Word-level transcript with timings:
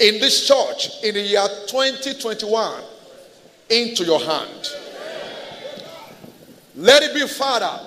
in 0.00 0.18
this 0.18 0.48
church 0.48 1.02
in 1.04 1.14
the 1.14 1.20
year 1.20 1.46
2021 1.68 2.82
into 3.68 4.04
your 4.04 4.18
hand. 4.18 4.68
Let 6.74 7.02
it 7.02 7.14
be, 7.14 7.26
Father, 7.28 7.78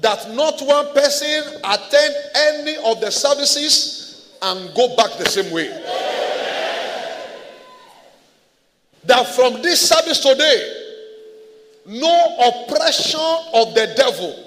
that 0.00 0.30
not 0.32 0.60
one 0.62 0.94
person 0.94 1.60
attend 1.64 2.14
any 2.36 2.76
of 2.84 3.00
the 3.00 3.10
services 3.10 4.38
and 4.40 4.72
go 4.74 4.94
back 4.96 5.18
the 5.18 5.28
same 5.28 5.52
way. 5.52 5.68
That 9.04 9.26
from 9.34 9.60
this 9.62 9.88
service 9.88 10.20
today, 10.20 10.76
no 11.86 12.36
oppression 12.38 13.20
of 13.54 13.74
the 13.74 13.92
devil 13.96 14.46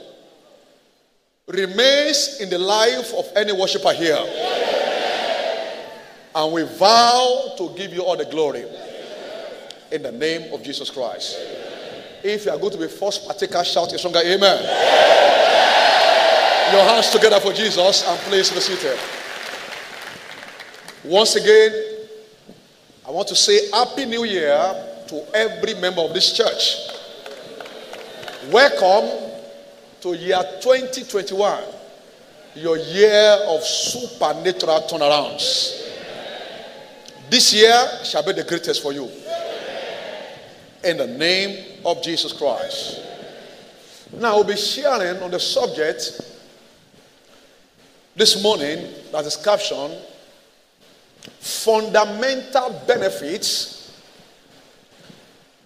remains 1.47 2.39
in 2.39 2.49
the 2.49 2.57
life 2.57 3.13
of 3.13 3.25
any 3.35 3.51
worshiper 3.51 3.91
here. 3.91 4.72
And 6.35 6.51
we 6.51 6.63
vow 6.63 7.53
to 7.57 7.69
give 7.75 7.93
you 7.93 8.03
all 8.03 8.17
the 8.17 8.25
glory 8.25 8.65
in 9.91 10.01
the 10.01 10.11
name 10.11 10.51
of 10.51 10.63
Jesus 10.63 10.89
Christ. 10.89 11.37
If 12.23 12.45
you 12.45 12.51
are 12.51 12.57
going 12.57 12.71
to 12.71 12.79
be 12.79 12.87
first 12.87 13.25
partaker, 13.27 13.63
shout 13.63 13.93
a 13.93 13.97
stronger 13.99 14.19
amen. 14.19 14.63
Your 16.73 16.83
hands 16.85 17.11
together 17.11 17.39
for 17.39 17.53
Jesus 17.53 18.07
and 18.07 18.19
please 18.21 18.49
be 18.49 18.59
seated. 18.59 18.97
Once 21.03 21.35
again, 21.35 21.71
I 23.05 23.11
want 23.11 23.27
to 23.27 23.35
say 23.35 23.69
Happy 23.69 24.05
New 24.05 24.23
Year 24.23 24.55
to 25.09 25.35
every 25.35 25.75
member 25.75 26.01
of 26.01 26.13
this 26.13 26.35
church. 26.35 26.77
Welcome 28.51 29.33
to 30.01 30.15
year 30.15 30.41
2021, 30.61 31.63
your 32.55 32.77
year 32.77 33.37
of 33.47 33.61
supernatural 33.61 34.81
turnarounds. 34.89 35.82
This 37.29 37.53
year 37.53 37.87
shall 38.03 38.23
be 38.23 38.33
the 38.33 38.43
greatest 38.43 38.81
for 38.81 38.93
you. 38.93 39.09
In 40.83 40.97
the 40.97 41.07
name 41.07 41.79
of 41.85 42.03
Jesus 42.03 42.33
Christ. 42.33 43.01
Now, 44.17 44.35
we'll 44.35 44.43
be 44.43 44.55
sharing 44.55 45.21
on 45.23 45.31
the 45.31 45.39
subject 45.39 46.21
this 48.15 48.41
morning 48.43 48.87
that 49.11 49.25
is 49.25 49.35
captioned 49.37 49.97
Fundamental 51.39 52.81
Benefits 52.85 53.99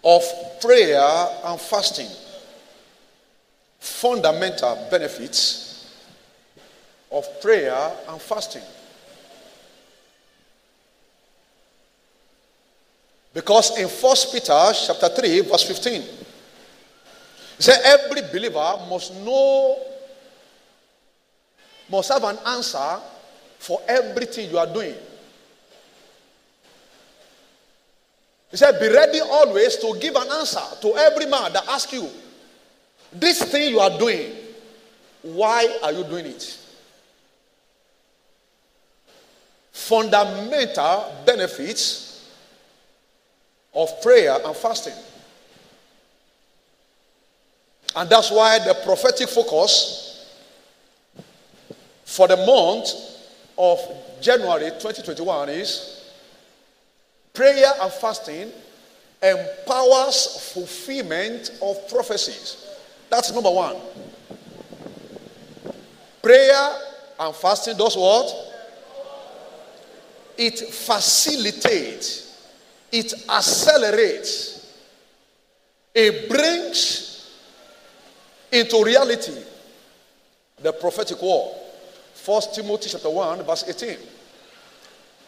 of 0.03 0.23
Prayer 0.61 1.27
and 1.45 1.59
Fasting. 1.59 2.09
Fundamental 3.79 4.87
benefits 4.89 5.67
of 7.11 7.25
prayer 7.41 7.91
and 8.09 8.21
fasting. 8.21 8.61
Because 13.37 13.77
in 13.77 13.87
1 13.87 14.15
Peter 14.31 14.73
chapter 14.73 15.09
3, 15.09 15.41
verse 15.41 15.61
15, 15.61 16.01
it 16.01 16.09
says 17.59 17.77
every 17.85 18.23
believer 18.33 18.79
must 18.89 19.13
know, 19.17 19.77
must 21.87 22.09
have 22.11 22.23
an 22.23 22.39
answer 22.47 22.97
for 23.59 23.79
everything 23.87 24.49
you 24.49 24.57
are 24.57 24.65
doing. 24.65 24.95
He 28.49 28.57
said, 28.57 28.79
Be 28.79 28.91
ready 28.91 29.19
always 29.19 29.75
to 29.75 29.95
give 30.01 30.15
an 30.15 30.31
answer 30.31 30.65
to 30.81 30.95
every 30.95 31.27
man 31.27 31.53
that 31.53 31.67
asks 31.67 31.93
you, 31.93 32.09
This 33.13 33.43
thing 33.43 33.69
you 33.69 33.79
are 33.79 33.99
doing, 33.99 34.31
why 35.21 35.77
are 35.83 35.91
you 35.91 36.03
doing 36.05 36.25
it? 36.25 36.57
Fundamental 39.71 41.13
benefits 41.23 42.06
of 43.77 44.01
prayer 44.01 44.35
and 44.43 44.55
fasting. 44.55 44.95
And 47.95 48.09
that's 48.09 48.31
why 48.31 48.57
the 48.59 48.75
prophetic 48.83 49.29
focus 49.29 50.33
for 52.03 52.27
the 52.27 52.37
month 52.37 52.89
of 53.55 53.79
January 54.19 54.71
2021 54.71 55.49
is 55.49 56.11
prayer 57.33 57.71
and 57.79 57.93
fasting 57.93 58.51
empowers 59.21 60.51
fulfillment 60.53 61.51
of 61.61 61.87
prophecies. 61.87 62.75
That's 63.11 63.31
number 63.31 63.51
one. 63.51 63.75
Prayer 66.23 66.69
and 67.19 67.35
fasting 67.35 67.77
does 67.77 67.95
what? 67.95 68.33
It 70.35 70.57
facilitates 70.59 72.26
it 72.91 73.13
accelerates, 73.29 74.73
it 75.93 76.29
brings 76.29 77.37
into 78.51 78.83
reality 78.83 79.43
the 80.61 80.71
prophetic 80.73 81.21
war. 81.21 81.55
First 82.13 82.55
Timothy 82.55 82.89
chapter 82.89 83.09
1, 83.09 83.43
verse 83.43 83.65
18. 83.67 83.97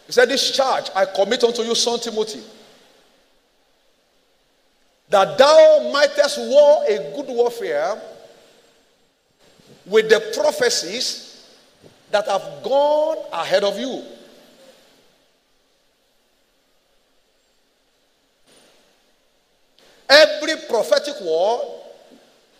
He 0.08 0.12
said, 0.12 0.30
This 0.30 0.52
charge 0.52 0.90
I 0.96 1.06
commit 1.06 1.44
unto 1.44 1.62
you, 1.62 1.76
son 1.76 2.00
Timothy, 2.00 2.42
that 5.10 5.38
thou 5.38 5.90
mightest 5.92 6.40
war 6.40 6.84
a 6.88 6.98
good 7.16 7.28
warfare 7.28 8.02
with 9.86 10.10
the 10.10 10.34
prophecies 10.40 11.48
that 12.12 12.28
have 12.28 12.64
gone 12.64 13.18
ahead 13.32 13.64
of 13.64 13.78
you. 13.78 14.04
Every 20.10 20.56
prophetic 20.68 21.22
word 21.22 21.62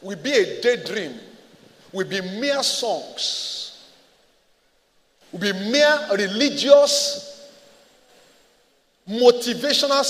will 0.02 0.18
be 0.18 0.32
a 0.32 0.62
daydream, 0.62 1.16
will 1.92 2.08
be 2.08 2.22
mere 2.22 2.62
songs, 2.62 3.90
will 5.32 5.40
be 5.40 5.54
mere 5.54 6.08
religious, 6.12 7.50
motivational 9.10 10.04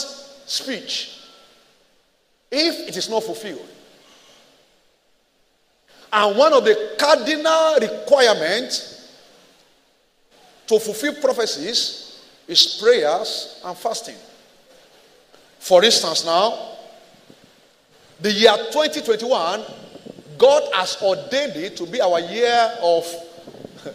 speech 0.45 1.15
if 2.51 2.89
it 2.89 2.97
is 2.97 3.09
not 3.09 3.23
fulfilled. 3.23 3.65
And 6.11 6.37
one 6.37 6.53
of 6.53 6.65
the 6.65 6.95
cardinal 6.99 7.75
requirements 7.79 9.07
to 10.67 10.79
fulfill 10.79 11.15
prophecies 11.15 12.21
is 12.47 12.79
prayers 12.81 13.61
and 13.63 13.77
fasting. 13.77 14.15
For 15.59 15.83
instance, 15.83 16.25
now, 16.25 16.78
the 18.21 18.31
year 18.31 18.55
2021, 18.71 19.63
God 20.37 20.63
has 20.73 21.01
ordained 21.01 21.55
it 21.55 21.77
to 21.77 21.85
be 21.85 22.01
our 22.01 22.19
year 22.19 22.71
of 22.81 23.05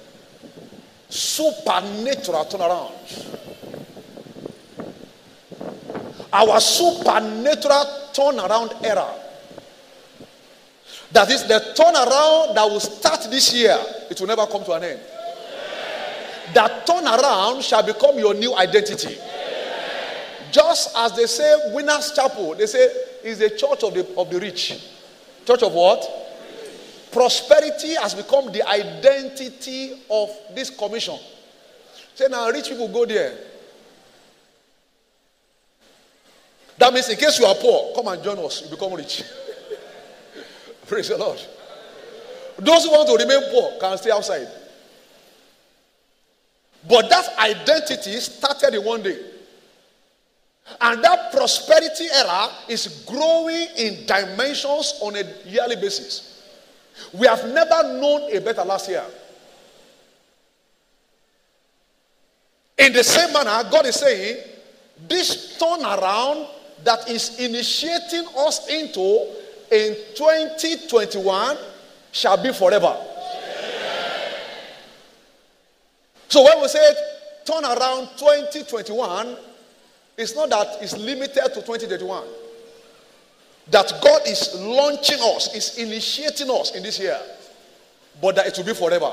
supernatural 1.08 2.44
turnaround. 2.46 2.92
Our 6.32 6.60
supernatural 6.60 7.84
turnaround 8.12 8.82
era. 8.84 9.08
That 11.12 11.30
is 11.30 11.44
the 11.44 11.60
turnaround 11.76 12.54
that 12.54 12.64
will 12.64 12.80
start 12.80 13.30
this 13.30 13.54
year. 13.54 13.78
It 14.10 14.18
will 14.20 14.26
never 14.26 14.46
come 14.46 14.64
to 14.64 14.72
an 14.72 14.84
end. 14.84 15.00
That 16.54 16.86
turnaround 16.86 17.62
shall 17.62 17.82
become 17.82 18.18
your 18.18 18.34
new 18.34 18.54
identity. 18.56 19.16
Just 20.50 20.96
as 20.96 21.16
they 21.16 21.26
say, 21.26 21.72
Winners 21.72 22.12
Chapel, 22.12 22.54
they 22.54 22.66
say 22.66 22.88
is 23.24 23.40
a 23.40 23.50
church 23.50 23.82
of 23.82 23.94
the, 23.94 24.06
of 24.16 24.30
the 24.30 24.38
rich. 24.38 24.80
Church 25.46 25.62
of 25.62 25.72
what? 25.72 26.04
Prosperity 27.10 27.94
has 27.94 28.14
become 28.14 28.52
the 28.52 28.66
identity 28.68 30.02
of 30.10 30.30
this 30.54 30.70
commission. 30.70 31.18
Say 32.14 32.26
now, 32.28 32.50
rich 32.50 32.68
people 32.68 32.88
go 32.88 33.06
there. 33.06 33.36
That 36.76 36.92
means, 36.92 37.08
in 37.08 37.16
case 37.16 37.38
you 37.38 37.46
are 37.46 37.54
poor, 37.54 37.94
come 37.94 38.08
and 38.08 38.22
join 38.22 38.38
us. 38.38 38.62
You 38.64 38.70
become 38.70 38.94
rich. 38.94 39.22
Praise 40.86 41.08
the 41.08 41.16
Lord. 41.16 41.40
Those 42.58 42.84
who 42.84 42.90
want 42.90 43.08
to 43.08 43.24
remain 43.24 43.50
poor 43.50 43.78
can 43.80 43.96
stay 43.96 44.10
outside. 44.10 44.48
But 46.86 47.08
that 47.08 47.38
identity 47.38 48.18
started 48.20 48.74
in 48.74 48.84
one 48.84 49.02
day. 49.02 49.18
And 50.80 51.04
that 51.04 51.32
prosperity 51.32 52.06
era 52.14 52.48
is 52.68 53.04
growing 53.06 53.66
in 53.76 54.06
dimensions 54.06 54.98
on 55.02 55.16
a 55.16 55.24
yearly 55.46 55.76
basis. 55.76 56.42
We 57.12 57.26
have 57.26 57.46
never 57.52 57.82
known 58.00 58.34
a 58.34 58.40
better 58.40 58.64
last 58.64 58.88
year. 58.88 59.04
In 62.78 62.92
the 62.92 63.04
same 63.04 63.32
manner, 63.32 63.68
God 63.70 63.86
is 63.86 63.96
saying, 63.96 64.42
this 65.08 65.58
turnaround 65.58 66.48
that 66.82 67.08
is 67.08 67.38
initiating 67.38 68.26
us 68.36 68.68
into 68.68 69.26
in 69.70 69.96
2021 70.14 71.56
shall 72.12 72.42
be 72.42 72.52
forever. 72.52 72.96
So 76.28 76.42
when 76.44 76.60
we 76.62 76.68
say 76.68 76.94
turnaround 77.44 78.16
2021 78.18 79.36
is 80.16 80.34
not 80.34 80.50
that 80.50 80.78
it's 80.80 80.96
limited 80.96 81.42
to 81.54 81.60
2021. 81.60 82.24
That 83.70 83.92
God 84.02 84.22
is 84.26 84.54
launching 84.60 85.18
us, 85.20 85.54
is 85.54 85.78
initiating 85.78 86.50
us 86.50 86.74
in 86.74 86.82
this 86.82 86.98
year, 86.98 87.18
but 88.20 88.36
that 88.36 88.46
it 88.46 88.56
will 88.56 88.64
be 88.64 88.74
forever. 88.74 89.10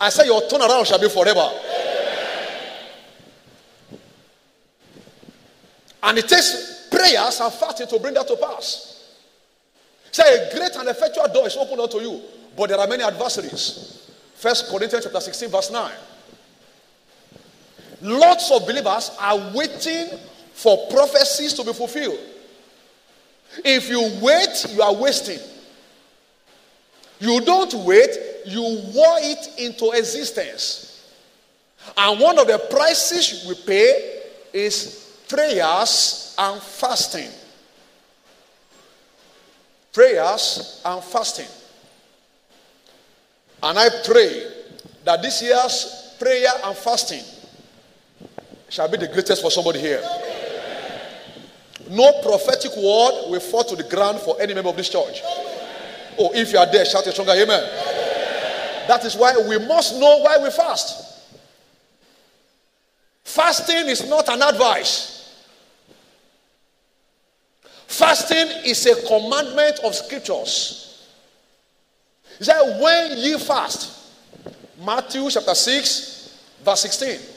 I 0.00 0.08
say 0.10 0.26
your 0.26 0.42
turnaround 0.42 0.86
shall 0.86 0.98
be 0.98 1.08
forever. 1.08 1.48
And 6.02 6.18
it 6.18 6.28
takes 6.28 6.88
prayers 6.90 7.40
and 7.40 7.52
fasting 7.52 7.86
to 7.86 7.98
bring 7.98 8.14
that 8.14 8.26
to 8.28 8.36
pass. 8.36 9.14
Say 10.10 10.22
a 10.22 10.54
great 10.54 10.76
and 10.76 10.88
effectual 10.88 11.26
door 11.28 11.46
is 11.46 11.56
opened 11.56 11.80
unto 11.80 11.98
you, 11.98 12.20
but 12.56 12.68
there 12.68 12.78
are 12.78 12.86
many 12.86 13.02
adversaries. 13.02 14.10
First 14.34 14.68
Corinthians 14.68 15.04
chapter 15.04 15.20
16, 15.20 15.48
verse 15.48 15.70
9. 15.70 15.92
Lots 18.04 18.50
of 18.50 18.66
believers 18.66 19.12
are 19.18 19.38
waiting 19.54 20.08
for 20.52 20.88
prophecies 20.90 21.54
to 21.54 21.64
be 21.64 21.72
fulfilled. 21.72 22.18
If 23.64 23.88
you 23.88 24.18
wait, 24.20 24.66
you 24.74 24.82
are 24.82 24.94
wasting. 24.94 25.38
You 27.18 27.40
don't 27.40 27.72
wait, 27.72 28.10
you 28.44 28.60
war 28.60 29.16
it 29.20 29.58
into 29.58 29.92
existence. 29.92 31.14
And 31.96 32.20
one 32.20 32.38
of 32.38 32.46
the 32.46 32.58
prices 32.70 33.46
we 33.48 33.54
pay 33.66 34.20
is 34.52 35.22
prayers 35.26 36.34
and 36.38 36.60
fasting. 36.60 37.30
Prayers 39.94 40.82
and 40.84 41.02
fasting. 41.02 41.48
And 43.62 43.78
I 43.78 43.88
pray 44.04 44.46
that 45.04 45.22
this 45.22 45.40
year's 45.40 46.14
prayer 46.18 46.50
and 46.64 46.76
fasting 46.76 47.24
shall 48.74 48.88
be 48.88 48.96
the 48.96 49.06
greatest 49.06 49.40
for 49.40 49.52
somebody 49.52 49.78
here. 49.78 50.02
No 51.88 52.20
prophetic 52.22 52.72
word 52.74 53.30
will 53.30 53.38
fall 53.38 53.62
to 53.62 53.76
the 53.76 53.84
ground 53.84 54.18
for 54.18 54.34
any 54.40 54.52
member 54.52 54.68
of 54.68 54.76
this 54.76 54.88
church. 54.88 55.20
Oh, 56.18 56.32
if 56.34 56.52
you 56.52 56.58
are 56.58 56.66
there, 56.66 56.84
shout 56.84 57.06
a 57.06 57.12
stronger 57.12 57.34
amen. 57.34 57.62
That 58.88 59.04
is 59.04 59.14
why 59.14 59.32
we 59.48 59.64
must 59.64 59.94
know 60.00 60.18
why 60.22 60.38
we 60.42 60.50
fast. 60.50 61.22
Fasting 63.22 63.88
is 63.88 64.08
not 64.10 64.28
an 64.28 64.42
advice. 64.42 65.44
Fasting 67.86 68.64
is 68.66 68.84
a 68.86 69.06
commandment 69.06 69.78
of 69.84 69.94
scriptures. 69.94 71.06
He 72.38 72.44
said, 72.44 72.80
when 72.82 73.18
ye 73.18 73.38
fast, 73.38 74.10
Matthew 74.84 75.30
chapter 75.30 75.54
6, 75.54 76.38
verse 76.64 76.80
16. 76.80 77.33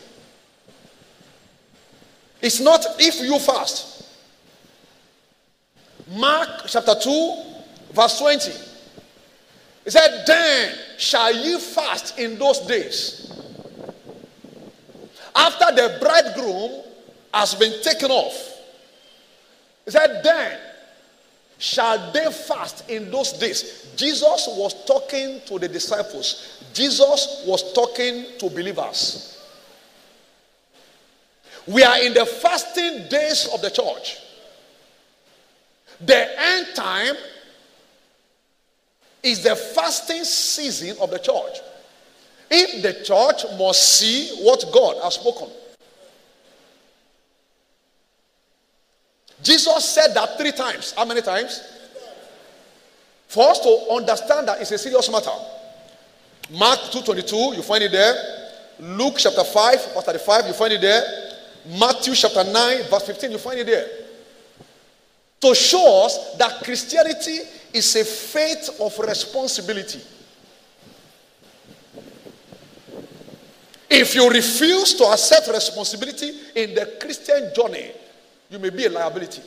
It's 2.47 2.61
not 2.61 2.85
if 2.97 3.19
you 3.19 3.37
fast. 3.39 4.05
Mark 6.15 6.61
chapter 6.67 6.95
2, 6.95 7.43
verse 7.91 8.19
20. 8.19 8.51
He 9.83 9.89
said, 9.89 10.23
Then 10.25 10.73
shall 10.97 11.35
ye 11.35 11.59
fast 11.59 12.17
in 12.17 12.39
those 12.39 12.61
days. 12.61 13.33
After 15.35 15.75
the 15.75 15.97
bridegroom 15.99 16.83
has 17.33 17.53
been 17.53 17.83
taken 17.83 18.11
off. 18.11 18.61
He 19.83 19.91
said, 19.91 20.21
Then 20.23 20.57
shall 21.57 22.13
they 22.13 22.31
fast 22.31 22.89
in 22.89 23.11
those 23.11 23.33
days. 23.33 23.91
Jesus 23.97 24.47
was 24.51 24.85
talking 24.85 25.41
to 25.47 25.59
the 25.59 25.67
disciples, 25.67 26.63
Jesus 26.73 27.43
was 27.45 27.73
talking 27.73 28.23
to 28.39 28.49
believers. 28.49 29.36
We 31.67 31.83
are 31.83 31.99
in 31.99 32.13
the 32.13 32.25
fasting 32.25 33.09
days 33.09 33.49
of 33.53 33.61
the 33.61 33.69
church. 33.69 34.19
The 35.99 36.41
end 36.41 36.67
time 36.75 37.15
is 39.21 39.43
the 39.43 39.55
fasting 39.55 40.23
season 40.23 40.95
of 41.01 41.09
the 41.09 41.19
church. 41.19 41.59
If 42.49 42.81
the 42.81 43.03
church 43.03 43.43
must 43.57 43.99
see 43.99 44.43
what 44.43 44.63
God 44.71 45.03
has 45.03 45.15
spoken. 45.15 45.49
Jesus 49.43 49.85
said 49.85 50.13
that 50.13 50.37
three 50.37 50.51
times. 50.51 50.93
How 50.93 51.05
many 51.05 51.21
times? 51.21 51.61
For 53.27 53.49
us 53.49 53.59
to 53.59 53.87
understand 53.91 54.47
that 54.47 54.61
it's 54.61 54.71
a 54.71 54.77
serious 54.77 55.11
matter. 55.11 55.31
Mark 56.51 56.79
2.22, 56.79 57.57
you 57.57 57.61
find 57.61 57.83
it 57.83 57.91
there. 57.91 58.15
Luke 58.79 59.15
chapter 59.17 59.43
5, 59.43 59.93
verse 59.93 60.03
35, 60.03 60.47
you 60.47 60.53
find 60.53 60.73
it 60.73 60.81
there. 60.81 61.26
Matthew 61.67 62.13
chapter 62.15 62.43
9, 62.43 62.83
verse 62.89 63.05
15, 63.07 63.31
you 63.31 63.37
find 63.37 63.59
it 63.59 63.65
there. 63.65 63.87
To 65.41 65.53
show 65.53 66.05
us 66.05 66.35
that 66.37 66.63
Christianity 66.63 67.39
is 67.73 67.95
a 67.95 68.05
faith 68.05 68.79
of 68.79 68.97
responsibility. 68.99 70.01
If 73.89 74.15
you 74.15 74.29
refuse 74.29 74.93
to 74.95 75.05
accept 75.05 75.47
responsibility 75.47 76.31
in 76.55 76.73
the 76.73 76.97
Christian 77.01 77.51
journey, 77.55 77.91
you 78.49 78.59
may 78.59 78.69
be 78.69 78.85
a 78.85 78.89
liability. 78.89 79.41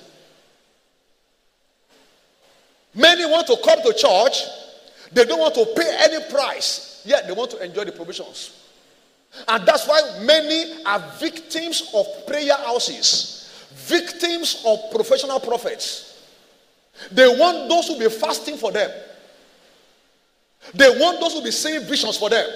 Many 2.94 3.24
want 3.24 3.46
to 3.46 3.56
come 3.64 3.80
to 3.82 3.92
church, 3.92 4.42
they 5.12 5.24
don't 5.24 5.38
want 5.38 5.54
to 5.54 5.66
pay 5.76 5.96
any 6.00 6.24
price, 6.30 7.02
yet 7.04 7.26
they 7.26 7.32
want 7.32 7.50
to 7.52 7.64
enjoy 7.64 7.84
the 7.84 7.92
provisions. 7.92 8.60
And 9.48 9.66
that's 9.66 9.86
why 9.86 10.00
many 10.22 10.84
are 10.84 10.98
victims 11.18 11.90
of 11.94 12.06
prayer 12.26 12.56
houses, 12.56 13.68
victims 13.74 14.62
of 14.66 14.78
professional 14.92 15.40
prophets. 15.40 16.26
They 17.12 17.28
want 17.28 17.68
those 17.68 17.88
who 17.88 17.98
be 17.98 18.08
fasting 18.08 18.56
for 18.56 18.72
them. 18.72 18.90
They 20.74 20.88
want 20.98 21.20
those 21.20 21.32
who 21.34 21.42
be 21.42 21.50
seeing 21.50 21.86
visions 21.86 22.16
for 22.16 22.28
them. 22.28 22.48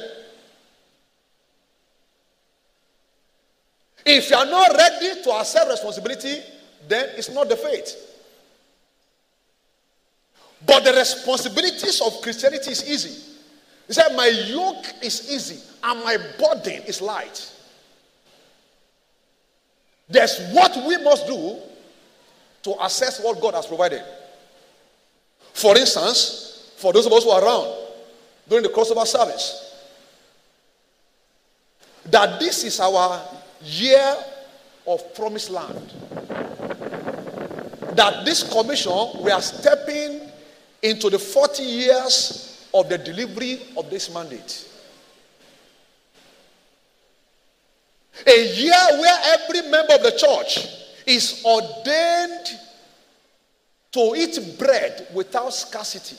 If 4.05 4.29
you 4.29 4.37
are 4.37 4.45
not 4.45 4.77
ready 4.77 5.23
to 5.23 5.31
accept 5.33 5.71
responsibility, 5.71 6.41
then 6.87 7.11
it's 7.17 7.31
not 7.31 7.49
the 7.49 7.57
faith. 7.57 8.11
But 10.67 10.85
the 10.85 10.93
responsibilities 10.93 12.03
of 12.03 12.21
Christianity 12.21 12.73
is 12.73 12.89
easy. 12.89 13.33
He 13.87 13.93
said, 13.93 14.15
My 14.15 14.27
yoke 14.27 14.85
is 15.03 15.31
easy 15.33 15.61
and 15.85 16.03
my 16.03 16.17
burden 16.39 16.83
is 16.87 17.03
light. 17.03 17.53
There's 20.09 20.39
what 20.53 20.75
we 20.87 20.97
must 20.99 21.27
do 21.27 21.59
to 22.63 22.85
assess 22.85 23.23
what 23.23 23.41
God 23.41 23.55
has 23.55 23.67
provided. 23.67 24.03
For 25.53 25.77
instance, 25.77 26.73
for 26.79 26.93
those 26.93 27.07
of 27.07 27.13
us 27.13 27.25
who 27.25 27.31
are 27.31 27.45
around 27.45 27.87
during 28.49 28.63
the 28.63 28.71
crossover 28.71 29.07
service, 29.07 29.61
that 32.07 32.41
this 32.41 32.65
is 32.65 32.81
our 32.81 33.23
year 33.63 34.17
of 34.87 35.15
promised 35.15 35.51
land. 35.51 35.93
That 37.95 38.25
this 38.25 38.43
commission, 38.51 39.23
we 39.23 39.31
are 39.31 39.41
stepping 39.41 40.31
into 40.83 41.09
the 41.09 41.19
40 41.19 41.63
years 41.63 42.69
of 42.75 42.89
the 42.89 42.99
delivery 42.99 43.61
of 43.77 43.89
this 43.89 44.13
mandate. 44.13 44.69
A 48.27 48.55
year 48.55 48.73
where 49.01 49.19
every 49.35 49.63
member 49.71 49.95
of 49.95 50.03
the 50.03 50.13
church 50.13 50.67
is 51.07 51.43
ordained 51.45 52.47
to 53.93 54.15
eat 54.17 54.59
bread 54.59 55.09
without 55.15 55.53
scarcity. 55.53 56.17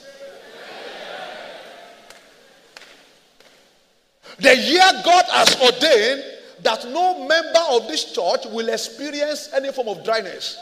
The 4.38 4.56
year 4.56 5.02
God 5.04 5.24
has 5.30 5.56
ordained 5.60 6.24
that 6.62 6.86
no 6.90 7.26
member 7.26 7.60
of 7.70 7.88
this 7.88 8.12
church 8.12 8.44
will 8.46 8.68
experience 8.68 9.50
any 9.54 9.72
form 9.72 9.88
of 9.88 10.04
dryness. 10.04 10.58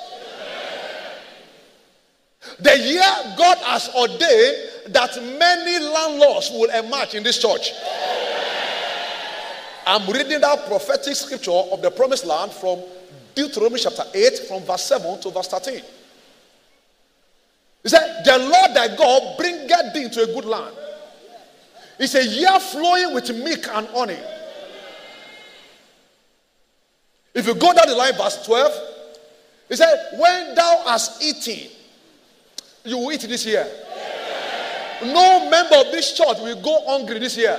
The 2.60 2.78
year 2.78 3.34
God 3.36 3.58
has 3.58 3.88
ordained 3.94 4.94
that 4.94 5.16
many 5.38 5.84
landlords 5.84 6.50
will 6.50 6.70
emerge 6.70 7.14
in 7.14 7.22
this 7.22 7.38
church. 7.38 7.72
I'm 9.86 10.10
reading 10.10 10.40
that 10.40 10.66
prophetic 10.66 11.14
scripture 11.14 11.50
of 11.50 11.82
the 11.82 11.90
promised 11.90 12.24
land 12.24 12.52
from 12.52 12.80
Deuteronomy 13.34 13.78
chapter 13.78 14.04
8, 14.12 14.38
from 14.48 14.62
verse 14.62 14.84
7 14.84 15.20
to 15.20 15.30
verse 15.30 15.48
13. 15.48 15.80
He 17.82 17.88
said, 17.88 18.22
The 18.24 18.38
Lord 18.38 18.74
thy 18.74 18.96
God 18.96 19.36
bringeth 19.36 19.92
thee 19.92 20.04
into 20.04 20.22
a 20.22 20.26
good 20.26 20.44
land. 20.44 20.74
It's 21.98 22.14
a 22.14 22.24
year 22.24 22.58
flowing 22.60 23.14
with 23.14 23.28
milk 23.30 23.68
and 23.72 23.86
honey. 23.88 24.18
If 27.34 27.46
you 27.46 27.54
go 27.54 27.72
down 27.72 27.88
the 27.88 27.94
line, 27.94 28.14
verse 28.14 28.44
12, 28.46 28.72
he 29.68 29.76
said, 29.76 30.18
When 30.18 30.54
thou 30.54 30.84
hast 30.86 31.22
eaten 31.22 31.70
you 32.84 32.98
will 32.98 33.12
eat 33.12 33.22
this 33.22 33.46
year. 33.46 33.66
No 35.02 35.48
member 35.50 35.76
of 35.76 35.90
this 35.90 36.16
church 36.16 36.38
will 36.40 36.60
go 36.60 36.84
hungry 36.86 37.18
this 37.18 37.36
year. 37.36 37.58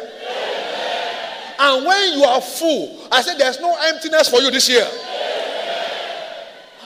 And 1.58 1.86
when 1.86 2.18
you 2.20 2.24
are 2.26 2.42
full, 2.42 3.08
I 3.12 3.22
said 3.22 3.38
there's 3.38 3.60
no 3.60 3.78
emptiness 3.82 4.30
for 4.30 4.40
you 4.42 4.52
this 4.52 4.68
year. 4.70 4.88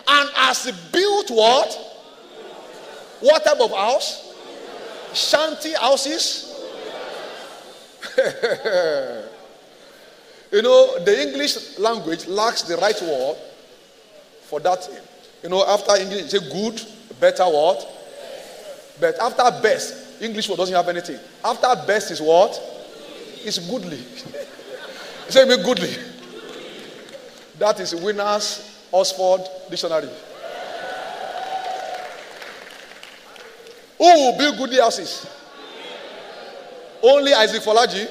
And 0.08 0.30
as 0.38 0.72
built 0.92 1.30
what? 1.30 1.74
What 3.20 3.44
type 3.44 3.60
of 3.60 3.72
house? 3.72 4.34
Shanty 5.14 5.74
houses? 5.74 6.46
you 10.52 10.62
know, 10.62 11.00
the 11.04 11.22
English 11.22 11.78
language 11.80 12.28
lacks 12.28 12.64
the 12.64 12.78
right 12.78 13.00
word 13.02 13.38
for 14.44 14.60
that. 14.60 14.88
You 15.44 15.50
know, 15.50 15.66
after 15.68 15.96
English, 15.98 16.32
say 16.32 16.40
good, 16.40 16.82
better 17.20 17.46
what? 17.46 17.88
But 19.00 19.20
after 19.20 19.62
best, 19.62 20.22
English 20.22 20.50
word 20.50 20.58
doesn't 20.58 20.76
have 20.76 20.90
anything. 20.90 21.20
After 21.44 21.68
best 21.88 22.12
is 22.12 22.22
what? 22.22 22.60
It's 23.44 23.60
goodly. 23.60 24.00
say 25.30 25.46
me 25.46 25.64
goodly. 25.64 25.96
That 27.58 27.80
is 27.80 27.94
Winners 27.96 28.86
Oxford 28.92 29.42
Dictionary. 29.70 30.10
Who 33.98 34.06
will 34.06 34.38
build 34.38 34.58
goodly 34.58 34.80
houses? 34.80 35.28
Only 37.04 37.34
Isaac 37.34 37.62
Folaji 37.62 38.08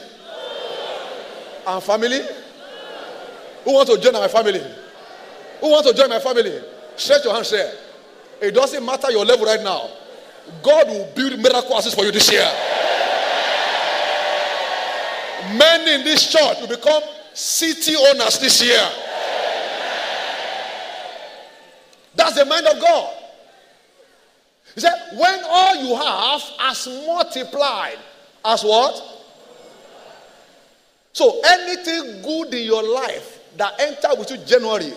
and 1.67 1.83
family. 1.83 2.21
Who 3.65 3.73
want 3.75 3.89
to 3.89 3.99
join 4.01 4.13
my 4.15 4.29
family? 4.29 4.63
Who 5.61 5.71
want 5.71 5.87
to 5.87 5.95
join 5.95 6.09
my 6.09 6.21
family? 6.21 6.61
Stretch 6.97 7.25
your 7.25 7.35
hands 7.35 7.51
there. 7.51 7.73
It 8.41 8.53
doesn't 8.53 8.85
matter 8.85 9.11
your 9.11 9.25
level 9.25 9.47
right 9.47 9.63
now. 9.63 9.91
God 10.63 10.89
will 10.89 11.11
build 11.15 11.39
miracle 11.39 11.75
houses 11.75 11.95
for 11.95 12.05
you 12.05 12.13
this 12.13 12.31
year. 12.31 12.49
Many 15.57 15.95
in 15.95 16.05
this 16.05 16.31
church 16.31 16.61
will 16.61 16.69
become 16.69 17.03
city 17.33 17.95
owners 17.97 18.39
this 18.39 18.63
year. 18.63 18.89
That's 22.15 22.35
the 22.35 22.45
mind 22.45 22.67
of 22.67 22.81
God. 22.81 23.15
He 24.75 24.81
said, 24.81 24.93
when 25.15 25.41
all 25.45 25.77
you 25.77 25.95
have 25.97 26.41
has 26.59 26.87
multiplied, 27.07 27.99
as 28.45 28.63
what? 28.63 29.03
So 31.13 31.41
anything 31.45 32.23
good 32.23 32.55
in 32.55 32.65
your 32.65 32.83
life 32.83 33.41
that 33.57 33.75
enter 33.81 34.09
with 34.17 34.31
you 34.31 34.37
January, 34.39 34.93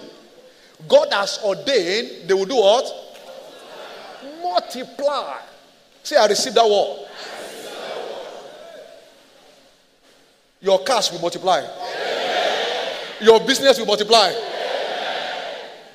God 0.87 1.11
has 1.11 1.39
ordained 1.43 2.27
they 2.27 2.33
will 2.33 2.45
do 2.45 2.55
what? 2.55 2.85
Multiply. 4.41 5.37
Say, 6.03 6.17
I 6.17 6.25
received 6.27 6.55
that 6.55 6.65
word. 6.67 7.07
Your 10.61 10.83
cash 10.83 11.11
will 11.11 11.19
multiply. 11.19 11.65
Your 13.19 13.39
business 13.41 13.79
will 13.79 13.87
multiply. 13.87 14.31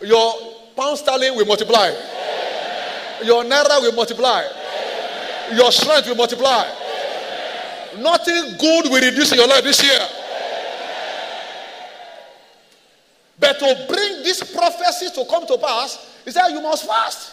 Your 0.03 0.35
pound 0.77 0.99
sterling 0.99 1.37
will 1.37 1.47
multiply. 1.47 1.89
Your 3.25 3.45
naira 3.45 3.81
will 3.81 3.93
multiply. 3.93 4.43
Your 5.55 5.71
strength 5.71 6.09
will 6.09 6.17
multiply. 6.17 6.67
Nothing 7.99 8.57
good 8.59 8.91
will 8.91 9.01
reduce 9.01 9.33
in 9.33 9.39
your 9.39 9.49
life 9.49 9.63
this 9.63 9.83
year. 9.83 10.01
But 13.39 13.59
to 13.61 13.85
bring 13.89 14.23
this 14.23 14.43
prophecy 14.53 15.11
to 15.15 15.25
come 15.31 15.47
to 15.47 15.59
pass, 15.59 16.21
he 16.25 16.31
said, 16.33 16.49
You 16.49 16.61
must 16.61 16.87
fast. 16.87 17.33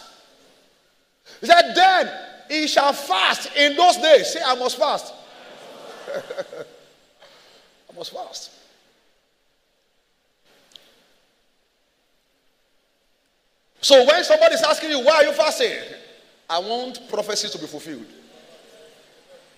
He 1.40 1.46
said, 1.46 1.72
Then 1.74 2.10
he 2.48 2.66
shall 2.68 2.92
fast 2.92 3.50
in 3.56 3.76
those 3.76 3.96
days. 3.96 4.32
Say, 4.32 4.40
I 4.44 4.54
must 4.54 4.78
fast. 4.78 5.12
I 7.98 8.04
fast. 8.04 8.50
So 13.80 14.06
when 14.06 14.24
somebody 14.24 14.54
is 14.54 14.62
asking 14.62 14.90
you, 14.90 15.00
Why 15.04 15.16
are 15.16 15.24
you 15.24 15.32
fasting? 15.32 15.76
I 16.48 16.58
want 16.58 17.08
prophecies 17.08 17.50
to 17.50 17.58
be 17.58 17.66
fulfilled. 17.66 18.06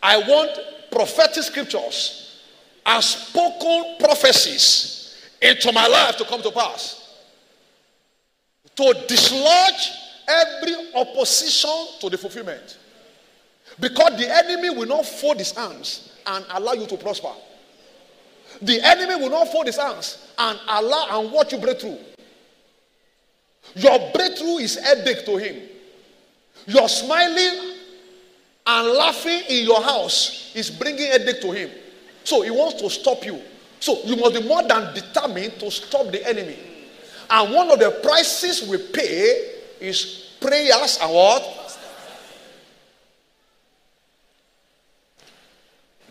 I 0.03 0.19
want 0.19 0.51
prophetic 0.91 1.45
scriptures 1.45 2.41
and 2.85 3.03
spoken 3.03 3.97
prophecies 3.99 5.31
into 5.43 5.73
my 5.73 5.87
life 5.87 6.17
to 6.17 6.25
come 6.25 6.43
to 6.43 6.51
pass. 6.51 7.21
To 8.77 8.95
dislodge 9.09 9.91
every 10.29 10.75
opposition 10.95 12.01
to 12.01 12.11
the 12.11 12.19
fulfillment. 12.19 12.79
Because 13.81 14.17
the 14.19 14.29
enemy 14.29 14.71
will 14.71 14.87
not 14.87 15.07
fold 15.07 15.39
his 15.39 15.53
hands 15.53 16.19
and 16.27 16.45
allow 16.51 16.73
you 16.73 16.87
to 16.87 16.97
prosper. 16.97 17.33
The 18.63 18.81
enemy 18.83 19.17
will 19.17 19.31
not 19.31 19.49
fold 19.49 19.67
his 19.67 19.79
arms 19.79 20.33
and 20.39 20.59
allow 20.69 21.21
and 21.21 21.33
watch 21.33 21.53
you 21.53 21.59
break 21.59 21.81
through. 21.81 21.99
Your 23.75 23.99
breakthrough 24.15 24.59
is 24.59 24.77
headache 24.77 25.25
to 25.27 25.37
him. 25.37 25.63
Your 26.67 26.89
smiling 26.89 27.77
and 28.67 28.89
laughing 28.89 29.43
in 29.49 29.67
your 29.67 29.83
house 29.83 30.53
is 30.55 30.71
bringing 30.71 31.07
headache 31.07 31.41
to 31.43 31.53
him. 31.53 31.71
So 32.25 32.43
he 32.43 32.51
wants 32.51 32.81
to 32.81 32.91
stop 32.91 33.25
you. 33.25 33.41
So 33.81 34.01
you 34.05 34.17
must 34.17 34.35
be 34.35 34.43
more 34.47 34.63
than 34.63 34.95
determined 34.95 35.61
to 35.61 35.71
stop 35.71 36.11
the 36.11 36.27
enemy. 36.27 36.59
And 37.29 37.53
one 37.55 37.71
of 37.71 37.79
the 37.79 37.91
prices 38.03 38.69
we 38.69 38.79
pay 38.79 39.53
is 39.81 40.37
prayers 40.41 40.99
and 41.03 41.13
what? 41.13 41.79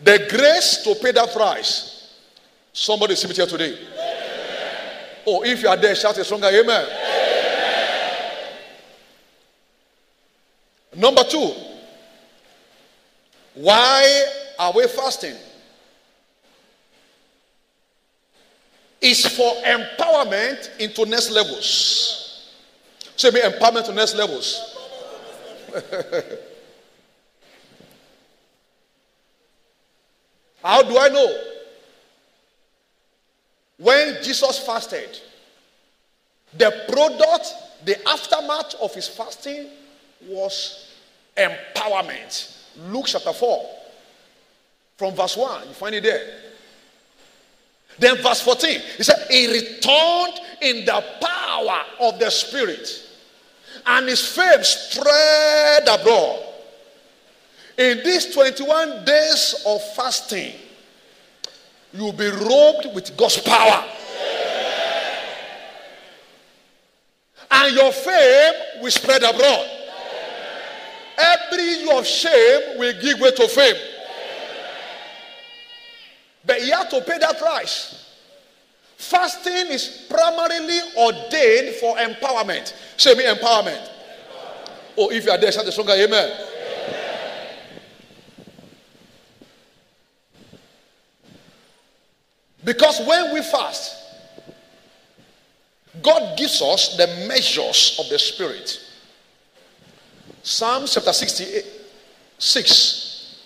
The 0.02 0.26
grace 0.30 0.82
to 0.84 0.94
pay 1.02 1.12
that 1.12 1.32
price. 1.32 1.95
Somebody 2.78 3.14
is 3.14 3.22
here 3.22 3.46
today. 3.46 3.72
Amen. 3.72 5.08
Oh, 5.26 5.42
if 5.42 5.62
you 5.62 5.68
are 5.68 5.78
there, 5.78 5.94
shout 5.94 6.18
a 6.18 6.24
stronger 6.24 6.48
amen. 6.48 6.60
amen. 6.60 6.86
Number 10.94 11.24
two, 11.24 11.54
why 13.54 14.26
are 14.58 14.74
we 14.74 14.86
fasting? 14.88 15.36
It's 19.00 19.26
for 19.34 19.54
empowerment 19.62 20.78
into 20.78 21.06
next 21.06 21.30
levels. 21.30 22.52
Say 23.16 23.30
me 23.30 23.40
empowerment 23.40 23.86
to 23.86 23.94
next 23.94 24.14
levels. 24.16 24.76
How 30.62 30.82
do 30.82 30.98
I 30.98 31.08
know? 31.08 31.55
When 33.78 34.22
Jesus 34.22 34.58
fasted, 34.58 35.20
the 36.56 36.84
product, 36.88 37.52
the 37.84 38.08
aftermath 38.08 38.74
of 38.80 38.94
his 38.94 39.08
fasting 39.08 39.68
was 40.26 40.92
empowerment. 41.36 42.56
Luke 42.88 43.06
chapter 43.06 43.32
4, 43.32 43.66
from 44.96 45.14
verse 45.14 45.36
1. 45.36 45.68
You 45.68 45.74
find 45.74 45.94
it 45.94 46.02
there. 46.02 46.40
Then, 47.98 48.16
verse 48.16 48.40
14, 48.42 48.80
he 48.98 49.02
said, 49.02 49.26
He 49.30 49.46
returned 49.50 50.40
in 50.60 50.84
the 50.84 51.04
power 51.20 51.82
of 52.00 52.18
the 52.18 52.30
Spirit, 52.30 52.88
and 53.86 54.08
his 54.08 54.26
fame 54.26 54.62
spread 54.62 55.82
abroad. 55.88 56.42
In 57.78 57.98
these 57.98 58.34
21 58.34 59.04
days 59.04 59.62
of 59.66 59.82
fasting, 59.94 60.54
you'll 61.96 62.12
be 62.12 62.28
robed 62.28 62.94
with 62.94 63.16
God's 63.16 63.38
power. 63.38 63.84
And 67.50 67.74
your 67.74 67.92
fame 67.92 68.82
will 68.82 68.90
spread 68.90 69.22
abroad. 69.22 69.70
Every 71.18 71.62
year 71.62 71.98
of 71.98 72.06
shame 72.06 72.78
will 72.78 72.92
give 73.00 73.20
way 73.20 73.30
to 73.30 73.48
fame. 73.48 73.76
But 76.44 76.64
you 76.64 76.72
have 76.72 76.90
to 76.90 77.00
pay 77.00 77.18
that 77.18 77.38
price. 77.38 78.04
Fasting 78.96 79.68
is 79.68 80.06
primarily 80.08 80.80
ordained 80.96 81.76
for 81.76 81.96
empowerment. 81.96 82.72
Say 82.96 83.14
me 83.14 83.24
empowerment. 83.24 83.76
empowerment. 83.76 83.90
Oh, 84.98 85.10
if 85.10 85.24
you 85.24 85.30
are 85.30 85.38
there, 85.38 85.52
shout 85.52 85.64
the 85.64 85.72
stronger 85.72 85.92
amen. 85.92 86.08
amen. 86.12 86.45
Because 92.66 93.00
when 93.06 93.32
we 93.32 93.40
fast, 93.42 93.94
God 96.02 96.36
gives 96.36 96.60
us 96.60 96.96
the 96.96 97.06
measures 97.28 97.96
of 98.00 98.08
the 98.08 98.18
Spirit. 98.18 98.80
Psalm 100.42 100.84
chapter 100.88 101.12
66 101.12 103.44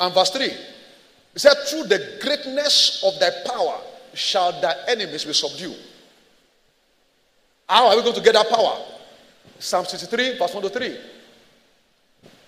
and 0.00 0.14
verse 0.14 0.30
3. 0.30 0.46
It 0.46 0.56
said, 1.36 1.52
Through 1.66 1.88
the 1.88 2.18
greatness 2.22 3.04
of 3.04 3.20
thy 3.20 3.28
power 3.44 3.80
shall 4.14 4.58
thy 4.62 4.74
enemies 4.88 5.26
be 5.26 5.34
subdued. 5.34 5.76
How 7.68 7.88
are 7.88 7.96
we 7.96 8.02
going 8.02 8.14
to 8.14 8.22
get 8.22 8.32
that 8.32 8.48
power? 8.48 8.78
Psalm 9.58 9.84
63, 9.84 10.38
verse 10.38 10.54
1 10.54 10.62
to 10.62 10.70
3. 10.70 10.96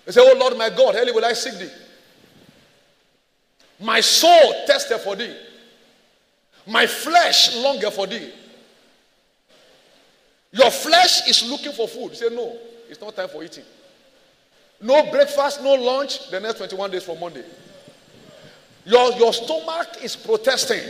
They 0.05 0.11
say, 0.11 0.21
Oh 0.21 0.35
Lord 0.35 0.57
my 0.57 0.71
God, 0.71 0.95
early 0.95 1.11
will 1.11 1.23
I 1.23 1.33
seek 1.33 1.59
thee. 1.59 1.69
My 3.79 3.99
soul 3.99 4.65
tested 4.65 4.99
for 5.01 5.15
thee. 5.15 5.37
My 6.67 6.85
flesh 6.87 7.55
longer 7.55 7.91
for 7.91 8.07
thee. 8.07 8.31
Your 10.51 10.69
flesh 10.69 11.27
is 11.29 11.49
looking 11.49 11.71
for 11.71 11.87
food. 11.87 12.09
You 12.09 12.15
Say, 12.15 12.35
no, 12.35 12.57
it's 12.89 12.99
not 12.99 13.15
time 13.15 13.29
for 13.29 13.43
eating. 13.43 13.63
No 14.81 15.09
breakfast, 15.11 15.61
no 15.61 15.73
lunch, 15.75 16.29
the 16.29 16.39
next 16.39 16.57
21 16.57 16.91
days 16.91 17.03
from 17.03 17.19
Monday. 17.19 17.43
Your, 18.85 19.11
your 19.13 19.31
stomach 19.31 20.03
is 20.03 20.15
protesting. 20.15 20.81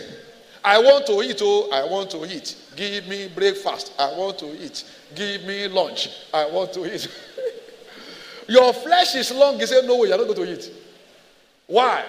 I 0.63 0.78
want 0.80 1.06
to 1.08 1.22
eat, 1.24 1.40
oh, 1.42 1.70
I 1.72 1.84
want 1.86 2.10
to 2.12 2.25
eat. 2.25 2.56
Give 2.75 3.08
me 3.08 3.28
breakfast. 3.28 3.94
I 4.00 4.13
want 4.18 4.40
to 4.40 4.63
eat. 4.63 4.86
Give 5.16 5.44
me 5.44 5.68
lunch. 5.68 6.10
I 6.34 6.46
want 6.46 6.72
to 6.74 6.94
eat. 6.94 7.08
your 8.48 8.72
flesh 8.74 9.16
is 9.16 9.32
long. 9.32 9.60
You 9.60 9.68
say, 9.68 9.86
no 9.86 9.98
way, 9.98 10.10
you're 10.10 10.18
not 10.18 10.28
going 10.36 10.48
to 10.48 10.54
eat. 10.54 10.72
Why? 11.68 12.06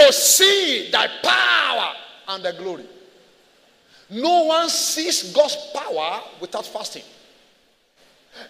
To 0.00 0.10
see 0.14 0.88
thy 0.90 1.08
power 1.22 1.92
and 2.28 2.42
the 2.42 2.54
glory. 2.54 2.86
No 4.08 4.44
one 4.44 4.70
sees 4.70 5.30
God's 5.30 5.56
power 5.74 6.22
without 6.40 6.64
fasting. 6.64 7.02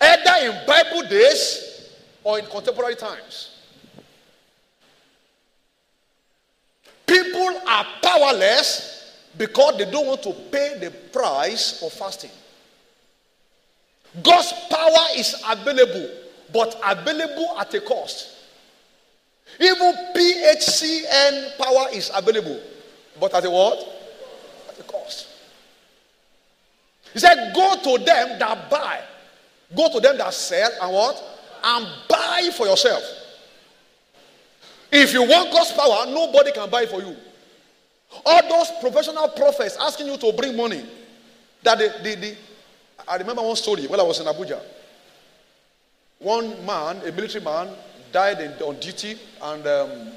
Either 0.00 0.46
in 0.46 0.64
Bible 0.64 1.08
days 1.08 1.90
or 2.22 2.38
in 2.38 2.46
contemporary 2.46 2.94
times. 2.94 3.56
People 7.04 7.60
are 7.66 7.86
powerless 8.00 9.18
because 9.36 9.76
they 9.76 9.90
don't 9.90 10.06
want 10.06 10.22
to 10.22 10.32
pay 10.52 10.78
the 10.78 10.92
price 11.12 11.82
of 11.82 11.92
fasting. 11.92 12.30
God's 14.22 14.52
power 14.70 15.06
is 15.16 15.34
available, 15.50 16.10
but 16.52 16.80
available 16.86 17.58
at 17.58 17.74
a 17.74 17.80
cost. 17.80 18.39
Even 19.58 19.94
PHCN 20.14 21.58
power 21.58 21.86
is 21.92 22.10
available, 22.14 22.60
but 23.18 23.34
at 23.34 23.44
a 23.44 23.50
what? 23.50 23.78
At 24.68 24.78
a 24.78 24.82
cost. 24.84 25.28
He 27.12 27.18
said, 27.18 27.52
Go 27.54 27.76
to 27.82 28.04
them 28.04 28.38
that 28.38 28.70
buy. 28.70 29.00
Go 29.76 29.92
to 29.92 30.00
them 30.00 30.18
that 30.18 30.32
sell 30.34 30.70
and 30.82 30.92
what? 30.92 31.22
And 31.62 31.86
buy 32.08 32.50
for 32.56 32.66
yourself. 32.66 33.02
If 34.92 35.12
you 35.12 35.22
want 35.22 35.52
God's 35.52 35.72
power, 35.72 36.06
nobody 36.06 36.52
can 36.52 36.68
buy 36.68 36.86
for 36.86 37.00
you. 37.00 37.14
All 38.24 38.48
those 38.48 38.70
professional 38.80 39.28
prophets 39.28 39.76
asking 39.80 40.08
you 40.08 40.16
to 40.16 40.32
bring 40.32 40.56
money. 40.56 40.84
That 41.62 41.78
the, 41.78 42.16
the, 42.16 42.36
I 43.06 43.16
remember 43.16 43.42
one 43.42 43.56
story 43.56 43.86
when 43.86 44.00
I 44.00 44.02
was 44.02 44.18
in 44.20 44.26
Abuja. 44.26 44.60
One 46.18 46.64
man, 46.66 46.96
a 47.06 47.12
military 47.12 47.44
man, 47.44 47.68
died 48.12 48.40
in, 48.40 48.52
on 48.62 48.78
duty, 48.78 49.16
and 49.42 49.66
um, 49.66 50.12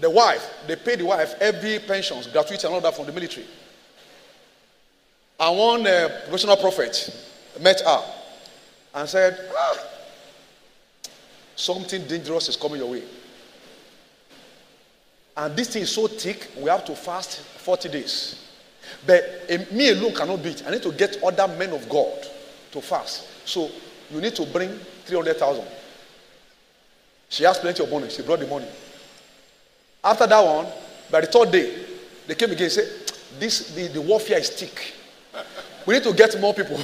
the 0.00 0.10
wife, 0.10 0.48
they 0.66 0.76
paid 0.76 0.98
the 0.98 1.06
wife 1.06 1.34
every 1.40 1.78
pensions, 1.78 2.26
gratuity, 2.26 2.66
and 2.66 2.74
all 2.74 2.80
that 2.80 2.94
from 2.94 3.06
the 3.06 3.12
military. 3.12 3.46
And 5.38 5.58
one 5.58 5.86
uh, 5.86 6.08
professional 6.24 6.56
prophet 6.56 7.28
met 7.60 7.80
her 7.80 8.02
and 8.94 9.08
said, 9.08 9.38
ah, 9.56 9.78
Something 11.56 12.06
dangerous 12.06 12.48
is 12.48 12.56
coming 12.56 12.78
your 12.78 12.90
way. 12.90 13.02
And 15.36 15.56
this 15.56 15.68
thing 15.68 15.82
is 15.82 15.94
so 15.94 16.06
thick, 16.06 16.50
we 16.56 16.68
have 16.68 16.84
to 16.86 16.94
fast 16.94 17.40
40 17.40 17.88
days. 17.88 18.48
But 19.06 19.24
uh, 19.50 19.58
me 19.72 19.90
alone 19.90 20.14
cannot 20.14 20.42
do 20.42 20.48
it. 20.48 20.64
I 20.66 20.70
need 20.70 20.82
to 20.82 20.92
get 20.92 21.22
other 21.22 21.46
men 21.56 21.70
of 21.72 21.88
God 21.88 22.26
to 22.72 22.80
fast. 22.80 23.28
So 23.46 23.70
you 24.10 24.20
need 24.20 24.34
to 24.36 24.46
bring 24.46 24.70
300,000. 25.04 25.64
She 27.32 27.44
has 27.44 27.56
plenty 27.56 27.82
of 27.82 27.90
money. 27.90 28.10
She 28.10 28.20
brought 28.20 28.40
the 28.40 28.46
money. 28.46 28.66
After 30.04 30.26
that 30.26 30.44
one, 30.44 30.66
by 31.10 31.22
the 31.22 31.28
third 31.28 31.50
day, 31.50 31.82
they 32.26 32.34
came 32.34 32.50
again 32.50 32.64
and 32.64 32.72
said, 32.72 32.88
this, 33.38 33.74
the, 33.74 33.88
the 33.88 34.02
warfare 34.02 34.38
is 34.38 34.50
thick. 34.50 34.92
We 35.86 35.94
need 35.94 36.02
to 36.02 36.12
get 36.12 36.38
more 36.38 36.52
people. 36.52 36.78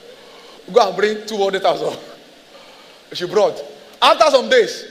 Go 0.72 0.86
and 0.88 0.94
bring 0.94 1.26
200,000. 1.26 1.98
She 3.14 3.26
brought. 3.26 3.58
After 4.02 4.30
some 4.30 4.50
days, 4.50 4.84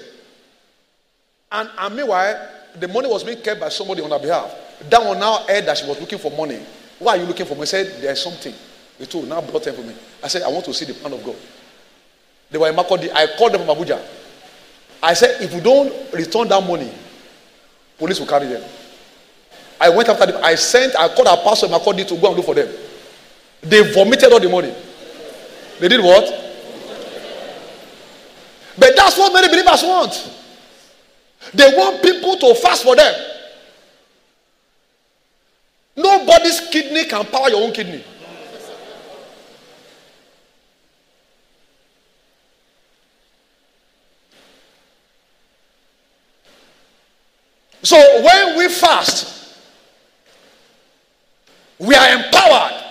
and, 1.51 1.69
and 1.77 1.95
meanwhile, 1.95 2.49
the 2.79 2.87
money 2.87 3.07
was 3.07 3.23
being 3.23 3.39
kept 3.39 3.59
by 3.61 3.69
somebody 3.69 4.01
on 4.01 4.09
her 4.09 4.17
behalf. 4.17 4.51
That 4.89 5.05
one 5.05 5.19
now 5.19 5.45
heard 5.47 5.67
that 5.67 5.77
she 5.77 5.85
was 5.85 5.99
looking 6.01 6.17
for 6.17 6.31
money. 6.31 6.59
Why 6.97 7.11
are 7.11 7.17
you 7.17 7.25
looking 7.25 7.45
for 7.45 7.53
money? 7.53 7.61
I 7.61 7.65
said, 7.65 8.01
There's 8.01 8.23
something. 8.23 8.55
They 8.97 9.05
two 9.05 9.27
now 9.27 9.41
brought 9.41 9.63
them 9.63 9.75
for 9.75 9.83
me. 9.83 9.93
I 10.23 10.27
said, 10.29 10.41
I 10.41 10.47
want 10.47 10.65
to 10.65 10.73
see 10.73 10.85
the 10.85 10.95
plan 10.95 11.13
of 11.13 11.23
God. 11.23 11.35
They 12.49 12.57
were 12.57 12.69
in 12.69 12.75
Makurdi. 12.75 13.11
I 13.13 13.27
called 13.37 13.53
them 13.53 13.63
from 13.63 13.75
Abuja. 13.77 14.01
I 15.01 15.13
said, 15.13 15.41
if 15.41 15.53
you 15.53 15.61
don't 15.61 15.91
return 16.13 16.47
that 16.47 16.65
money, 16.65 16.91
police 17.97 18.19
will 18.19 18.27
carry 18.27 18.47
them. 18.47 18.63
I 19.79 19.89
went 19.89 20.09
after 20.09 20.25
them. 20.25 20.41
I 20.43 20.55
sent, 20.55 20.95
I 20.95 21.07
called 21.13 21.27
our 21.27 21.37
pastor 21.37 21.67
in 21.67 21.71
Makurdi 21.71 22.07
to 22.07 22.15
go 22.17 22.27
and 22.27 22.35
look 22.37 22.45
for 22.45 22.55
them. 22.55 22.67
They 23.61 23.93
vomited 23.93 24.31
all 24.31 24.39
the 24.39 24.49
money. 24.49 24.73
They 25.79 25.87
did 25.87 26.01
what? 26.03 26.25
But 28.77 28.95
that's 28.95 29.17
what 29.17 29.33
many 29.33 29.47
believers 29.47 29.83
want. 29.83 30.33
They 31.53 31.67
want 31.75 32.01
people 32.01 32.35
to 32.37 32.55
fast 32.55 32.83
for 32.83 32.95
them. 32.95 33.13
Nobody's 35.95 36.61
kidney 36.71 37.05
can 37.05 37.25
power 37.25 37.49
your 37.49 37.63
own 37.63 37.73
kidney. 37.73 38.03
So 47.83 47.97
when 48.23 48.57
we 48.57 48.69
fast, 48.69 49.55
we 51.79 51.95
are 51.95 52.15
empowered. 52.15 52.83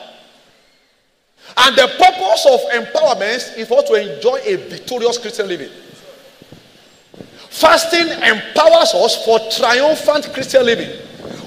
And 1.58 1.76
the 1.76 1.86
purpose 1.98 2.46
of 2.46 2.60
empowerment 2.70 3.56
is 3.56 3.66
for 3.66 3.78
us 3.78 3.88
to 3.88 3.94
enjoy 3.94 4.40
a 4.44 4.56
victorious 4.68 5.18
Christian 5.18 5.48
living. 5.48 5.70
Fasting 7.48 8.08
empowers 8.08 8.92
us 8.94 9.24
for 9.24 9.38
triumphant 9.50 10.32
Christian 10.34 10.64
living. 10.64 10.90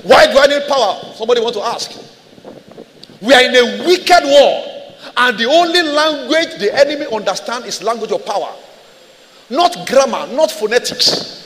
Why 0.03 0.31
do 0.31 0.39
I 0.39 0.47
need 0.47 0.67
power? 0.67 1.13
Somebody 1.15 1.41
want 1.41 1.53
to 1.55 1.61
ask. 1.61 1.91
We 3.21 3.33
are 3.33 3.43
in 3.43 3.55
a 3.55 3.85
wicked 3.85 4.23
world, 4.23 4.95
and 5.17 5.37
the 5.37 5.45
only 5.45 5.83
language 5.83 6.57
the 6.57 6.73
enemy 6.73 7.05
understands 7.13 7.67
is 7.67 7.83
language 7.83 8.11
of 8.11 8.25
power, 8.25 8.53
not 9.49 9.87
grammar, 9.87 10.25
not 10.33 10.49
phonetics. 10.49 11.38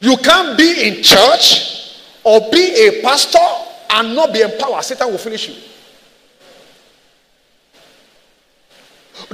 You 0.00 0.16
can't 0.18 0.56
be 0.58 0.88
in 0.88 1.02
church 1.02 2.00
or 2.22 2.50
be 2.50 2.88
a 2.88 3.02
pastor 3.02 3.38
and 3.90 4.14
not 4.14 4.32
be 4.32 4.40
empowered. 4.42 4.84
Satan 4.84 5.10
will 5.10 5.18
finish 5.18 5.48
you. 5.48 5.54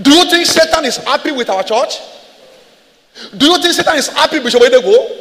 Do 0.00 0.10
you 0.10 0.30
think 0.30 0.46
Satan 0.46 0.84
is 0.84 0.96
happy 0.98 1.32
with 1.32 1.50
our 1.50 1.62
church? 1.62 1.98
Do 3.36 3.46
you 3.46 3.60
think 3.60 3.74
Satan 3.74 3.96
is 3.96 4.08
happy 4.08 4.38
Bishop 4.38 4.62
Edego? 4.62 5.18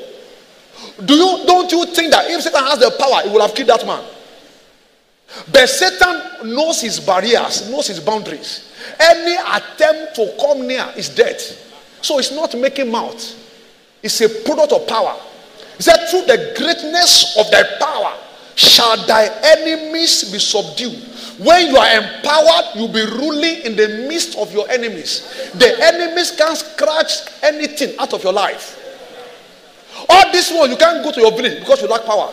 Do 1.05 1.13
you 1.15 1.45
don't 1.45 1.71
you 1.71 1.85
think 1.87 2.11
that 2.11 2.29
if 2.29 2.41
Satan 2.41 2.63
has 2.63 2.79
the 2.79 2.91
power, 2.97 3.21
he 3.23 3.29
will 3.29 3.41
have 3.41 3.55
killed 3.55 3.69
that 3.69 3.85
man? 3.85 4.03
But 5.51 5.67
Satan 5.67 6.53
knows 6.53 6.81
his 6.81 6.99
barriers, 6.99 7.69
knows 7.69 7.87
his 7.87 7.99
boundaries. 7.99 8.71
Any 8.99 9.35
attempt 9.35 10.15
to 10.15 10.35
come 10.39 10.67
near 10.67 10.87
is 10.95 11.09
death. 11.09 11.69
So 12.01 12.19
it's 12.19 12.31
not 12.31 12.53
making 12.57 12.91
mouth. 12.91 13.37
It's 14.03 14.19
a 14.21 14.29
product 14.43 14.73
of 14.73 14.87
power. 14.87 15.17
He 15.81 15.83
said, 15.83 16.05
through 16.11 16.27
the 16.27 16.53
greatness 16.55 17.35
of 17.39 17.49
thy 17.49 17.63
power 17.79 18.15
shall 18.53 19.03
thy 19.07 19.25
enemies 19.41 20.31
be 20.31 20.37
subdued. 20.37 20.93
When 21.39 21.69
you 21.69 21.75
are 21.75 21.97
empowered, 21.97 22.75
you'll 22.75 22.93
be 22.93 23.03
ruling 23.03 23.65
in 23.65 23.75
the 23.75 24.05
midst 24.07 24.37
of 24.37 24.53
your 24.53 24.69
enemies. 24.69 25.49
The 25.55 25.73
enemies 25.81 26.35
can't 26.37 26.55
scratch 26.55 27.25
anything 27.41 27.97
out 27.97 28.13
of 28.13 28.23
your 28.23 28.31
life. 28.31 28.77
All 30.07 30.31
this 30.31 30.51
one, 30.51 30.69
you 30.69 30.77
can't 30.77 31.03
go 31.03 31.11
to 31.13 31.19
your 31.19 31.31
village 31.31 31.57
because 31.61 31.81
you 31.81 31.87
lack 31.87 32.05
power. 32.05 32.31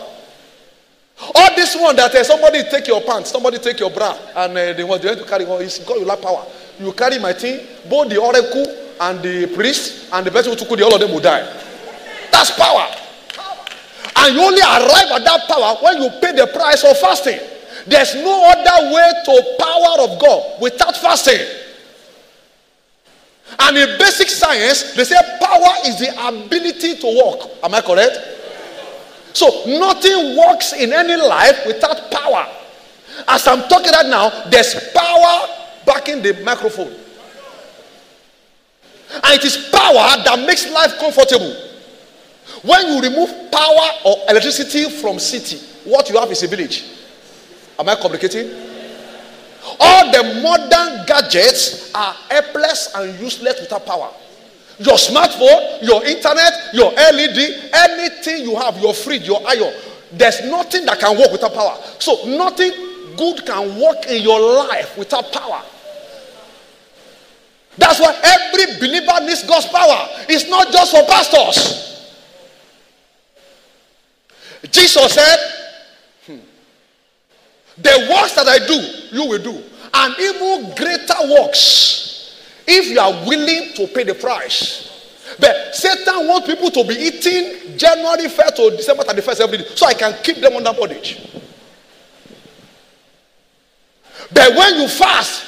All 1.33 1.55
this 1.55 1.75
one 1.75 1.95
that 1.95 2.13
uh, 2.13 2.23
somebody 2.23 2.61
take 2.69 2.85
your 2.85 3.01
pants, 3.01 3.31
somebody 3.31 3.57
take 3.57 3.79
your 3.79 3.89
bra, 3.89 4.15
and 4.35 4.55
uh, 4.55 4.73
they 4.73 4.83
want 4.83 5.01
to 5.01 5.25
carry 5.25 5.45
on, 5.45 5.63
it's 5.63 5.79
because 5.79 5.99
you 5.99 6.05
lack 6.05 6.21
power. 6.21 6.45
You 6.79 6.93
carry 6.93 7.17
my 7.17 7.33
thing, 7.33 7.65
both 7.89 8.09
the 8.09 8.21
oracle 8.21 8.93
and 9.01 9.23
the 9.23 9.47
priest 9.55 10.13
and 10.13 10.23
the 10.23 10.29
person 10.29 10.53
who 10.53 10.55
took 10.59 10.69
it, 10.69 10.83
all 10.83 10.93
of 10.93 10.99
them 10.99 11.09
will 11.09 11.19
die. 11.19 11.41
That's 12.31 12.51
power. 12.51 13.07
And 14.19 14.35
you 14.35 14.41
only 14.41 14.61
arrive 14.61 15.11
at 15.15 15.23
that 15.23 15.47
power 15.47 15.77
when 15.81 16.01
you 16.01 16.09
pay 16.19 16.33
the 16.33 16.47
price 16.47 16.83
of 16.83 16.97
fasting. 16.97 17.39
There's 17.87 18.15
no 18.15 18.43
other 18.51 18.93
way 18.93 19.11
to 19.25 19.55
power 19.57 20.03
of 20.03 20.19
God 20.19 20.61
without 20.61 20.97
fasting. 20.97 21.39
And 23.57 23.77
in 23.77 23.97
basic 23.97 24.29
science, 24.29 24.93
they 24.93 25.05
say 25.05 25.15
power 25.39 25.73
is 25.85 25.99
the 25.99 26.11
ability 26.27 26.97
to 26.97 27.07
walk. 27.07 27.49
Am 27.63 27.73
I 27.73 27.81
correct? 27.81 28.17
So 29.33 29.47
nothing 29.65 30.37
works 30.37 30.73
in 30.73 30.91
any 30.91 31.15
life 31.15 31.65
without 31.65 32.11
power. 32.11 32.45
As 33.27 33.47
I'm 33.47 33.67
talking 33.69 33.91
right 33.91 34.05
now, 34.07 34.49
there's 34.49 34.91
power 34.93 35.47
backing 35.85 36.21
the 36.21 36.41
microphone. 36.43 36.93
And 39.11 39.33
it 39.33 39.45
is 39.45 39.69
power 39.71 40.23
that 40.23 40.43
makes 40.45 40.69
life 40.69 40.99
comfortable. 40.99 41.68
When 42.61 42.87
you 42.87 43.01
remove 43.01 43.51
power 43.51 43.89
or 44.05 44.17
electricity 44.29 44.89
from 44.89 45.19
city, 45.19 45.57
what 45.85 46.09
you 46.09 46.19
have 46.19 46.29
is 46.31 46.43
a 46.43 46.47
village. 46.47 46.83
Am 47.77 47.87
I 47.87 47.95
complicating? 47.95 48.51
All 49.79 50.11
the 50.11 50.41
modern 50.41 51.05
gadgets 51.05 51.93
are 51.93 52.13
helpless 52.29 52.93
and 52.95 53.19
useless 53.19 53.61
without 53.61 53.85
power. 53.85 54.11
Your 54.79 54.95
smartphone, 54.95 55.81
your 55.81 56.05
internet, 56.05 56.53
your 56.73 56.91
LED, 56.91 57.71
anything 57.73 58.43
you 58.43 58.55
have, 58.55 58.77
your 58.79 58.93
fridge, 58.93 59.27
your 59.27 59.41
iron, 59.47 59.73
there's 60.11 60.43
nothing 60.45 60.85
that 60.85 60.99
can 60.99 61.17
work 61.17 61.31
without 61.31 61.53
power. 61.53 61.77
So 61.99 62.25
nothing 62.25 62.71
good 63.15 63.45
can 63.45 63.79
work 63.79 64.07
in 64.07 64.23
your 64.23 64.39
life 64.39 64.97
without 64.97 65.31
power. 65.31 65.61
That's 67.77 67.99
why 67.99 68.17
every 68.23 68.79
believer 68.79 69.25
needs 69.25 69.43
God's 69.47 69.67
power. 69.67 70.07
It's 70.27 70.49
not 70.49 70.71
just 70.71 70.91
for 70.91 71.03
pastors. 71.05 71.88
Jesus 74.89 75.13
said, 75.13 75.37
hmm, 76.25 76.39
The 77.77 78.07
works 78.11 78.33
that 78.33 78.47
I 78.47 78.57
do, 78.65 79.15
you 79.15 79.29
will 79.29 79.43
do. 79.43 79.63
And 79.93 80.15
even 80.19 80.75
greater 80.75 81.41
works, 81.41 82.43
if 82.67 82.87
you 82.89 82.99
are 82.99 83.11
willing 83.27 83.73
to 83.75 83.87
pay 83.87 84.03
the 84.03 84.15
price. 84.15 84.87
But 85.39 85.75
Satan 85.75 86.27
wants 86.27 86.47
people 86.47 86.71
to 86.71 86.83
be 86.83 86.95
eating 86.95 87.77
January 87.77 88.25
1st 88.25 88.55
to 88.55 88.77
December 88.77 89.03
31st 89.03 89.41
every 89.41 89.57
day 89.59 89.65
so 89.75 89.85
I 89.85 89.93
can 89.93 90.13
keep 90.23 90.37
them 90.37 90.53
under 90.53 90.73
bondage. 90.73 91.39
But 94.31 94.55
when 94.55 94.81
you 94.81 94.87
fast, 94.87 95.45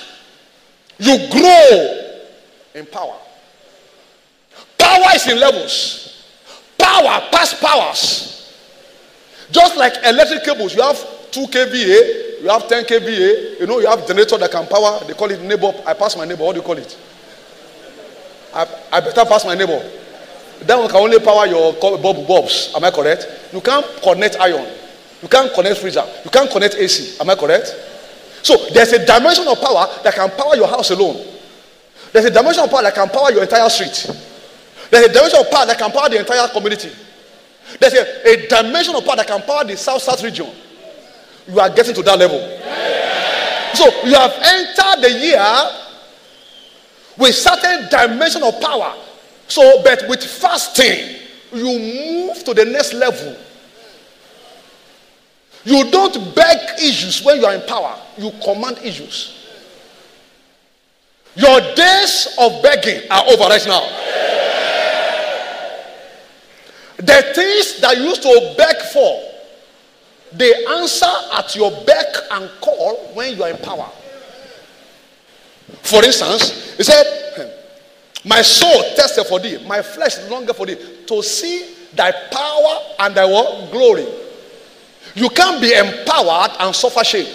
you 0.99 1.17
grow 1.31 2.21
in 2.75 2.85
power. 2.85 3.17
Power 4.77 5.15
is 5.15 5.27
in 5.27 5.39
levels. 5.39 6.25
Power 6.77 7.27
past 7.31 7.59
powers. 7.59 8.30
Just 9.51 9.77
like 9.77 9.93
electric 10.03 10.43
cables, 10.43 10.73
you 10.75 10.81
have 10.81 10.97
2 11.31 11.41
kVA, 11.47 12.41
you 12.41 12.49
have 12.49 12.67
10 12.67 12.85
kVA, 12.85 13.59
you 13.59 13.67
know, 13.67 13.79
you 13.79 13.87
have 13.87 14.07
generator 14.07 14.37
that 14.37 14.51
can 14.51 14.65
power, 14.67 14.99
they 15.05 15.13
call 15.13 15.29
it 15.29 15.41
neighbor. 15.41 15.71
I 15.85 15.93
pass 15.93 16.15
my 16.17 16.25
neighbor, 16.25 16.43
what 16.43 16.53
do 16.53 16.59
you 16.59 16.65
call 16.65 16.77
it? 16.77 16.97
I, 18.53 18.67
I 18.91 18.99
better 18.99 19.25
pass 19.25 19.45
my 19.45 19.55
neighbor. 19.55 19.79
That 20.63 20.77
one 20.77 20.87
can 20.87 20.97
only 20.97 21.19
power 21.19 21.47
your 21.47 21.73
bulb 21.73 22.27
bulbs. 22.27 22.73
Am 22.75 22.83
I 22.83 22.91
correct? 22.91 23.27
You 23.51 23.61
can't 23.61 23.85
connect 24.03 24.39
iron. 24.39 24.67
You 25.21 25.27
can't 25.27 25.51
connect 25.53 25.79
freezer. 25.79 26.03
You 26.23 26.29
can't 26.29 26.49
connect 26.49 26.75
AC. 26.75 27.17
Am 27.19 27.29
I 27.29 27.35
correct? 27.35 27.73
So 28.43 28.57
there's 28.73 28.91
a 28.93 29.05
dimension 29.05 29.47
of 29.47 29.59
power 29.59 29.87
that 30.03 30.13
can 30.13 30.29
power 30.31 30.55
your 30.55 30.67
house 30.67 30.91
alone. 30.91 31.25
There's 32.11 32.25
a 32.25 32.31
dimension 32.31 32.63
of 32.63 32.69
power 32.69 32.83
that 32.83 32.93
can 32.93 33.09
power 33.09 33.31
your 33.31 33.41
entire 33.43 33.69
street. 33.69 34.09
There's 34.89 35.05
a 35.05 35.13
dimension 35.13 35.39
of 35.39 35.49
power 35.49 35.65
that 35.65 35.77
can 35.77 35.91
power 35.91 36.09
the 36.09 36.19
entire 36.19 36.47
community. 36.49 36.91
There's 37.79 37.93
a, 37.93 38.29
a 38.29 38.47
dimension 38.47 38.95
of 38.95 39.05
power 39.05 39.15
that 39.17 39.27
can 39.27 39.41
power 39.41 39.63
the 39.63 39.77
South 39.77 40.01
South 40.01 40.23
region. 40.23 40.49
You 41.47 41.59
are 41.59 41.69
getting 41.69 41.93
to 41.95 42.03
that 42.03 42.17
level. 42.19 42.39
So 43.73 43.85
you 44.05 44.13
have 44.15 44.33
entered 44.43 45.01
the 45.01 45.11
year 45.19 45.47
with 47.17 47.35
certain 47.35 47.89
dimension 47.89 48.43
of 48.43 48.59
power. 48.61 48.95
So, 49.47 49.81
but 49.83 50.05
with 50.07 50.23
fasting, 50.23 51.17
you 51.53 52.27
move 52.27 52.43
to 52.45 52.53
the 52.53 52.65
next 52.65 52.93
level. 52.93 53.35
You 55.63 55.89
don't 55.91 56.35
beg 56.35 56.79
issues 56.79 57.23
when 57.23 57.39
you 57.39 57.45
are 57.45 57.53
in 57.53 57.61
power, 57.61 57.99
you 58.17 58.31
command 58.43 58.79
issues. 58.83 59.37
Your 61.35 61.61
days 61.75 62.35
of 62.39 62.61
begging 62.61 63.09
are 63.09 63.23
over 63.27 63.43
right 63.43 63.65
now. 63.67 63.87
The 67.01 67.31
things 67.33 67.81
that 67.81 67.97
you 67.97 68.03
used 68.03 68.21
to 68.21 68.53
beg 68.57 68.75
for, 68.93 69.23
they 70.33 70.65
answer 70.65 71.09
at 71.33 71.55
your 71.55 71.71
beck 71.83 72.07
and 72.31 72.49
call 72.61 72.95
when 73.15 73.35
you 73.35 73.43
are 73.43 73.49
in 73.49 73.57
power. 73.57 73.89
For 75.81 76.03
instance, 76.05 76.77
he 76.77 76.83
said, 76.83 77.03
hmm, 77.35 78.29
My 78.29 78.43
soul 78.43 78.83
thirsted 78.95 79.25
for 79.25 79.39
thee, 79.39 79.65
my 79.67 79.81
flesh 79.81 80.29
longer 80.29 80.53
for 80.53 80.67
thee, 80.67 80.77
to 81.07 81.23
see 81.23 81.73
thy 81.93 82.11
power 82.11 82.79
and 82.99 83.15
thy? 83.15 83.25
Glory. 83.71 84.05
You 85.15 85.29
can't 85.29 85.59
be 85.59 85.73
empowered 85.73 86.51
and 86.59 86.75
suffer 86.75 87.03
shame. 87.03 87.25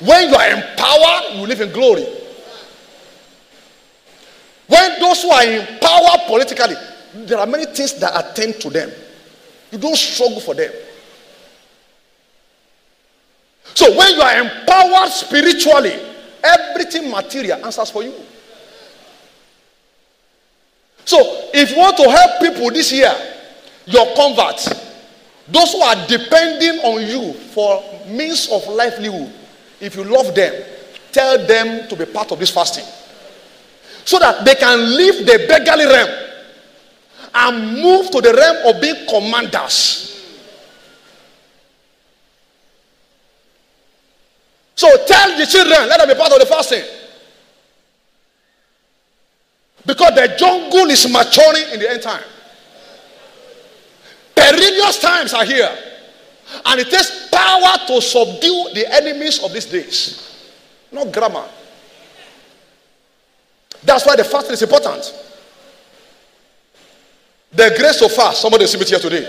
When 0.00 0.30
you 0.30 0.34
are 0.34 0.50
empowered, 0.50 1.34
you 1.34 1.46
live 1.46 1.60
in 1.60 1.70
glory. 1.70 2.06
When 4.66 5.00
those 5.00 5.22
who 5.22 5.30
are 5.30 5.44
in 5.44 5.78
power 5.80 6.16
politically, 6.26 6.76
there 7.14 7.38
are 7.38 7.46
many 7.46 7.66
things 7.66 7.94
that 7.94 8.12
attend 8.16 8.60
to 8.60 8.70
them. 8.70 8.90
You 9.70 9.78
don't 9.78 9.96
struggle 9.96 10.40
for 10.40 10.54
them. 10.54 10.72
So 13.74 13.96
when 13.96 14.14
you 14.14 14.20
are 14.20 14.40
empowered 14.40 15.10
spiritually, 15.10 15.98
everything 16.42 17.10
material 17.10 17.64
answers 17.64 17.90
for 17.90 18.02
you. 18.02 18.14
So 21.04 21.18
if 21.54 21.70
you 21.70 21.78
want 21.78 21.96
to 21.96 22.10
help 22.10 22.40
people 22.40 22.70
this 22.70 22.92
year, 22.92 23.12
your 23.86 24.14
converts, 24.14 24.68
those 25.48 25.72
who 25.72 25.80
are 25.80 26.06
depending 26.06 26.78
on 26.84 27.06
you 27.06 27.32
for 27.32 27.82
means 28.06 28.48
of 28.50 28.66
livelihood, 28.68 29.32
if 29.80 29.96
you 29.96 30.04
love 30.04 30.34
them, 30.34 30.62
tell 31.10 31.44
them 31.46 31.88
to 31.88 31.96
be 31.96 32.04
part 32.06 32.30
of 32.30 32.38
this 32.38 32.50
fasting. 32.50 32.84
So 34.04 34.18
that 34.18 34.44
they 34.44 34.54
can 34.54 34.96
leave 34.96 35.26
the 35.26 35.46
beggarly 35.48 35.86
realm 35.86 36.29
and 37.34 37.80
move 37.80 38.10
to 38.10 38.20
the 38.20 38.32
realm 38.32 38.74
of 38.74 38.80
being 38.80 39.06
commanders. 39.08 40.06
So 44.74 44.88
tell 45.06 45.36
the 45.36 45.46
children, 45.46 45.88
let 45.88 45.98
them 45.98 46.08
be 46.08 46.14
part 46.14 46.32
of 46.32 46.38
the 46.38 46.46
fasting. 46.46 46.82
Because 49.84 50.14
the 50.14 50.34
jungle 50.38 50.88
is 50.90 51.10
maturing 51.10 51.64
in 51.74 51.80
the 51.80 51.90
end 51.90 52.02
time. 52.02 52.24
Perilous 54.34 54.98
times 55.00 55.34
are 55.34 55.44
here. 55.44 55.70
And 56.64 56.80
it 56.80 56.88
takes 56.90 57.28
power 57.30 57.72
to 57.86 58.00
subdue 58.00 58.70
the 58.74 58.86
enemies 58.90 59.42
of 59.44 59.52
these 59.52 59.66
days. 59.66 60.50
Not 60.90 61.12
grammar. 61.12 61.46
That's 63.82 64.04
why 64.06 64.16
the 64.16 64.24
fasting 64.24 64.54
is 64.54 64.62
important. 64.62 65.12
The 67.52 67.74
grace 67.76 67.98
to 67.98 68.08
fast. 68.08 68.40
Somebody 68.42 68.66
see 68.66 68.78
me 68.78 68.84
here 68.84 68.98
today. 68.98 69.26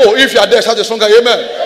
Oh, 0.00 0.16
if 0.16 0.32
you 0.32 0.40
are 0.40 0.46
there, 0.46 0.62
shout 0.62 0.78
a 0.78 0.84
stronger 0.84 1.06
amen. 1.06 1.56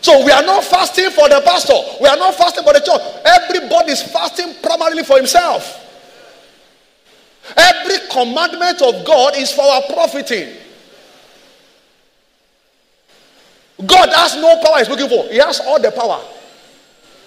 So 0.00 0.24
we 0.24 0.30
are 0.30 0.42
not 0.42 0.64
fasting 0.64 1.10
for 1.10 1.28
the 1.28 1.42
pastor. 1.44 1.74
We 2.00 2.06
are 2.06 2.16
not 2.16 2.34
fasting 2.34 2.64
for 2.64 2.72
the 2.72 2.80
church. 2.80 3.02
Everybody 3.24 3.92
is 3.92 4.02
fasting 4.02 4.54
primarily 4.62 5.02
for 5.02 5.16
himself. 5.16 5.82
Every 7.56 8.08
commandment 8.10 8.80
of 8.82 9.04
God 9.04 9.36
is 9.36 9.52
for 9.52 9.62
our 9.62 9.82
profiting. 9.82 10.56
God 13.84 14.08
has 14.08 14.36
no 14.36 14.62
power 14.62 14.78
he's 14.78 14.88
looking 14.88 15.08
for. 15.08 15.28
He 15.28 15.36
has 15.36 15.60
all 15.60 15.80
the 15.80 15.90
power. 15.90 16.22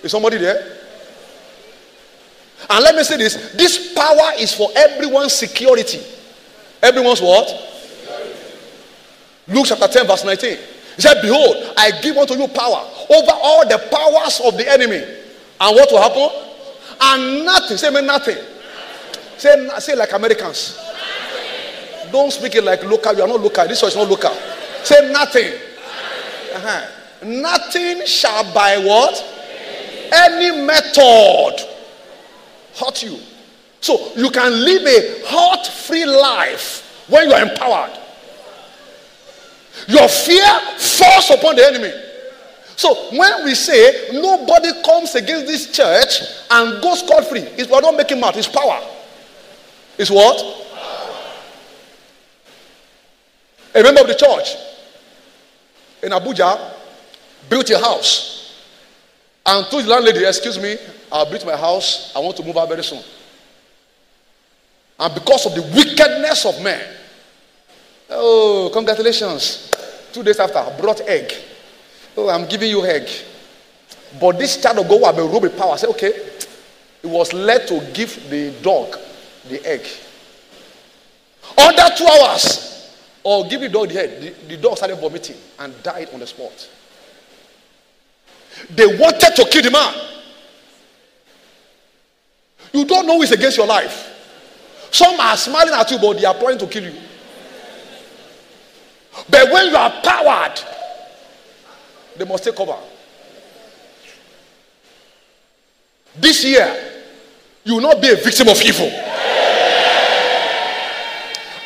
Is 0.02 0.12
somebody 0.12 0.38
there? 0.38 0.79
And 2.70 2.84
let 2.84 2.96
me 2.96 3.04
say 3.04 3.18
this 3.18 3.54
this 3.54 3.94
power 3.94 4.34
is 4.38 4.54
for 4.54 4.70
everyone's 4.76 5.34
security. 5.34 6.02
Everyone's 6.82 7.22
what? 7.22 7.48
Luke 9.48 9.66
chapter 9.68 9.88
10, 9.88 10.08
verse 10.08 10.24
19. 10.24 10.58
He 10.96 11.02
said, 11.02 11.22
Behold, 11.22 11.74
I 11.76 12.00
give 12.02 12.16
unto 12.18 12.36
you 12.36 12.48
power 12.48 12.86
over 13.10 13.32
all 13.32 13.68
the 13.68 13.78
powers 13.92 14.40
of 14.46 14.58
the 14.58 14.72
enemy. 14.72 15.04
And 15.60 15.76
what 15.76 15.92
will 15.92 16.02
happen? 16.02 16.30
And 17.02 17.46
nothing. 17.46 17.78
Say 17.78 17.90
me 17.90 18.02
nothing. 18.02 18.38
Say, 19.38 19.70
say 19.80 19.96
like 19.96 20.12
Americans. 20.14 20.78
Don't 22.12 22.32
speak 22.32 22.56
it 22.56 22.64
like 22.64 22.84
local. 22.84 23.14
You 23.16 23.24
are 23.24 23.28
not 23.28 23.40
local. 23.40 23.68
This 23.68 23.82
one 23.82 23.90
is 23.90 23.96
not 23.96 24.10
local. 24.10 24.34
Say 24.84 25.12
nothing. 25.12 25.54
Uh-huh. 26.54 27.26
Nothing 27.26 28.06
shall 28.06 28.54
by 28.54 28.78
what? 28.78 29.24
Any 30.12 30.66
method 30.66 31.69
hurt 32.76 33.04
you. 33.04 33.18
So 33.82 34.14
you 34.16 34.30
can 34.30 34.52
live 34.52 34.86
a 34.86 35.28
hurt 35.28 35.68
free 35.68 36.06
life 36.06 37.06
when 37.08 37.28
you 37.30 37.34
are 37.34 37.42
empowered. 37.42 37.98
Your 39.88 40.08
fear 40.08 40.46
falls 40.78 41.30
upon 41.32 41.56
the 41.56 41.66
enemy. 41.66 41.92
So 42.76 42.94
when 43.18 43.46
we 43.46 43.56
say 43.56 44.10
nobody 44.14 44.70
comes 44.84 45.16
against 45.16 45.48
this 45.48 45.72
church 45.72 46.22
and 46.52 46.82
goes 46.82 47.00
scot 47.00 47.26
free, 47.26 47.42
it's 47.42 47.70
we're 47.70 47.82
not 47.82 47.96
making 47.96 48.20
math, 48.20 48.38
it's 48.38 48.48
power. 48.48 48.80
It's 49.98 50.10
what? 50.10 50.38
A 53.76 53.84
member 53.84 54.02
of 54.02 54.08
the 54.08 54.16
church 54.16 54.56
in 56.02 56.12
Abuja 56.12 56.74
built 57.50 57.70
a 57.70 57.80
house 57.80 58.64
and 59.46 59.66
told 59.68 59.84
the 59.86 59.90
landlady, 59.90 60.26
Excuse 60.26 60.58
me, 60.58 60.78
I'll 61.12 61.30
build 61.30 61.46
my 61.46 61.56
house. 61.56 62.14
I 62.16 62.20
want 62.20 62.38
to 62.38 62.44
move 62.44 62.58
out 62.58 62.70
very 62.70 62.84
soon. 62.84 63.02
And 65.00 65.14
because 65.14 65.46
of 65.46 65.56
the 65.56 65.62
wickedness 65.62 66.46
of 66.46 66.62
men, 66.62 66.82
Oh, 68.10 68.70
congratulations. 68.74 69.72
Two 70.12 70.24
days 70.24 70.40
after, 70.40 70.58
I 70.58 70.76
brought 70.80 71.02
egg. 71.02 71.32
Oh, 72.18 72.30
I'm 72.30 72.48
giving 72.48 72.70
you 72.70 72.84
egg. 72.84 73.08
But 74.20 74.40
this 74.40 74.62
child 74.62 74.80
of 74.80 74.88
God 74.90 75.16
will 75.16 75.28
be 75.28 75.40
ruled 75.40 75.58
power. 75.58 75.74
I 75.74 75.76
said, 75.76 75.90
okay. 75.92 76.14
He 77.02 77.08
was 77.08 77.32
led 77.34 77.68
to 77.68 77.80
give 77.94 78.30
the 78.30 78.52
dog 78.62 78.98
the 79.48 79.64
egg. 79.66 79.86
Under 81.58 81.96
two 81.96 82.06
hours, 82.06 82.98
or 83.24 83.48
give 83.48 83.62
the 83.62 83.70
dog 83.70 83.90
the 83.90 84.02
egg, 84.02 84.22
the, 84.22 84.56
the 84.56 84.58
dog 84.58 84.78
started 84.78 84.96
vomiting 84.98 85.38
and 85.60 85.84
died 85.84 86.10
on 86.14 86.20
the 86.20 86.28
spot. 86.28 86.68
They 88.72 88.88
wanted 88.88 89.36
to 89.36 89.48
kill 89.52 89.64
the 89.64 89.72
man. 89.72 89.94
You 92.74 92.86
don't 92.86 93.08
know 93.08 93.22
it's 93.22 93.32
against 93.32 93.58
your 93.58 93.68
life. 93.68 94.06
Some 94.92 95.20
are 95.20 95.38
smiling 95.38 95.74
at 95.74 95.90
you, 95.92 96.00
but 96.00 96.14
they 96.18 96.26
are 96.26 96.34
planning 96.34 96.60
to 96.60 96.68
kill 96.68 96.84
you. 96.84 96.94
But 99.30 99.52
when 99.52 99.70
you 99.70 99.76
are 99.76 99.92
powered, 100.02 100.60
they 102.18 102.26
must 102.26 102.44
take 102.44 102.56
cover. 102.56 102.78
This 106.16 106.44
year, 106.44 106.68
you 107.64 107.76
will 107.76 107.82
not 107.82 108.02
be 108.02 108.10
a 108.10 108.16
victim 108.16 108.50
of 108.50 108.62
evil. 108.62 108.90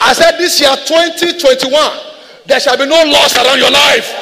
I 0.02 0.12
said 0.13 0.38
this 0.38 0.60
year, 0.60 0.76
2021, 0.76 1.72
there 2.46 2.60
shall 2.60 2.78
be 2.78 2.86
no 2.86 3.04
loss 3.06 3.36
around 3.38 3.58
your 3.58 3.72
life. 3.72 4.13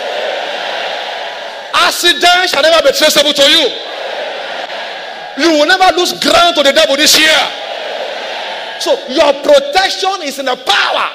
Accident 1.74 2.50
shall 2.50 2.62
never 2.62 2.84
be 2.84 2.96
traceable 2.96 3.34
to 3.34 3.42
you. 3.50 3.91
You 5.38 5.50
will 5.52 5.66
never 5.68 5.96
lose 5.96 6.14
ground 6.20 6.56
to 6.56 6.64
the 6.64 6.72
devil 6.74 6.96
this 6.96 7.18
year. 7.20 7.40
So 8.80 8.92
your 9.10 9.32
protection 9.44 10.24
is 10.24 10.40
in 10.40 10.46
the 10.46 10.56
power. 10.56 11.10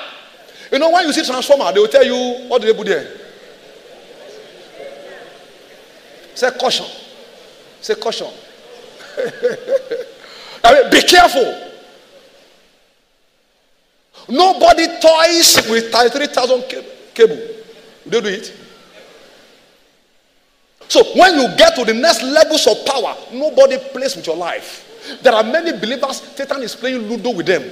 You 0.72 0.78
know, 0.78 0.90
when 0.90 1.06
you 1.06 1.12
see 1.12 1.24
transformer, 1.24 1.72
they 1.72 1.80
will 1.80 1.88
tell 1.88 2.04
you 2.04 2.48
what 2.48 2.60
do 2.62 2.68
they 2.68 2.74
put 2.74 2.86
there? 2.86 3.06
Say 6.34 6.50
caution. 6.58 6.86
Say 7.80 7.94
caution. 7.94 8.28
I 10.64 10.72
mean, 10.82 10.90
be 10.90 11.02
careful. 11.02 11.62
Nobody 14.28 14.86
toys 15.00 15.68
with 15.70 15.92
33,000 15.92 16.64
cable. 17.14 17.36
They 18.06 18.20
do 18.20 18.28
it. 18.28 18.52
So 20.88 21.02
when 21.18 21.34
you 21.38 21.56
get 21.56 21.74
to 21.76 21.84
the 21.84 21.94
next 21.94 22.22
levels 22.22 22.66
of 22.66 22.84
power, 22.86 23.16
nobody 23.32 23.78
plays 23.92 24.16
with 24.16 24.26
your 24.26 24.36
life. 24.36 25.18
There 25.22 25.32
are 25.32 25.42
many 25.42 25.72
believers, 25.72 26.20
Satan 26.34 26.62
is 26.62 26.74
playing 26.74 27.08
Ludo 27.08 27.30
with 27.30 27.46
them 27.46 27.62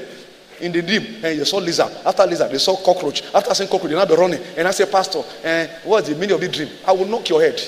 in 0.60 0.72
the 0.72 0.82
dream. 0.82 1.24
And 1.24 1.38
you 1.38 1.44
saw 1.44 1.58
lizard. 1.58 1.90
After 2.04 2.26
lizard, 2.26 2.50
they 2.50 2.58
saw 2.58 2.76
cockroach. 2.76 3.22
After 3.34 3.54
seeing 3.54 3.68
cockroach, 3.68 3.90
they 3.90 3.96
now 3.96 4.06
be 4.06 4.14
running. 4.14 4.40
And 4.56 4.66
I 4.66 4.70
say, 4.70 4.86
Pastor, 4.86 5.22
eh, 5.42 5.68
what's 5.84 6.08
the 6.08 6.14
meaning 6.14 6.32
of 6.34 6.40
the 6.40 6.48
dream? 6.48 6.68
I 6.86 6.92
will 6.92 7.06
knock 7.06 7.28
your 7.28 7.40
head. 7.40 7.60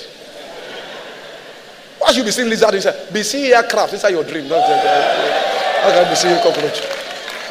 Why 1.99 2.07
should 2.09 2.17
you 2.17 2.23
be 2.23 2.31
seeing 2.31 2.49
lizard 2.49 2.73
inside? 2.75 3.11
Be 3.13 3.23
seeing 3.23 3.51
aircraft 3.53 3.93
inside 3.93 4.09
your 4.09 4.23
dream. 4.23 4.47
How 4.47 4.55
can 4.65 6.05
I 6.05 6.09
be 6.09 6.15
seeing 6.15 6.37
cockroach? 6.41 6.79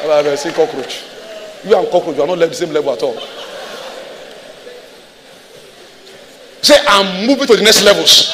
How 0.01 0.11
I 0.11 0.23
be 0.23 0.37
seeing 0.37 0.55
cockroach? 0.55 1.03
You 1.65 1.77
and 1.77 1.89
cockroach, 1.89 2.15
you 2.15 2.23
are 2.23 2.27
not 2.27 2.37
left 2.37 2.51
the 2.51 2.57
same 2.57 2.73
level 2.73 2.93
at 2.93 3.01
all. 3.03 3.17
Say, 6.61 6.75
I'm 6.87 7.27
moving 7.27 7.47
to 7.47 7.55
the 7.55 7.61
next 7.63 7.83
levels. 7.83 8.31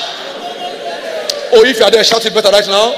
Oh, 1.55 1.63
if 1.65 1.77
you 1.77 1.85
are 1.85 1.91
there, 1.91 2.03
shout 2.03 2.25
it 2.25 2.33
better 2.33 2.49
right 2.49 2.65
now. 2.67 2.93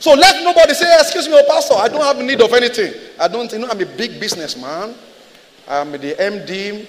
So 0.00 0.14
let 0.14 0.42
nobody 0.44 0.74
say, 0.74 0.92
Excuse 1.00 1.28
me, 1.28 1.34
oh, 1.34 1.44
Pastor, 1.48 1.74
I 1.74 1.88
don't 1.88 2.00
have 2.00 2.18
need 2.24 2.40
of 2.40 2.52
anything. 2.52 2.92
I 3.20 3.28
don't, 3.28 3.50
you 3.52 3.58
know, 3.58 3.68
I'm 3.68 3.80
a 3.80 3.86
big 3.86 4.18
businessman. 4.20 4.94
I'm 5.68 5.92
the 5.92 6.14
MD, 6.18 6.86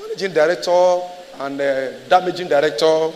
managing 0.00 0.32
director, 0.32 1.00
and 1.40 1.60
uh, 1.60 1.98
damaging 2.08 2.48
director 2.48 3.10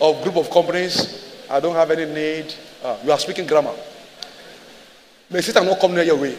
of 0.00 0.22
group 0.22 0.36
of 0.36 0.50
companies. 0.50 1.32
I 1.50 1.60
don't 1.60 1.74
have 1.74 1.90
any 1.90 2.12
need. 2.12 2.54
Uh, 2.82 2.96
you 3.04 3.12
are 3.12 3.18
speaking 3.18 3.46
grammar. 3.46 3.74
May 5.30 5.40
Satan 5.40 5.64
not 5.66 5.78
come 5.80 5.94
near 5.94 6.04
your 6.04 6.16
way. 6.16 6.36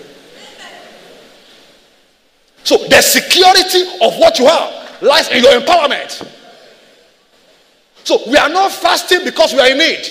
So 2.63 2.77
the 2.77 3.01
security 3.01 3.83
of 4.01 4.17
what 4.17 4.39
you 4.39 4.45
have 4.47 5.01
lies 5.01 5.29
in 5.29 5.43
your 5.43 5.59
empowerment. 5.59 6.27
So 8.03 8.19
we 8.27 8.37
are 8.37 8.49
not 8.49 8.71
fasting 8.71 9.19
because 9.23 9.53
we 9.53 9.59
are 9.59 9.69
in 9.69 9.77
need. 9.77 10.05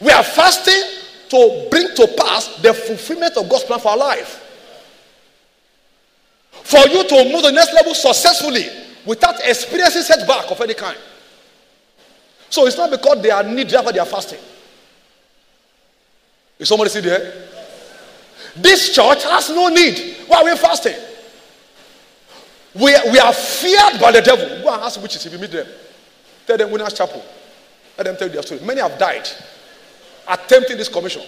We 0.00 0.10
are 0.10 0.22
fasting 0.22 0.82
to 1.28 1.68
bring 1.70 1.94
to 1.96 2.06
pass 2.18 2.56
the 2.56 2.72
fulfillment 2.74 3.36
of 3.36 3.48
God's 3.48 3.64
plan 3.64 3.80
for 3.80 3.88
our 3.90 3.96
life. 3.96 4.42
For 6.50 6.80
you 6.88 7.06
to 7.06 7.24
move 7.24 7.42
to 7.42 7.48
the 7.48 7.52
next 7.52 7.72
level 7.74 7.94
successfully 7.94 8.66
without 9.04 9.36
experiencing 9.44 10.02
setback 10.02 10.50
of 10.50 10.60
any 10.60 10.74
kind. 10.74 10.98
So 12.50 12.66
it's 12.66 12.76
not 12.76 12.90
because 12.90 13.22
they 13.22 13.30
are 13.30 13.42
need 13.42 13.72
after 13.72 13.92
they 13.92 13.98
are 13.98 14.06
fasting. 14.06 14.38
Is 16.58 16.68
somebody 16.68 16.90
see 16.90 17.00
there? 17.00 17.48
This 18.56 18.94
church 18.94 19.24
has 19.24 19.50
no 19.50 19.68
need. 19.68 20.16
Why 20.26 20.38
are 20.40 20.44
we 20.44 20.56
fasting? 20.56 20.94
We, 22.74 22.94
we 23.10 23.18
are 23.18 23.32
feared 23.32 24.00
by 24.00 24.12
the 24.12 24.22
devil. 24.22 24.46
Go 24.62 24.72
and 24.72 24.82
ask 24.82 25.00
witches 25.00 25.24
if 25.24 25.32
you 25.32 25.38
meet 25.38 25.50
them. 25.52 25.66
Tell 26.46 26.58
them 26.58 26.70
Winners 26.70 26.92
Chapel. 26.92 27.24
Let 27.96 28.04
them 28.04 28.16
tell 28.16 28.28
you 28.28 28.34
their 28.34 28.42
story. 28.42 28.60
Many 28.60 28.80
have 28.80 28.98
died 28.98 29.28
attempting 30.28 30.76
this 30.76 30.88
commission. 30.88 31.22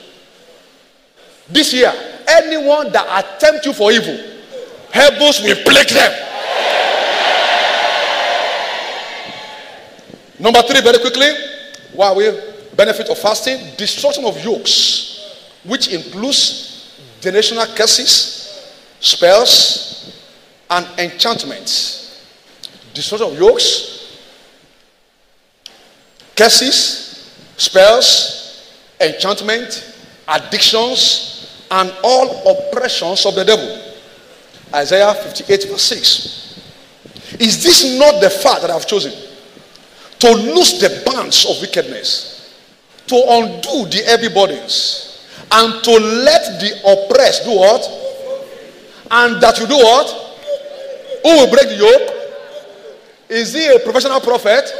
This 1.49 1.73
year, 1.73 1.93
anyone 2.29 2.93
that 2.93 3.25
attempt 3.25 3.64
you 3.64 3.73
for 3.73 3.91
evil, 3.91 4.19
heavens 4.91 5.41
will 5.41 5.57
plague 5.64 5.88
them. 5.88 6.25
Number 10.41 10.62
three, 10.62 10.81
very 10.83 10.99
quickly, 10.99 11.31
why 11.95 12.12
we 12.12 12.31
benefit 12.77 13.09
of 13.09 13.19
fasting? 13.19 13.75
Destruction 13.77 14.25
of 14.25 14.43
yokes, 14.45 15.35
which 15.64 15.88
includes 15.88 16.67
generational 17.20 17.66
curses, 17.76 18.74
spells, 19.00 20.20
and 20.70 20.87
enchantments. 20.98 22.26
Destruction 22.94 23.33
of 23.33 23.38
yokes, 23.38 24.18
curses, 26.37 27.33
spells, 27.57 28.74
enchantment, 29.00 29.94
addictions, 30.26 31.66
and 31.70 31.92
all 32.02 32.68
oppressions 32.68 33.26
of 33.26 33.35
the 33.35 33.44
devil. 33.44 33.85
Isaiah 34.74 35.14
58, 35.14 35.68
verse 35.68 35.83
6. 35.83 36.61
Is 37.40 37.62
this 37.62 37.98
not 37.98 38.20
the 38.20 38.31
fact 38.31 38.62
that 38.62 38.70
I've 38.70 38.87
chosen? 38.87 39.12
To 40.20 40.33
loose 40.33 40.81
the 40.81 41.02
bands 41.07 41.46
of 41.48 41.61
wickedness, 41.61 42.54
to 43.07 43.16
undo 43.16 43.87
the 43.88 44.02
heavy 44.07 44.28
burdens, 44.28 45.08
and 45.51 45.83
to 45.85 45.91
let 45.93 46.61
the 46.61 46.71
oppressed 46.85 47.45
do 47.45 47.57
what? 47.57 47.83
And 49.11 49.41
that 49.41 49.59
you 49.59 49.67
do 49.67 49.77
what? 49.77 50.07
Who 51.23 51.29
will 51.31 51.51
break 51.51 51.69
the 51.69 51.77
yoke? 51.77 52.15
Is 53.29 53.55
he 53.55 53.67
a 53.67 53.79
professional 53.79 54.21
prophet? 54.21 54.71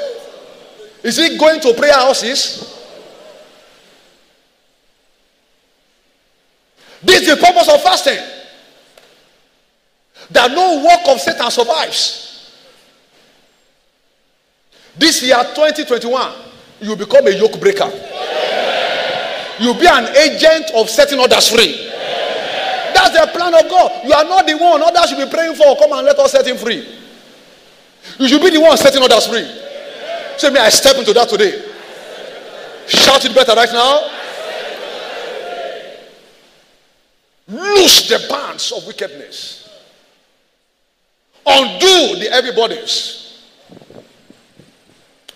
Is 1.03 1.17
he 1.17 1.39
going 1.39 1.61
to 1.61 1.75
prayer 1.75 1.95
houses? 1.95 2.75
This 7.03 7.23
is 7.23 7.29
the 7.29 7.37
purpose 7.37 7.69
of 7.73 7.83
fasting. 7.83 8.19
That 10.31 10.51
no 10.51 10.85
work 10.85 11.15
of 11.15 11.21
Satan 11.21 11.51
survives. 11.51 12.29
This 14.97 15.23
year, 15.23 15.37
2021, 15.55 16.33
you 16.81 16.97
become 16.97 17.27
a 17.29 17.31
yoke 17.31 17.61
breaker. 17.61 17.91
You'll 19.61 19.75
be 19.79 19.87
an 19.87 20.15
agent 20.17 20.71
of 20.75 20.89
setting 20.89 21.19
others 21.19 21.49
free. 21.49 21.89
That's 22.95 23.19
the 23.19 23.31
plan 23.33 23.55
of 23.55 23.69
God. 23.69 24.05
You 24.05 24.13
are 24.13 24.25
not 24.25 24.47
the 24.47 24.57
one 24.57 24.83
others 24.83 25.11
should 25.11 25.19
be 25.19 25.31
praying 25.31 25.55
for. 25.55 25.77
Come 25.77 25.93
and 25.93 26.07
let 26.07 26.19
us 26.19 26.33
set 26.33 26.47
him 26.47 26.57
free. 26.57 26.87
You 28.19 28.29
should 28.29 28.43
be 28.43 28.51
the 28.51 28.61
one 28.61 28.77
setting 28.77 29.03
others 29.03 29.27
free. 29.27 29.47
Say 30.37 30.51
me, 30.51 30.61
I 30.61 30.69
step 30.69 30.97
into 30.97 31.13
that 31.13 31.29
today. 31.29 31.63
Shout 32.87 33.25
it 33.25 33.35
better 33.35 33.55
right 33.55 33.69
now. 33.73 34.11
Loose 37.49 38.09
the 38.09 38.27
bands 38.29 38.73
of 38.73 38.87
wickedness. 38.87 39.69
Undo 41.47 42.19
the 42.21 42.29
heavy 42.31 42.53
bodies. 42.53 43.43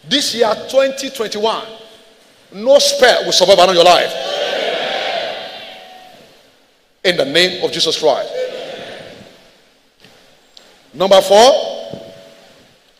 This 0.09 0.35
year, 0.35 0.53
2021, 0.69 1.65
no 2.55 2.79
spell 2.79 3.25
will 3.25 3.33
survive 3.33 3.59
around 3.59 3.75
your 3.75 3.85
life. 3.85 4.13
In 7.05 7.17
the 7.17 7.25
name 7.25 7.65
of 7.65 7.73
Jesus 7.73 7.99
Christ. 7.99 8.33
Number 10.95 11.21
four, 11.21 12.03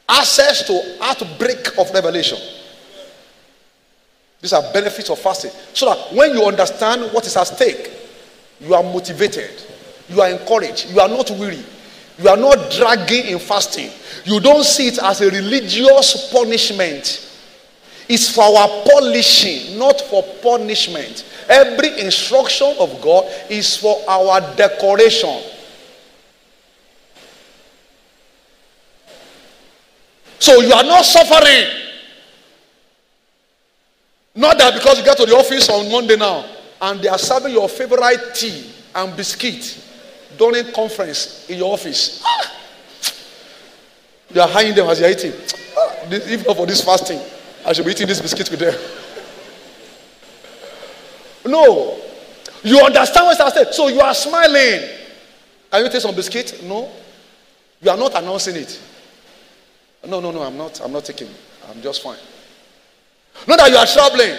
access 0.09 0.67
to 0.67 0.99
outbreak 1.03 1.79
of 1.79 1.91
revelation. 1.93 2.39
These 4.41 4.55
are 4.55 4.73
benefits 4.73 5.09
of 5.11 5.19
fasting. 5.19 5.53
So 5.73 5.87
that 5.87 6.13
when 6.15 6.33
you 6.35 6.45
understand 6.45 7.13
what 7.13 7.27
is 7.27 7.37
at 7.37 7.45
stake, 7.47 7.93
You 8.63 8.75
are 8.75 8.83
motivated. 8.83 9.51
You 10.09 10.21
are 10.21 10.31
encouraged. 10.31 10.91
You 10.91 11.01
are 11.01 11.09
not 11.09 11.31
weary. 11.33 11.63
You 12.19 12.29
are 12.29 12.37
not 12.37 12.71
dragging 12.71 13.27
in 13.27 13.39
fasting. 13.39 13.91
You 14.25 14.41
don't 14.41 14.65
see 14.65 14.89
it 14.89 14.99
as 15.03 15.21
a 15.21 15.31
religious 15.31 16.31
punishment. 16.33 17.29
It's 18.09 18.35
for 18.35 18.43
our 18.45 18.69
polishing, 18.85 19.79
not 19.79 20.01
for 20.01 20.23
punishment. 20.43 21.25
Every 21.49 22.01
instruction 22.01 22.75
of 22.79 23.01
God 23.01 23.31
is 23.49 23.77
for 23.77 23.97
our 24.09 24.41
decoration. 24.57 25.41
So 30.39 30.61
you 30.61 30.73
are 30.73 30.83
not 30.83 31.05
suffering. 31.05 31.83
Not 34.35 34.59
that 34.59 34.75
because 34.75 34.99
you 34.99 35.05
get 35.05 35.17
to 35.19 35.27
the 35.27 35.37
office 35.37 35.69
on 35.69 35.91
Monday 35.91 36.17
now 36.17 36.45
and 36.81 37.01
they 37.01 37.09
are 37.09 37.19
serving 37.19 37.53
your 37.53 37.69
favorite 37.69 38.35
tea 38.35 38.71
and 38.95 39.17
biscuit 39.17 39.79
during 40.37 40.73
conference 40.73 41.49
in 41.49 41.59
your 41.59 41.73
office. 41.73 42.23
Ah! 42.25 42.53
You 44.35 44.41
are 44.41 44.49
hiding 44.49 44.75
them 44.75 44.89
as 44.89 44.99
you 44.99 45.07
are 45.07 45.11
eating. 45.11 45.33
Ah, 45.77 45.97
if 46.11 46.47
not 46.47 46.57
for 46.57 46.67
this 46.67 46.83
fasting, 46.83 47.21
I 47.65 47.73
should 47.73 47.85
be 47.85 47.93
eating 47.93 48.07
this 48.09 48.21
biscuit 48.21 48.51
with 48.51 48.61
them. 48.61 48.75
No. 51.47 51.99
You 52.63 52.81
understand 52.81 53.27
what 53.27 53.41
I 53.41 53.51
said? 53.51 53.75
So 53.75 53.89
you 53.89 54.01
are 54.01 54.15
smiling. 54.15 54.89
Can 55.71 55.85
you 55.85 55.91
take 55.91 56.01
some 56.01 56.15
biscuit? 56.15 56.63
No. 56.65 56.91
You 57.81 57.91
are 57.91 57.97
not 57.97 58.15
announcing 58.15 58.57
it. 58.57 58.81
No, 60.07 60.21
no, 60.21 60.31
no, 60.31 60.43
I'm 60.43 60.57
not. 60.57 60.81
I'm 60.81 60.93
not 60.93 61.05
taking. 61.05 61.29
I'm 61.69 61.81
just 61.83 62.03
fine. 62.03 62.19
Not 63.47 63.59
that 63.59 63.71
you 63.71 63.77
are 63.77 63.87
troubling. 63.87 64.37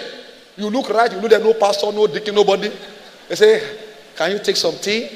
You 0.56 0.70
look 0.70 0.88
right. 0.90 1.10
You 1.10 1.18
look 1.18 1.30
there, 1.30 1.40
no 1.40 1.54
pastor, 1.54 1.90
no 1.92 2.06
deacon, 2.06 2.34
nobody. 2.34 2.70
They 3.28 3.34
say, 3.34 3.62
"Can 4.16 4.32
you 4.32 4.38
take 4.38 4.56
some 4.56 4.76
tea?" 4.76 5.08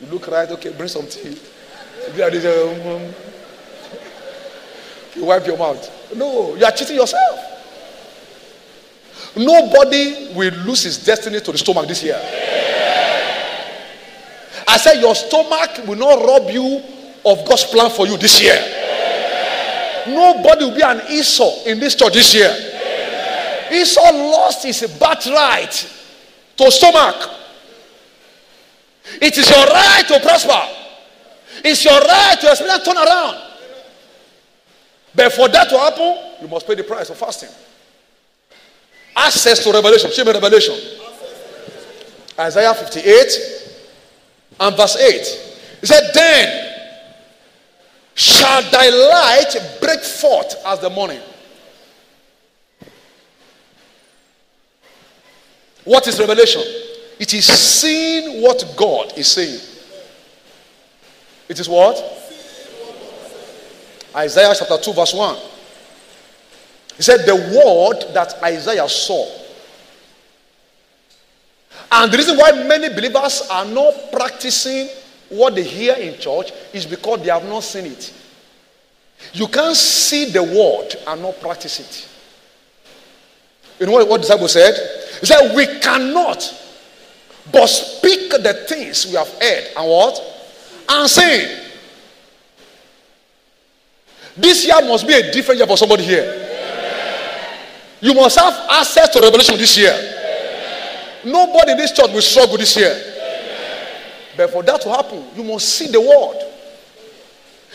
You 0.00 0.06
look 0.08 0.26
right. 0.28 0.48
Okay, 0.50 0.70
bring 0.70 0.88
some 0.88 1.06
tea. 1.06 1.38
Um, 2.08 3.14
you 5.14 5.24
wipe 5.24 5.46
your 5.46 5.56
mouth. 5.56 6.14
No, 6.16 6.56
you 6.56 6.64
are 6.64 6.72
cheating 6.72 6.96
yourself. 6.96 7.51
Nobody 9.36 10.32
will 10.34 10.52
lose 10.66 10.82
his 10.82 11.04
destiny 11.04 11.40
to 11.40 11.52
the 11.52 11.58
stomach 11.58 11.88
this 11.88 12.02
year. 12.02 12.20
I 14.68 14.76
said, 14.78 15.00
Your 15.00 15.14
stomach 15.14 15.86
will 15.86 15.96
not 15.96 16.24
rob 16.24 16.50
you 16.50 16.82
of 17.24 17.46
God's 17.46 17.64
plan 17.64 17.90
for 17.90 18.06
you 18.06 18.16
this 18.18 18.42
year. 18.42 18.58
Nobody 20.08 20.64
will 20.64 20.74
be 20.74 20.82
an 20.82 21.00
Esau 21.10 21.64
in 21.64 21.78
this 21.78 21.94
church 21.94 22.12
this 22.14 22.34
year. 22.34 22.50
Esau 23.72 24.12
lost 24.12 24.64
his 24.64 24.80
birthright 24.98 25.72
to 26.56 26.70
stomach. 26.70 27.30
It 29.20 29.36
is 29.38 29.48
your 29.48 29.66
right 29.66 30.04
to 30.08 30.20
prosper. 30.20 30.60
It's 31.64 31.84
your 31.84 31.98
right 32.00 32.36
to 32.40 32.50
experience 32.50 32.86
turnaround. 32.86 33.40
But 35.14 35.32
for 35.32 35.48
that 35.48 35.68
to 35.68 35.78
happen, 35.78 36.16
you 36.40 36.48
must 36.48 36.66
pay 36.66 36.74
the 36.74 36.84
price 36.84 37.10
of 37.10 37.18
fasting. 37.18 37.50
Access 39.14 39.62
to 39.64 39.72
revelation. 39.72 40.10
Show 40.10 40.24
me 40.24 40.32
revelation. 40.32 40.74
Isaiah 42.38 42.74
58 42.74 43.72
and 44.60 44.76
verse 44.76 44.96
8. 44.96 45.78
He 45.80 45.86
said, 45.86 46.10
Then 46.14 46.74
shall 48.14 48.62
thy 48.70 48.88
light 48.88 49.78
break 49.80 50.00
forth 50.00 50.54
as 50.66 50.80
the 50.80 50.90
morning. 50.90 51.20
What 55.84 56.06
is 56.06 56.18
revelation? 56.18 56.62
It 57.18 57.34
is 57.34 57.46
seeing 57.46 58.42
what 58.42 58.64
God 58.76 59.16
is 59.16 59.28
saying. 59.28 59.60
It 61.48 61.58
is 61.58 61.68
what? 61.68 61.96
Isaiah 64.14 64.54
chapter 64.56 64.78
2, 64.78 64.92
verse 64.92 65.14
1. 65.14 65.36
He 67.02 67.04
said, 67.04 67.26
The 67.26 67.34
word 67.34 68.14
that 68.14 68.40
Isaiah 68.44 68.88
saw. 68.88 69.26
And 71.90 72.12
the 72.12 72.16
reason 72.16 72.36
why 72.38 72.52
many 72.52 72.90
believers 72.90 73.42
are 73.50 73.64
not 73.64 74.12
practicing 74.12 74.88
what 75.28 75.56
they 75.56 75.64
hear 75.64 75.94
in 75.94 76.16
church 76.20 76.52
is 76.72 76.86
because 76.86 77.18
they 77.22 77.30
have 77.30 77.44
not 77.44 77.64
seen 77.64 77.86
it. 77.86 78.14
You 79.32 79.48
can't 79.48 79.74
see 79.74 80.30
the 80.30 80.44
word 80.44 80.94
and 81.08 81.22
not 81.22 81.40
practice 81.40 81.80
it. 81.80 82.08
You 83.80 83.86
know 83.86 83.92
what, 83.94 84.08
what 84.08 84.18
the 84.18 84.28
disciple 84.28 84.46
said? 84.46 84.72
He 85.18 85.26
said, 85.26 85.56
We 85.56 85.80
cannot 85.80 86.54
but 87.50 87.66
speak 87.66 88.30
the 88.30 88.64
things 88.68 89.06
we 89.06 89.14
have 89.14 89.28
heard 89.42 89.70
and 89.76 89.88
what? 89.88 90.22
And 90.88 91.10
seen. 91.10 91.62
This 94.36 94.64
year 94.64 94.80
must 94.82 95.04
be 95.04 95.14
a 95.14 95.32
different 95.32 95.58
year 95.58 95.66
for 95.66 95.76
somebody 95.76 96.04
here. 96.04 96.50
You 98.02 98.12
must 98.12 98.38
have 98.38 98.52
access 98.68 99.08
to 99.10 99.20
revelation 99.20 99.56
this 99.56 99.78
year. 99.78 99.94
Nobody 101.24 101.72
in 101.72 101.78
this 101.78 101.92
church 101.92 102.10
will 102.12 102.20
struggle 102.20 102.58
this 102.58 102.76
year. 102.76 102.94
But 104.36 104.50
for 104.50 104.62
that 104.64 104.82
to 104.82 104.90
happen, 104.90 105.24
you 105.34 105.44
must 105.44 105.68
see 105.68 105.86
the 105.86 106.00
word. 106.00 106.36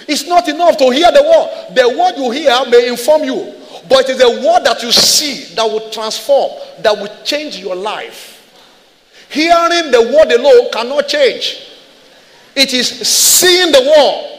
It's 0.08 0.28
not 0.28 0.48
enough 0.48 0.78
to 0.78 0.92
hear 0.92 1.12
the 1.12 1.24
word. 1.24 1.76
The 1.76 1.98
word 1.98 2.18
you 2.18 2.30
hear 2.30 2.56
may 2.70 2.88
inform 2.88 3.24
you, 3.24 3.56
but 3.90 4.08
it 4.08 4.10
is 4.10 4.18
the 4.20 4.30
word 4.30 4.64
that 4.66 4.84
you 4.84 4.92
see 4.92 5.56
that 5.56 5.66
will 5.66 5.90
transform, 5.90 6.52
that 6.82 6.96
will 6.96 7.24
change 7.24 7.58
your 7.58 7.76
life. 7.76 8.34
Hearing 9.30 9.92
the 9.92 10.02
word 10.02 10.32
alone 10.32 10.70
cannot 10.72 11.08
change. 11.08 11.64
It 12.56 12.74
is 12.74 12.88
seeing 13.08 13.72
the 13.72 13.82
word 13.82 14.38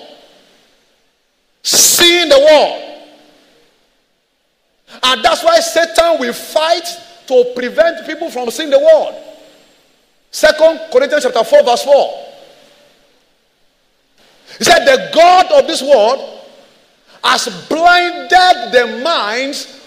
seeing 1.62 2.28
the 2.28 2.38
word. 2.38 2.87
And 5.02 5.24
that's 5.24 5.42
why 5.44 5.60
Satan 5.60 6.20
will 6.20 6.32
fight 6.32 6.84
to 7.26 7.52
prevent 7.54 8.06
people 8.06 8.30
from 8.30 8.50
seeing 8.50 8.70
the 8.70 8.78
word. 8.78 9.22
Second 10.30 10.80
Corinthians 10.92 11.24
chapter 11.24 11.44
4, 11.44 11.62
verse 11.64 11.84
4. 11.84 12.24
He 14.58 14.64
said, 14.64 14.84
The 14.84 15.10
God 15.14 15.52
of 15.52 15.66
this 15.66 15.82
world 15.82 16.40
has 17.22 17.48
blinded 17.68 18.72
the 18.72 19.00
minds 19.02 19.78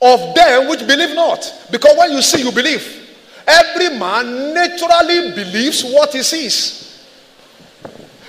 of 0.00 0.34
them 0.34 0.68
which 0.68 0.86
believe 0.86 1.14
not. 1.14 1.68
Because 1.70 1.96
when 1.96 2.12
you 2.12 2.22
see, 2.22 2.42
you 2.42 2.52
believe. 2.52 3.00
Every 3.46 3.98
man 3.98 4.54
naturally 4.54 5.32
believes 5.32 5.84
what 5.84 6.12
he 6.12 6.22
sees. 6.22 7.06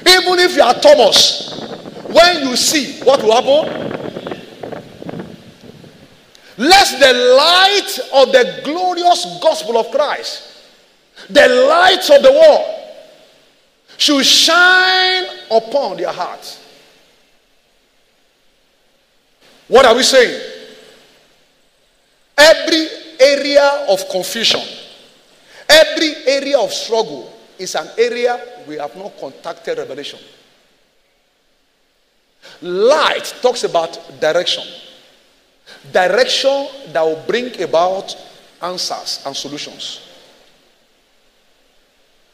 Even 0.02 0.40
if 0.40 0.56
you 0.56 0.64
are 0.64 0.74
Thomas, 0.74 1.60
when 2.08 2.48
you 2.48 2.56
see, 2.56 3.00
what 3.04 3.22
will 3.24 3.34
happen? 3.34 4.03
Let 6.58 7.00
the 7.00 7.14
light 7.36 8.00
of 8.14 8.32
the 8.32 8.62
glorious 8.64 9.40
gospel 9.42 9.78
of 9.78 9.90
Christ, 9.92 10.66
the 11.30 11.48
light 11.48 12.10
of 12.10 12.22
the 12.22 12.32
world, 12.32 12.80
should 13.98 14.26
shine 14.26 15.26
upon 15.50 15.98
their 15.98 16.12
hearts. 16.12 16.60
What 19.68 19.86
are 19.86 19.96
we 19.96 20.04
saying? 20.04 20.42
Every 22.38 22.88
area 23.20 23.86
of 23.90 24.08
confusion, 24.10 24.62
every 25.70 26.14
area 26.28 26.60
of 26.60 26.72
struggle 26.72 27.32
is 27.58 27.76
an 27.76 27.88
area 27.98 28.40
we 28.68 28.76
have 28.78 28.96
not 28.96 29.18
contacted 29.20 29.78
revelation. 29.78 30.20
Light 32.62 33.34
talks 33.42 33.64
about 33.64 34.20
direction. 34.20 34.64
Direction 35.92 36.68
that 36.92 37.02
will 37.02 37.24
bring 37.28 37.62
about 37.62 38.16
answers 38.62 39.22
and 39.26 39.36
solutions. 39.36 40.02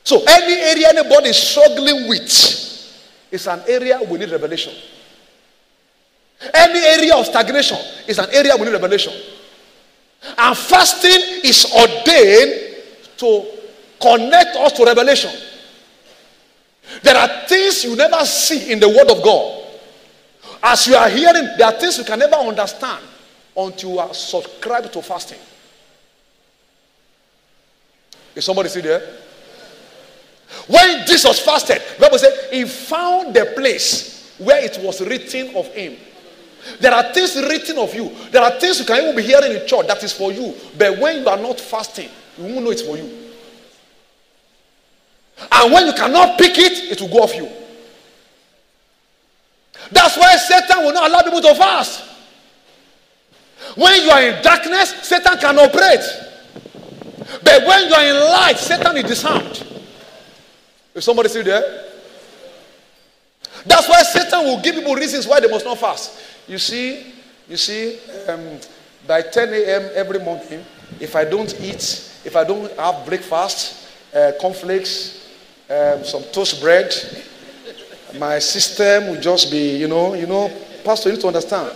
So, 0.03 0.21
any 0.27 0.53
area 0.53 0.89
anybody 0.89 1.30
is 1.30 1.38
struggling 1.38 2.07
with 2.07 2.23
is 3.32 3.47
an 3.47 3.61
area 3.67 3.99
we 4.09 4.17
need 4.17 4.30
revelation. 4.32 4.73
Any 6.53 6.80
area 6.80 7.15
of 7.15 7.25
stagnation 7.25 7.77
is 8.07 8.17
an 8.17 8.30
area 8.32 8.55
we 8.57 8.65
need 8.65 8.71
revelation. 8.71 9.13
And 10.38 10.57
fasting 10.57 11.41
is 11.43 11.65
ordained 11.73 12.77
to 13.17 13.45
connect 13.99 14.55
us 14.55 14.71
to 14.73 14.86
revelation. 14.86 15.32
There 17.03 17.15
are 17.15 17.47
things 17.47 17.84
you 17.84 17.95
never 17.95 18.25
see 18.25 18.71
in 18.71 18.80
the 18.80 18.89
Word 18.89 19.11
of 19.11 19.23
God. 19.23 19.65
As 20.63 20.88
you 20.88 20.95
are 20.95 21.09
hearing, 21.09 21.49
there 21.57 21.67
are 21.67 21.80
things 21.80 21.97
you 21.97 22.03
can 22.03 22.19
never 22.19 22.36
understand 22.36 23.03
until 23.56 23.91
you 23.91 24.00
are 24.00 24.14
subscribed 24.14 24.93
to 24.93 25.02
fasting. 25.02 25.39
Is 28.36 28.45
somebody 28.45 28.70
still 28.70 28.84
there? 28.84 29.02
When 30.68 31.06
Jesus 31.06 31.39
fasted, 31.39 31.82
Bible 32.00 32.18
said 32.18 32.50
he 32.52 32.66
found 32.66 33.36
the 33.36 33.54
place 33.56 34.36
where 34.38 34.64
it 34.64 34.80
was 34.82 35.02
written 35.02 35.56
of 35.56 35.68
him. 35.68 35.95
There 36.80 36.93
are 36.93 37.14
things 37.14 37.36
written 37.36 37.78
of 37.78 37.93
you. 37.93 38.10
There 38.32 38.41
are 38.41 38.52
things 38.60 38.80
you 38.80 38.86
can 38.86 39.02
even 39.02 39.16
be 39.16 39.24
hearing 39.24 39.54
in 39.54 39.68
church 39.68 39.88
that 39.88 40.04
is 40.04 40.14
for 40.14 40.32
you. 40.32 40.56
But 40.78 41.00
when 41.00 41.22
you 41.22 41.28
are 41.28 41.38
not 41.38 41.60
fasting, 41.60 42.10
you 42.38 42.54
won't 42.54 42.66
know 42.66 42.72
it's 42.72 42.82
for 42.82 42.97
you. 42.97 43.30
And 45.52 45.74
when 45.74 45.88
you 45.88 45.93
cannot 45.93 46.38
pick 46.38 46.58
it, 46.58 46.91
it 46.91 47.02
will 47.02 47.10
go 47.10 47.24
off 47.24 47.36
you. 47.36 47.50
That's 49.91 50.18
why 50.18 50.36
Satan 50.36 50.84
will 50.84 50.93
not 50.93 51.10
allow 51.10 51.22
people 51.22 51.41
to 51.41 51.56
fast. 51.56 52.04
When 53.80 54.01
you 54.03 54.09
are 54.09 54.21
in 54.21 54.43
darkness, 54.43 54.89
Satan 55.03 55.38
can 55.39 55.57
operate. 55.57 56.03
But 57.41 57.65
when 57.65 57.88
you 57.88 57.93
are 57.95 58.05
in 58.05 58.15
light, 58.30 58.57
Satan 58.57 58.97
is 58.97 59.03
disarmed. 59.05 59.65
Is 60.93 61.05
somebody 61.05 61.30
still 61.30 61.45
there? 61.45 61.86
That's 63.65 63.88
why 63.88 64.01
Satan 64.01 64.43
will 64.43 64.61
give 64.61 64.75
people 64.75 64.95
reasons 64.95 65.25
why 65.25 65.39
they 65.39 65.47
must 65.47 65.63
not 65.63 65.77
fast. 65.77 66.19
You 66.45 66.57
see, 66.57 67.13
you 67.47 67.55
see, 67.55 67.99
um, 68.27 68.59
by 69.07 69.21
10 69.21 69.47
a.m. 69.53 69.89
every 69.95 70.19
morning, 70.19 70.65
if 70.99 71.15
I 71.15 71.23
don't 71.23 71.57
eat, 71.61 72.11
if 72.25 72.36
I 72.36 72.43
don't 72.43 72.69
have 72.77 73.05
breakfast, 73.05 73.88
uh, 74.13 74.34
cornflakes, 74.41 75.25
um, 75.69 76.03
some 76.03 76.23
toast 76.34 76.59
bread, 76.59 76.93
my 78.19 78.39
system 78.39 79.07
will 79.07 79.21
just 79.21 79.49
be, 79.49 79.77
you 79.77 79.88
know, 79.88 80.15
you 80.15 80.27
know, 80.27 80.51
Pastor, 80.84 81.07
you 81.09 81.15
need 81.15 81.21
to 81.21 81.27
understand. 81.27 81.71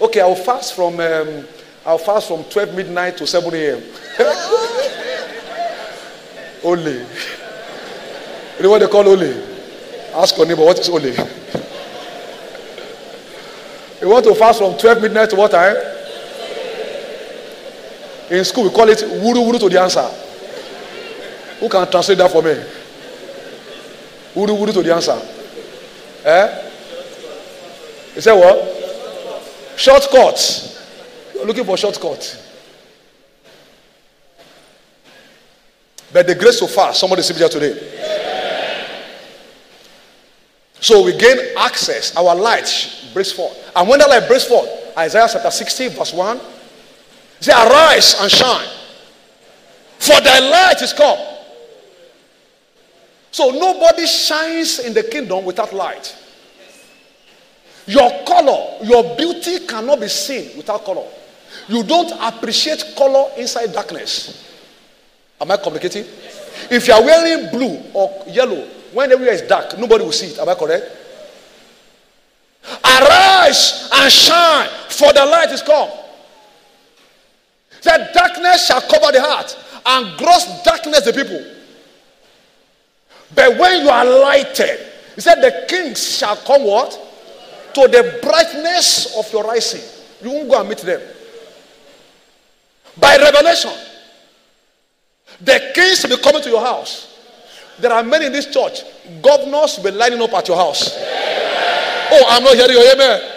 Okay, 0.00 0.20
I'll 0.20 0.34
fast 0.34 0.74
from 0.74 0.98
um, 1.00 1.46
I'll 1.86 1.98
fast 1.98 2.28
from 2.28 2.44
12 2.44 2.74
midnight 2.74 3.16
to 3.18 3.26
7 3.26 3.52
a.m. 3.54 3.82
Only. 6.64 6.98
You 8.56 8.62
know 8.62 8.70
what 8.70 8.78
they 8.80 8.86
call 8.86 9.06
only? 9.06 9.34
Ask 10.14 10.36
your 10.38 10.46
neighbor, 10.46 10.64
what 10.64 10.78
is 10.78 10.88
only? 10.88 11.10
you 14.00 14.08
want 14.08 14.24
to 14.24 14.34
fast 14.34 14.60
from 14.60 14.78
12 14.78 15.02
midnight 15.02 15.28
to 15.30 15.36
what 15.36 15.50
time? 15.50 15.76
In 18.30 18.42
school, 18.44 18.64
we 18.64 18.70
call 18.70 18.88
it 18.88 18.98
wuru 18.98 19.44
wuru 19.44 19.58
to 19.60 19.68
the 19.68 19.78
answer. 19.80 20.08
Who 21.60 21.68
can 21.68 21.90
translate 21.90 22.16
that 22.18 22.30
for 22.30 22.42
me? 22.42 22.54
Wuru 24.34 24.56
wuru 24.56 24.72
to 24.72 24.82
the 24.82 24.94
answer. 24.94 25.20
Eh? 26.24 26.70
You 28.14 28.20
say 28.22 28.32
what? 28.32 28.83
Shortcuts. 29.76 30.80
You're 31.34 31.46
looking 31.46 31.64
for 31.64 31.76
shortcuts. 31.76 32.40
But 36.12 36.28
the 36.28 36.34
grace 36.34 36.60
so 36.60 36.68
far, 36.68 36.94
somebody 36.94 37.22
see 37.22 37.34
here 37.34 37.48
today. 37.48 38.04
So 40.80 41.02
we 41.04 41.16
gain 41.16 41.38
access. 41.56 42.14
Our 42.16 42.34
light 42.34 43.10
breaks 43.12 43.32
forth. 43.32 43.72
And 43.74 43.88
when 43.88 43.98
that 43.98 44.08
light 44.08 44.28
breaks 44.28 44.44
forth, 44.44 44.68
Isaiah 44.96 45.26
chapter 45.32 45.50
60, 45.50 45.88
verse 45.88 46.12
1, 46.12 46.40
say, 47.40 47.52
Arise 47.52 48.16
and 48.20 48.30
shine, 48.30 48.68
for 49.98 50.20
thy 50.20 50.38
light 50.38 50.80
is 50.82 50.92
come. 50.92 51.18
So 53.30 53.50
nobody 53.50 54.06
shines 54.06 54.78
in 54.78 54.94
the 54.94 55.02
kingdom 55.02 55.44
without 55.44 55.72
light. 55.72 56.16
Your 57.86 58.24
color, 58.24 58.78
your 58.82 59.16
beauty 59.16 59.66
cannot 59.66 60.00
be 60.00 60.08
seen 60.08 60.56
without 60.56 60.84
color. 60.84 61.06
You 61.68 61.82
don't 61.82 62.12
appreciate 62.20 62.94
color 62.96 63.30
inside 63.36 63.72
darkness. 63.72 64.50
Am 65.40 65.50
I 65.50 65.56
communicating? 65.56 66.04
If 66.70 66.88
you 66.88 66.94
are 66.94 67.02
wearing 67.02 67.50
blue 67.50 67.82
or 67.92 68.24
yellow, 68.26 68.66
when 68.92 69.12
everywhere 69.12 69.34
is 69.34 69.42
dark, 69.42 69.78
nobody 69.78 70.04
will 70.04 70.12
see 70.12 70.28
it. 70.28 70.38
Am 70.38 70.48
I 70.48 70.54
correct? 70.54 70.84
Arise 72.84 73.90
and 73.94 74.10
shine, 74.12 74.68
for 74.88 75.12
the 75.12 75.24
light 75.26 75.50
is 75.50 75.60
come. 75.62 75.90
That 77.82 78.14
darkness 78.14 78.66
shall 78.66 78.80
cover 78.80 79.12
the 79.12 79.20
heart, 79.20 79.58
and 79.84 80.16
gross 80.16 80.62
darkness 80.62 81.04
the 81.04 81.12
people. 81.12 81.44
But 83.34 83.58
when 83.58 83.82
you 83.82 83.90
are 83.90 84.04
lighted, 84.04 84.80
he 85.14 85.20
said, 85.20 85.42
the 85.42 85.66
kings 85.68 86.16
shall 86.16 86.36
come 86.36 86.64
what? 86.64 86.98
To 87.74 87.88
the 87.88 88.20
brightness 88.22 89.16
of 89.18 89.32
your 89.32 89.44
rising. 89.44 89.82
You 90.22 90.30
won't 90.30 90.48
go 90.48 90.60
and 90.60 90.68
meet 90.68 90.78
them. 90.78 91.00
By 92.96 93.16
revelation, 93.16 93.72
the 95.40 95.72
kings 95.74 96.02
will 96.02 96.16
be 96.16 96.22
coming 96.22 96.42
to 96.42 96.50
your 96.50 96.60
house. 96.60 97.18
There 97.78 97.92
are 97.92 98.04
many 98.04 98.26
in 98.26 98.32
this 98.32 98.46
church. 98.46 98.82
Governors 99.20 99.76
will 99.76 99.84
be 99.84 99.90
lining 99.90 100.22
up 100.22 100.32
at 100.34 100.46
your 100.46 100.56
house. 100.56 100.96
Oh, 100.96 102.24
I'm 102.28 102.44
not 102.44 102.54
hearing 102.54 102.72
your 102.72 102.94
amen. 102.94 103.30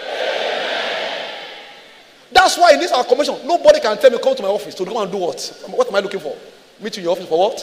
That's 2.30 2.56
why 2.56 2.74
in 2.74 2.78
this 2.78 2.92
our 2.92 3.04
commission, 3.04 3.36
nobody 3.44 3.80
can 3.80 3.98
tell 3.98 4.10
me 4.10 4.18
come 4.22 4.36
to 4.36 4.42
my 4.42 4.48
office 4.48 4.74
to 4.76 4.84
go 4.84 5.02
and 5.02 5.10
do 5.10 5.18
what? 5.18 5.64
What 5.70 5.88
am 5.88 5.96
I 5.96 6.00
looking 6.00 6.20
for? 6.20 6.36
Meet 6.80 6.96
you 6.96 7.00
in 7.00 7.04
your 7.04 7.12
office 7.12 7.26
for 7.26 7.38
what? 7.38 7.60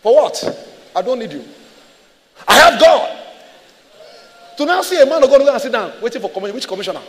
For 0.00 0.14
what? 0.14 0.66
I 0.96 1.02
don't 1.02 1.18
need 1.18 1.32
you. 1.32 1.44
I 2.48 2.54
have 2.54 2.80
God. 2.80 3.18
To 4.56 4.66
now 4.66 4.82
see 4.82 5.00
a 5.00 5.06
man 5.06 5.22
of 5.22 5.30
God 5.30 5.38
go 5.38 5.52
and 5.52 5.60
sit 5.60 5.72
down, 5.72 5.92
waiting 6.02 6.20
for 6.20 6.30
commission. 6.30 6.54
Which 6.54 6.68
commissioner? 6.68 7.00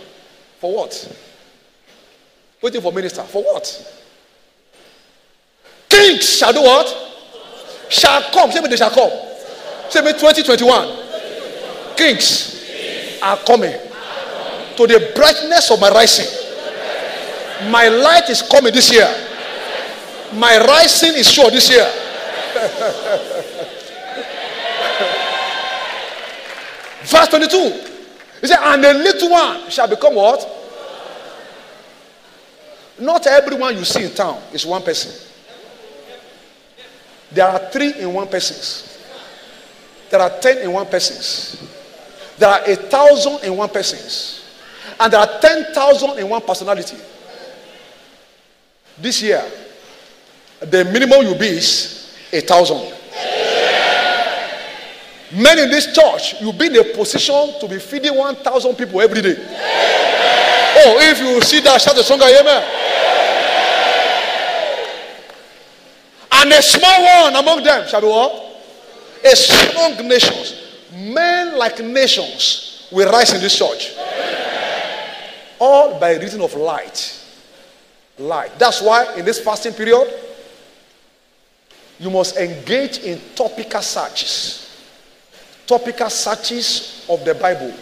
For 0.59 0.73
what? 0.73 1.17
Waiting 2.61 2.81
for 2.81 2.91
minister. 2.91 3.23
For 3.23 3.43
what? 3.43 3.99
Kings 5.89 6.37
shall 6.37 6.53
do 6.53 6.61
what? 6.61 6.87
Shall 7.89 8.21
come. 8.31 8.51
Say 8.51 8.61
me 8.61 8.69
they 8.69 8.77
shall 8.77 8.89
come. 8.89 9.11
Say 9.89 10.01
me 10.01 10.13
2021. 10.13 11.95
Kings 11.97 13.19
are 13.21 13.37
coming 13.37 13.73
to 14.77 14.87
the 14.87 15.11
brightness 15.15 15.69
of 15.71 15.79
my 15.79 15.89
rising. 15.89 16.25
My 17.69 17.87
light 17.89 18.29
is 18.29 18.41
coming 18.41 18.73
this 18.73 18.91
year. 18.91 19.07
My 20.33 20.57
rising 20.65 21.13
is 21.15 21.29
sure 21.29 21.51
this 21.51 21.69
year. 21.69 21.87
Verse 27.03 27.27
22. 27.29 27.57
He 28.41 28.47
said, 28.47 28.59
and 28.61 28.83
the 28.83 28.93
little 28.93 29.29
one 29.29 29.69
shall 29.69 29.87
become 29.87 30.15
what? 30.15 30.45
Not 32.99 33.25
everyone 33.27 33.75
you 33.75 33.83
see 33.83 34.03
in 34.03 34.11
town 34.11 34.41
is 34.51 34.65
one 34.65 34.81
person. 34.83 35.11
There 37.31 37.47
are 37.47 37.59
three 37.71 37.93
in 37.99 38.13
one 38.13 38.27
persons. 38.27 39.01
There 40.09 40.21
are 40.21 40.29
ten 40.39 40.59
in 40.59 40.71
one 40.71 40.85
persons. 40.85 41.67
There 42.37 42.49
are 42.49 42.61
a 42.65 42.75
thousand 42.75 43.43
in 43.43 43.57
one 43.57 43.69
persons. 43.69 44.45
And 44.99 45.11
there 45.11 45.19
are 45.19 45.39
ten 45.39 45.73
thousand 45.73 46.19
in 46.19 46.29
one 46.29 46.41
personality. 46.41 46.97
This 48.99 49.23
year, 49.23 49.43
the 50.59 50.85
minimum 50.85 51.25
you 51.25 51.35
be 51.35 51.47
is 51.47 52.15
a 52.31 52.41
thousand. 52.41 52.93
Men 55.33 55.57
in 55.57 55.69
this 55.69 55.93
church, 55.95 56.39
you'll 56.41 56.53
be 56.53 56.67
in 56.67 56.75
a 56.75 56.83
position 56.95 57.59
to 57.59 57.67
be 57.67 57.79
feeding 57.79 58.15
1,000 58.15 58.75
people 58.75 59.01
every 59.01 59.21
day. 59.21 59.35
Oh, 60.75 60.97
if 61.01 61.19
you 61.19 61.41
see 61.41 61.59
that, 61.61 61.81
shout 61.81 61.97
a 61.97 62.03
stronger 62.03 62.25
amen. 62.25 62.63
And 66.33 66.51
a 66.53 66.61
small 66.61 67.23
one 67.23 67.35
among 67.35 67.63
them 67.63 67.87
shall 67.87 68.01
be 68.01 68.07
what? 68.07 68.61
A 69.25 69.35
strong 69.35 70.07
nation. 70.07 70.57
Men 70.95 71.57
like 71.57 71.79
nations 71.79 72.87
will 72.91 73.11
rise 73.11 73.33
in 73.33 73.41
this 73.41 73.57
church. 73.57 73.93
All 75.59 75.99
by 75.99 76.17
reason 76.17 76.41
of 76.41 76.53
light. 76.53 77.19
Light. 78.19 78.51
That's 78.59 78.83
why 78.83 79.15
in 79.15 79.25
this 79.25 79.39
fasting 79.39 79.73
period, 79.73 80.13
you 81.99 82.11
must 82.11 82.37
engage 82.37 82.99
in 82.99 83.19
topical 83.35 83.81
searches 83.81 84.62
topical 85.67 86.09
searches 86.09 87.05
of 87.09 87.23
the 87.25 87.35
Bible 87.35 87.73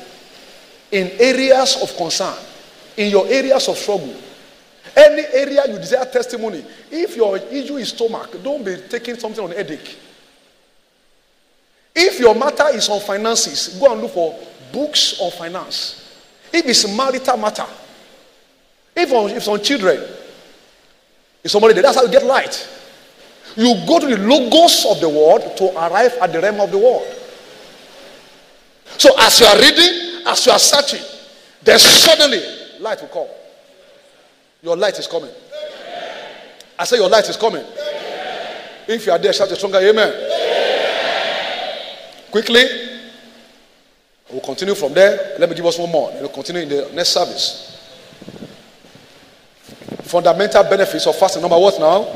in 0.91 1.11
areas 1.19 1.82
of 1.82 1.95
concern, 1.95 2.38
in 2.97 3.09
your 3.09 3.25
areas 3.27 3.67
of 3.67 3.77
struggle. 3.77 4.15
Any 4.95 5.23
area 5.34 5.63
you 5.67 5.77
desire 5.77 6.05
testimony, 6.05 6.65
if 6.91 7.15
your 7.15 7.38
issue 7.38 7.77
is 7.77 7.89
stomach, 7.89 8.36
don't 8.43 8.63
be 8.63 8.75
taking 8.89 9.15
something 9.15 9.43
on 9.43 9.51
headache. 9.51 9.97
If 11.95 12.19
your 12.19 12.36
matter 12.36 12.67
is 12.73 12.89
on 12.89 12.99
finances, 13.01 13.77
go 13.79 13.91
and 13.91 14.01
look 14.01 14.11
for 14.11 14.38
books 14.71 15.19
on 15.19 15.32
finance. 15.32 15.97
If 16.51 16.65
it's 16.65 16.88
marital 16.95 17.38
matter, 17.38 17.65
if, 18.95 19.09
it's 19.11 19.47
on 19.47 19.61
children, 19.61 20.03
if 21.43 21.51
somebody 21.51 21.73
there, 21.73 21.84
that's 21.84 21.95
how 21.95 22.03
you 22.03 22.11
get 22.11 22.25
light. 22.25 22.67
You 23.55 23.84
go 23.88 23.99
to 23.99 24.07
the 24.07 24.17
logos 24.17 24.86
of 24.89 24.99
the 24.99 25.09
world 25.09 25.57
to 25.57 25.71
arrive 25.77 26.13
at 26.21 26.32
the 26.32 26.39
rhema 26.39 26.65
of 26.65 26.71
the 26.71 26.77
world. 26.77 27.07
So 28.97 29.09
as 29.19 29.39
you 29.39 29.45
are 29.47 29.57
reading, 29.57 30.25
as 30.27 30.45
you 30.45 30.51
are 30.51 30.59
searching, 30.59 31.01
then 31.63 31.79
suddenly 31.79 32.41
light 32.79 33.01
will 33.01 33.07
come. 33.09 33.27
Your 34.61 34.75
light 34.75 34.97
is 34.99 35.07
coming. 35.07 35.31
I 36.77 36.83
say 36.85 36.97
your 36.97 37.09
light 37.09 37.27
is 37.29 37.37
coming. 37.37 37.63
If 38.87 39.05
you 39.05 39.11
are 39.11 39.19
there, 39.19 39.33
shout 39.33 39.51
a 39.51 39.55
stronger 39.55 39.77
amen. 39.79 40.13
Quickly, 42.31 42.63
we'll 44.31 44.41
continue 44.41 44.75
from 44.75 44.93
there. 44.93 45.35
Let 45.39 45.49
me 45.49 45.55
give 45.55 45.65
us 45.65 45.77
one 45.77 45.91
more. 45.91 46.11
We'll 46.19 46.29
continue 46.29 46.61
in 46.63 46.69
the 46.69 46.89
next 46.93 47.09
service. 47.09 47.67
Fundamental 50.03 50.63
benefits 50.63 51.07
of 51.07 51.15
fasting. 51.15 51.41
Number 51.41 51.57
what 51.59 51.79
now? 51.79 52.07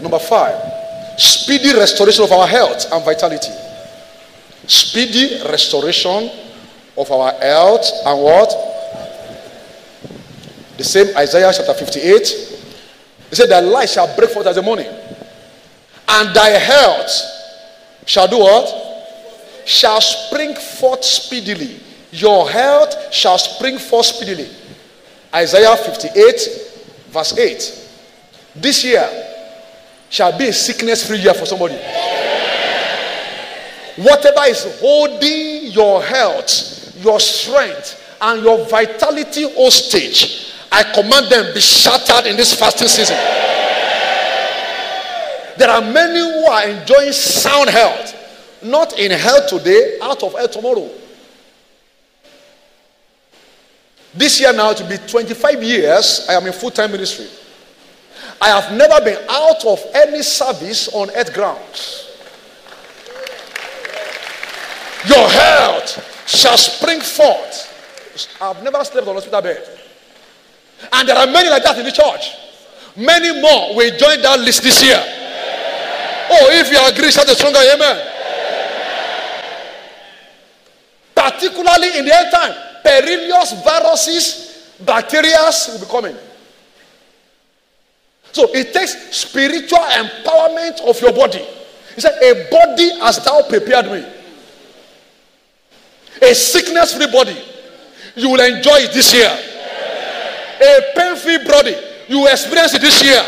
Number 0.00 0.18
five. 0.18 0.72
speedy 1.18 1.72
restoration 1.74 2.24
of 2.24 2.32
our 2.32 2.46
health 2.46 2.92
and 2.92 3.04
vitality. 3.04 3.52
Speedy 4.66 5.42
restoration 5.48 6.30
of 6.96 7.10
our 7.10 7.32
health 7.32 7.90
and 8.04 8.22
what? 8.22 8.50
The 10.76 10.84
same 10.84 11.16
Isaiah 11.16 11.52
chapter 11.54 11.74
58. 11.74 12.28
He 13.30 13.34
said, 13.34 13.48
Thy 13.48 13.60
light 13.60 13.88
shall 13.88 14.14
break 14.16 14.30
forth 14.30 14.46
as 14.46 14.56
the 14.56 14.62
morning, 14.62 14.86
and 16.08 16.34
thy 16.34 16.50
health 16.50 17.10
shall 18.04 18.28
do 18.28 18.38
what? 18.38 18.84
Shall 19.64 20.00
spring 20.00 20.54
forth 20.54 21.04
speedily. 21.04 21.80
Your 22.12 22.48
health 22.48 23.12
shall 23.12 23.38
spring 23.38 23.78
forth 23.78 24.06
speedily. 24.06 24.48
Isaiah 25.34 25.76
58, 25.76 26.48
verse 27.08 27.36
8. 27.36 27.88
This 28.54 28.84
year 28.84 29.08
shall 30.08 30.36
be 30.36 30.48
a 30.48 30.52
sickness 30.52 31.06
free 31.06 31.18
year 31.18 31.34
for 31.34 31.46
somebody. 31.46 31.74
Whatever 33.96 34.44
is 34.46 34.78
holding 34.80 35.72
your 35.72 36.02
health, 36.02 36.94
your 37.02 37.18
strength, 37.18 38.02
and 38.20 38.42
your 38.42 38.66
vitality 38.66 39.44
hostage, 39.54 40.52
I 40.70 40.82
command 40.92 41.30
them 41.30 41.54
be 41.54 41.60
shattered 41.60 42.26
in 42.26 42.36
this 42.36 42.54
fasting 42.58 42.88
season. 42.88 43.16
There 45.56 45.70
are 45.70 45.80
many 45.80 46.18
who 46.18 46.46
are 46.46 46.68
enjoying 46.68 47.12
sound 47.12 47.70
health, 47.70 48.14
not 48.62 48.98
in 48.98 49.10
health 49.12 49.48
today, 49.48 49.98
out 50.02 50.22
of 50.22 50.32
health 50.34 50.50
tomorrow. 50.50 50.90
This 54.12 54.40
year 54.40 54.52
now 54.52 54.72
to 54.72 54.84
be 54.86 54.96
25 54.96 55.62
years, 55.62 56.26
I 56.28 56.34
am 56.34 56.46
in 56.46 56.52
full 56.52 56.70
time 56.70 56.92
ministry. 56.92 57.26
I 58.40 58.48
have 58.48 58.76
never 58.76 59.02
been 59.02 59.18
out 59.28 59.64
of 59.64 59.80
any 59.94 60.22
service 60.22 60.88
on 60.88 61.10
earth 61.10 61.32
ground. 61.32 62.06
Your 65.08 65.28
health 65.28 66.28
shall 66.28 66.56
spring 66.56 67.00
forth. 67.00 67.72
I've 68.40 68.62
never 68.62 68.82
slept 68.84 69.06
on 69.06 69.12
a 69.12 69.20
hospital 69.20 69.42
bed. 69.42 69.62
And 70.92 71.08
there 71.08 71.16
are 71.16 71.26
many 71.26 71.48
like 71.48 71.62
that 71.62 71.78
in 71.78 71.84
the 71.84 71.92
church. 71.92 72.34
Many 72.96 73.40
more 73.40 73.76
will 73.76 73.96
join 73.98 74.22
that 74.22 74.40
list 74.40 74.62
this 74.62 74.82
year. 74.82 75.02
Oh, 76.28 76.48
if 76.50 76.70
you 76.70 76.78
agree, 76.80 77.10
shout 77.10 77.28
a 77.28 77.34
stronger 77.34 77.60
amen. 77.60 78.12
Particularly 81.14 81.98
in 81.98 82.04
the 82.04 82.14
end 82.14 82.32
time, 82.32 82.54
perilous 82.82 83.52
viruses, 83.62 84.74
bacteria 84.84 85.38
will 85.68 85.80
be 85.80 85.86
coming. 85.86 86.16
So 88.32 88.52
it 88.52 88.72
takes 88.72 89.16
spiritual 89.16 89.78
empowerment 89.78 90.80
of 90.86 91.00
your 91.00 91.12
body. 91.12 91.44
He 91.94 92.00
said, 92.00 92.18
A 92.22 92.50
body 92.50 92.98
has 93.00 93.24
thou 93.24 93.42
prepared 93.48 93.86
me. 93.86 94.15
A 96.22 96.34
sickness 96.34 96.94
free 96.94 97.10
body. 97.10 97.36
You 98.14 98.30
will 98.30 98.40
enjoy 98.40 98.76
it 98.78 98.92
this 98.92 99.12
year. 99.12 99.28
A 99.28 100.80
pain 100.96 101.16
free 101.16 101.38
body. 101.46 101.76
You 102.08 102.20
will 102.20 102.28
experience 102.28 102.74
it 102.74 102.80
this 102.80 103.02
year. 103.02 103.20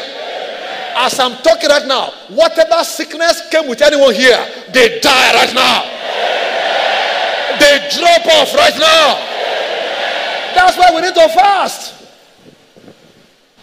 As 0.96 1.18
I'm 1.20 1.36
talking 1.42 1.68
right 1.68 1.86
now, 1.86 2.10
whatever 2.28 2.82
sickness 2.82 3.48
came 3.50 3.68
with 3.68 3.82
anyone 3.82 4.14
here, 4.14 4.38
they 4.72 4.98
die 5.00 5.34
right 5.34 5.54
now. 5.54 5.82
They 7.60 7.88
drop 7.96 8.26
off 8.26 8.54
right 8.54 8.78
now. 8.78 9.28
That's 10.54 10.76
why 10.76 10.90
we 10.94 11.02
need 11.02 11.14
to 11.14 11.28
fast. 11.28 11.94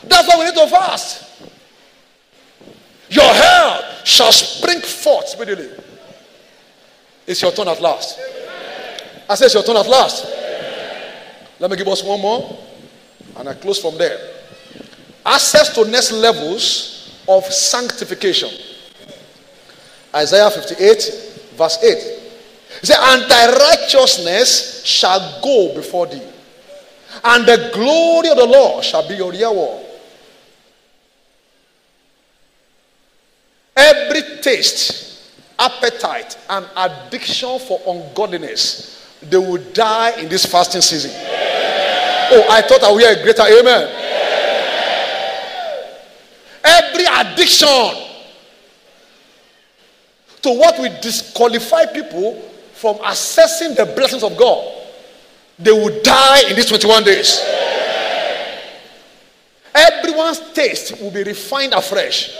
That's 0.03 0.27
why 0.27 0.37
we 0.37 0.45
need 0.45 0.55
to 0.55 0.67
fast. 0.67 1.23
Your 3.09 3.33
health 3.33 4.05
shall 4.05 4.31
spring 4.31 4.81
forth 4.81 5.27
speedily. 5.29 5.69
It's 7.27 7.41
your 7.41 7.51
turn 7.51 7.67
at 7.67 7.81
last. 7.81 8.19
I 9.29 9.35
say 9.35 9.45
it's 9.45 9.53
your 9.53 9.63
turn 9.63 9.77
at 9.77 9.87
last. 9.87 10.25
Let 11.59 11.71
me 11.71 11.77
give 11.77 11.87
us 11.87 12.03
one 12.03 12.21
more. 12.21 12.57
And 13.37 13.49
I 13.49 13.53
close 13.53 13.79
from 13.79 13.97
there. 13.97 14.17
Access 15.25 15.73
to 15.75 15.85
next 15.85 16.11
levels 16.11 17.23
of 17.27 17.43
sanctification. 17.45 18.49
Isaiah 20.13 20.49
58, 20.49 21.51
verse 21.55 21.83
8. 21.83 22.25
He 22.81 22.85
said, 22.85 22.97
And 22.99 23.29
thy 23.29 23.51
righteousness 23.51 24.83
shall 24.85 25.41
go 25.41 25.73
before 25.75 26.07
thee, 26.07 26.21
and 27.23 27.45
the 27.45 27.71
glory 27.73 28.29
of 28.29 28.37
the 28.37 28.45
Lord 28.45 28.83
shall 28.83 29.07
be 29.07 29.15
your 29.15 29.31
reward. 29.31 29.85
Every 33.75 34.41
taste, 34.41 35.31
appetite, 35.57 36.37
and 36.49 36.65
addiction 36.77 37.59
for 37.59 37.81
ungodliness, 37.87 39.04
they 39.21 39.37
will 39.37 39.63
die 39.73 40.19
in 40.19 40.29
this 40.29 40.45
fasting 40.45 40.81
season. 40.81 41.11
Oh, 41.13 42.47
I 42.49 42.61
thought 42.61 42.83
I 42.83 42.91
would 42.91 43.01
hear 43.01 43.11
a 43.11 43.23
greater 43.23 43.43
amen. 43.43 44.01
Every 46.63 47.05
addiction 47.05 48.03
to 50.41 50.49
what 50.49 50.79
will 50.79 51.01
disqualify 51.01 51.85
people 51.87 52.41
from 52.73 52.97
accessing 52.97 53.75
the 53.75 53.85
blessings 53.95 54.23
of 54.23 54.37
God, 54.37 54.87
they 55.57 55.71
will 55.71 56.01
die 56.01 56.49
in 56.49 56.55
these 56.55 56.67
21 56.67 57.03
days. 57.03 57.39
Everyone's 59.73 60.39
taste 60.53 60.99
will 61.01 61.11
be 61.11 61.23
refined 61.23 61.73
afresh 61.73 62.31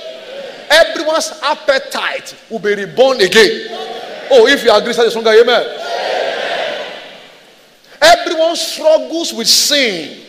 everyone's 0.70 1.32
appetite 1.44 2.36
will 2.50 2.60
be 2.60 2.76
reborn 2.76 3.22
again. 3.22 3.68
Oh, 4.32 4.48
if 4.48 4.64
you 4.64 4.74
agree, 4.74 4.94
say 4.94 5.10
stronger, 5.10 5.32
amen. 5.32 5.64
Everyone's 8.02 8.62
struggles 8.62 9.34
with 9.34 9.48
sin 9.48 10.24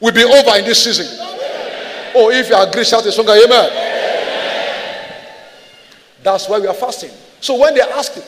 will 0.00 0.12
be 0.12 0.24
over 0.24 0.58
in 0.58 0.64
this 0.64 0.84
season. 0.84 1.06
Oh, 2.14 2.30
if 2.30 2.48
you 2.48 2.56
agree, 2.56 2.84
shout 2.84 3.06
a 3.06 3.12
song, 3.12 3.28
amen. 3.28 3.88
That's 6.22 6.48
why 6.48 6.58
we 6.58 6.66
are 6.66 6.74
fasting. 6.74 7.10
So 7.40 7.58
when 7.58 7.74
they 7.74 7.80
ask 7.80 8.14
you, 8.14 8.22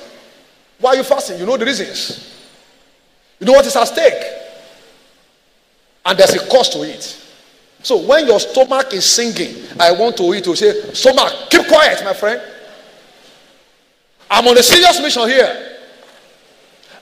why 0.79 0.91
are 0.91 0.97
you 0.97 1.05
fasting? 1.05 1.39
You 1.39 1.47
know 1.47 1.57
the 1.57 1.65
reasons. 1.65 2.33
You 3.39 3.47
know 3.47 3.53
what 3.53 3.67
is 3.67 3.77
at 3.77 3.85
stake. 3.85 4.23
And 6.05 6.19
there's 6.19 6.35
a 6.35 6.47
cost 6.49 6.73
to 6.73 6.83
it. 6.83 7.21
So 7.83 8.07
when 8.07 8.27
your 8.27 8.41
stomach 8.41 8.93
is 8.93 9.05
singing, 9.05 9.67
I 9.79 9.93
want 9.93 10.17
to 10.17 10.35
eat, 10.35 10.47
you 10.47 10.57
say, 10.57 10.93
stomach, 10.95 11.51
keep 11.51 11.67
quiet, 11.67 12.03
my 12.05 12.15
friend. 12.15 12.41
I'm 14.31 14.47
on 14.49 14.57
a 14.57 14.63
serious 14.63 15.01
mission 15.01 15.29
here. 15.29 15.74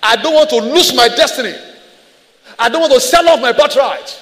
I 0.03 0.17
don't 0.17 0.35
want 0.35 0.51
to 0.51 0.57
lose 0.57 0.95
my 0.95 1.09
destiny. 1.09 1.55
I 2.59 2.69
don't 2.69 2.81
want 2.81 2.93
to 2.93 3.01
sell 3.01 3.29
off 3.29 3.41
my 3.41 3.53
birthright. 3.53 4.21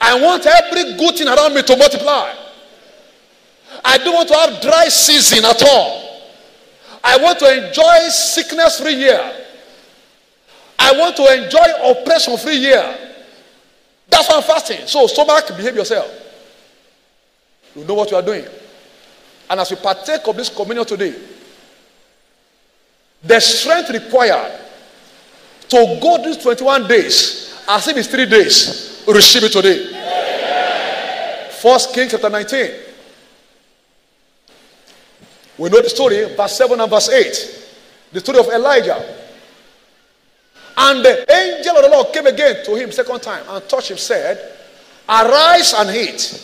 I 0.00 0.20
want 0.20 0.46
every 0.46 0.96
good 0.96 1.16
thing 1.16 1.28
around 1.28 1.54
me 1.54 1.62
to 1.62 1.76
multiply. 1.76 2.34
I 3.84 3.98
don't 3.98 4.14
want 4.14 4.28
to 4.28 4.34
have 4.34 4.60
dry 4.62 4.88
season 4.88 5.44
at 5.44 5.62
all. 5.62 6.06
I 7.04 7.18
want 7.18 7.38
to 7.40 7.68
enjoy 7.68 8.08
sickness 8.08 8.80
free 8.80 8.94
year. 8.94 9.32
I 10.78 10.92
want 10.98 11.16
to 11.16 11.44
enjoy 11.44 11.90
oppression 11.92 12.36
free 12.36 12.56
year. 12.56 12.98
That's 14.08 14.28
why 14.28 14.36
I'm 14.36 14.42
fasting. 14.42 14.86
So, 14.86 15.06
stomach, 15.06 15.48
behave 15.56 15.74
yourself. 15.76 16.10
You 17.74 17.84
know 17.84 17.94
what 17.94 18.10
you 18.10 18.16
are 18.16 18.22
doing. 18.22 18.44
And 19.48 19.60
as 19.60 19.70
we 19.70 19.76
partake 19.76 20.26
of 20.26 20.36
this 20.36 20.48
communion 20.48 20.86
today, 20.86 21.14
the 23.26 23.40
strength 23.40 23.90
required 23.90 24.60
to 25.68 25.98
go 26.00 26.22
these 26.22 26.38
21 26.38 26.86
days, 26.86 27.62
as 27.68 27.88
if 27.88 27.96
it's 27.96 28.08
three 28.08 28.26
days, 28.26 29.04
receive 29.06 29.44
it 29.44 29.52
today. 29.52 29.92
First 31.60 31.92
Kings 31.92 32.12
chapter 32.12 32.30
19. 32.30 32.70
We 35.58 35.70
know 35.70 35.80
the 35.80 35.88
story, 35.88 36.34
verse 36.36 36.56
7 36.56 36.80
and 36.80 36.90
verse 36.90 37.08
8. 37.08 37.68
The 38.12 38.20
story 38.20 38.38
of 38.38 38.46
Elijah. 38.48 39.16
And 40.76 41.04
the 41.04 41.32
angel 41.32 41.76
of 41.76 41.82
the 41.82 41.88
Lord 41.88 42.12
came 42.12 42.26
again 42.26 42.64
to 42.66 42.74
him 42.74 42.92
second 42.92 43.20
time 43.20 43.44
and 43.48 43.66
touched 43.68 43.90
him, 43.90 43.96
said, 43.96 44.54
Arise 45.08 45.72
and 45.72 45.96
eat, 45.96 46.42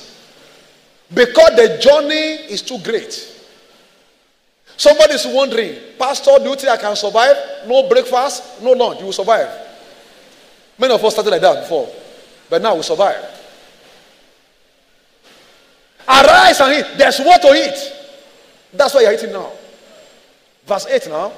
because 1.13 1.57
the 1.57 1.79
journey 1.81 2.51
is 2.51 2.63
too 2.63 2.79
great. 2.79 3.32
Somebody 4.83 5.15
is 5.15 5.25
wondering, 5.29 5.77
Pastor, 5.97 6.33
do 6.39 6.49
you 6.49 6.57
think 6.57 6.69
I 6.69 6.77
can 6.77 6.97
survive? 6.97 7.37
No 7.69 7.89
breakfast, 7.89 8.61
no 8.61 8.73
lunch, 8.73 8.99
you 8.99 9.05
will 9.05 9.13
survive. 9.13 9.49
Many 10.77 10.93
of 10.93 11.05
us 11.05 11.13
started 11.13 11.31
like 11.31 11.41
that 11.41 11.61
before, 11.63 11.89
but 12.51 12.61
now 12.61 12.75
we 12.75 12.83
survive. 12.83 13.23
Arise 16.09 16.59
and 16.59 16.75
eat. 16.75 16.99
There's 16.99 17.21
what 17.21 17.41
to 17.43 17.55
eat. 17.55 17.93
That's 18.73 18.93
why 18.93 19.03
you're 19.03 19.13
eating 19.13 19.31
now. 19.31 19.53
Verse 20.67 20.87
8 20.87 21.07
now. 21.11 21.33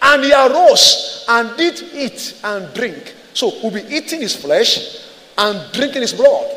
And 0.00 0.24
he 0.24 0.32
arose 0.32 1.26
and 1.28 1.54
did 1.58 1.82
eat 1.92 2.40
and 2.42 2.72
drink. 2.72 3.14
So 3.34 3.52
we'll 3.62 3.72
be 3.72 3.94
eating 3.94 4.22
his 4.22 4.34
flesh 4.34 5.06
and 5.36 5.70
drinking 5.74 6.00
his 6.00 6.14
blood. 6.14 6.50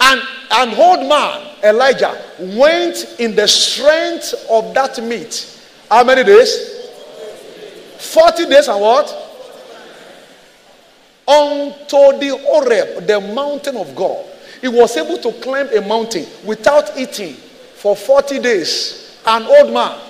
And 0.00 0.20
an 0.50 0.74
old 0.74 1.08
man, 1.08 1.56
Elijah, 1.62 2.20
went 2.38 3.16
in 3.18 3.34
the 3.34 3.46
strength 3.46 4.34
of 4.50 4.74
that 4.74 5.02
meat. 5.02 5.60
How 5.88 6.04
many 6.04 6.24
days? 6.24 6.88
40 7.98 8.46
days 8.46 8.68
and 8.68 8.80
what? 8.80 9.06
Unto 11.26 12.18
the 12.18 12.38
Horeb, 12.46 13.06
the 13.06 13.20
mountain 13.20 13.76
of 13.76 13.94
God. 13.94 14.24
He 14.60 14.68
was 14.68 14.96
able 14.96 15.18
to 15.18 15.32
climb 15.40 15.68
a 15.68 15.80
mountain 15.86 16.26
without 16.44 16.96
eating 16.96 17.34
for 17.34 17.94
40 17.94 18.40
days. 18.40 19.20
An 19.26 19.42
old 19.44 19.72
man. 19.72 20.00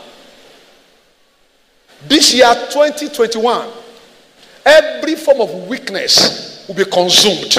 This 2.07 2.33
year, 2.33 2.55
2021, 2.71 3.69
every 4.65 5.17
form 5.17 5.41
of 5.41 5.69
weakness 5.69 6.67
will 6.69 6.77
be 6.77 6.85
consumed. 6.85 7.57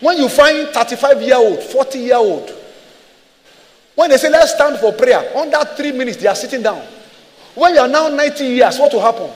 When 0.00 0.16
you 0.16 0.28
find 0.28 0.68
35 0.68 1.22
year 1.22 1.36
old, 1.36 1.62
40 1.62 1.98
year 1.98 2.16
old, 2.16 2.50
when 3.94 4.08
they 4.10 4.16
say 4.16 4.30
let's 4.30 4.54
stand 4.54 4.78
for 4.78 4.92
prayer, 4.92 5.36
under 5.36 5.62
three 5.76 5.92
minutes 5.92 6.16
they 6.16 6.26
are 6.26 6.34
sitting 6.34 6.62
down. 6.62 6.82
When 7.54 7.74
you 7.74 7.80
are 7.80 7.88
now 7.88 8.08
90 8.08 8.44
years, 8.44 8.78
what 8.78 8.92
will 8.92 9.02
happen? 9.02 9.30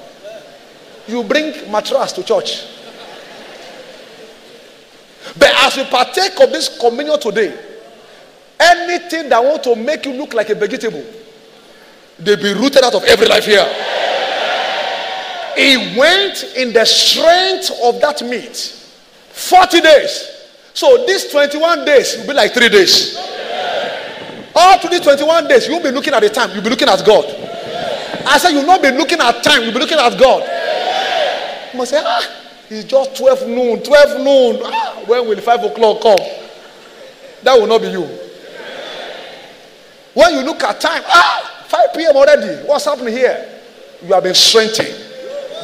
You 1.06 1.22
bring 1.24 1.70
mattress 1.70 2.12
to 2.12 2.22
church. 2.22 2.64
But 5.36 5.52
as 5.64 5.76
you 5.76 5.84
partake 5.84 6.40
of 6.40 6.50
this 6.50 6.78
communion 6.78 7.18
today, 7.20 7.54
anything 8.58 9.28
that 9.28 9.42
want 9.42 9.62
to 9.64 9.76
make 9.76 10.06
you 10.06 10.12
look 10.12 10.32
like 10.32 10.48
a 10.48 10.54
vegetable, 10.54 11.04
they 12.18 12.36
be 12.36 12.54
rooted 12.54 12.84
out 12.84 12.94
of 12.94 13.04
every 13.04 13.26
life 13.26 13.44
here. 13.44 13.66
He 15.56 15.98
went 15.98 16.42
in 16.56 16.72
the 16.72 16.84
strength 16.84 17.70
of 17.82 18.00
that 18.00 18.22
meat 18.22 18.56
40 19.32 19.80
days. 19.80 20.33
So 20.74 21.06
these 21.06 21.30
21 21.30 21.84
days 21.84 22.18
will 22.18 22.26
be 22.26 22.32
like 22.34 22.52
three 22.52 22.68
days. 22.68 23.16
All 24.54 24.78
through 24.78 24.90
these 24.90 25.00
21 25.00 25.48
days, 25.48 25.66
you'll 25.68 25.82
be 25.82 25.90
looking 25.90 26.12
at 26.14 26.20
the 26.20 26.28
time, 26.28 26.50
you'll 26.52 26.62
be 26.62 26.70
looking 26.70 26.88
at 26.88 27.04
God. 27.04 27.24
I 28.26 28.38
said, 28.38 28.50
you'll 28.50 28.66
not 28.66 28.82
be 28.82 28.90
looking 28.90 29.20
at 29.20 29.42
time, 29.42 29.62
you'll 29.62 29.72
be 29.72 29.78
looking 29.78 29.98
at 29.98 30.18
God. 30.18 30.42
You 31.72 31.78
must 31.78 31.90
say, 31.90 32.02
ah, 32.04 32.22
it's 32.70 32.84
just 32.84 33.16
12 33.16 33.48
noon, 33.48 33.82
12 33.82 34.24
noon. 34.24 34.60
Ah, 34.64 35.02
when 35.06 35.28
will 35.28 35.40
5 35.40 35.64
o'clock 35.64 36.00
come? 36.02 36.18
That 37.42 37.58
will 37.58 37.66
not 37.66 37.80
be 37.80 37.88
you. 37.88 38.02
When 40.14 40.34
you 40.34 40.42
look 40.42 40.62
at 40.62 40.80
time, 40.80 41.02
ah, 41.06 41.64
5 41.68 41.94
p.m. 41.94 42.16
already. 42.16 42.66
What's 42.66 42.84
happening 42.84 43.12
here? 43.14 43.60
You 44.02 44.14
have 44.14 44.22
been 44.22 44.34
strengthened. 44.34 44.94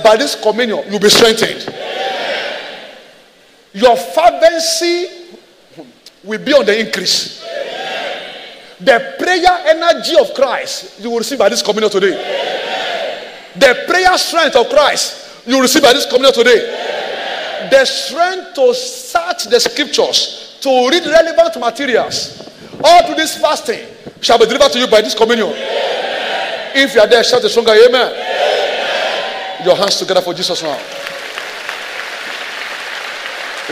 By 0.03 0.17
this 0.17 0.41
communion, 0.41 0.85
you'll 0.91 1.01
be 1.01 1.09
strengthened. 1.09 1.73
Your 3.73 3.97
fervency 3.97 5.07
will 6.25 6.45
be 6.45 6.53
on 6.53 6.67
the 6.67 6.79
increase. 6.79 7.41
The 8.81 9.15
prayer 9.19 9.65
energy 9.67 10.17
of 10.19 10.35
Christ 10.35 11.01
you 11.01 11.11
will 11.11 11.19
receive 11.19 11.39
by 11.39 11.49
this 11.49 11.63
communion 11.63 11.91
today. 11.91 12.17
The 13.57 13.85
prayer 13.87 14.17
strength 14.17 14.57
of 14.57 14.69
Christ 14.69 15.47
you 15.47 15.55
will 15.55 15.63
receive 15.63 15.83
by 15.83 15.93
this 15.93 16.07
communion 16.07 16.33
today. 16.33 17.69
The 17.71 17.85
strength 17.85 18.55
to 18.55 18.75
search 18.75 19.45
the 19.45 19.61
scriptures, 19.61 20.59
to 20.63 20.89
read 20.91 21.05
relevant 21.07 21.61
materials, 21.61 22.49
all 22.83 23.07
to 23.07 23.15
this 23.15 23.37
fasting 23.39 23.87
shall 24.21 24.39
be 24.39 24.47
delivered 24.47 24.73
to 24.73 24.79
you 24.79 24.87
by 24.87 25.03
this 25.03 25.15
communion. 25.15 25.53
If 26.75 26.95
you 26.95 27.01
are 27.01 27.07
there, 27.07 27.23
shout 27.23 27.45
a 27.45 27.49
stronger 27.49 27.73
amen. 27.73 29.65
Your 29.65 29.77
hands 29.77 29.97
together 29.99 30.23
for 30.23 30.33
Jesus 30.33 30.63
now. 30.63 30.79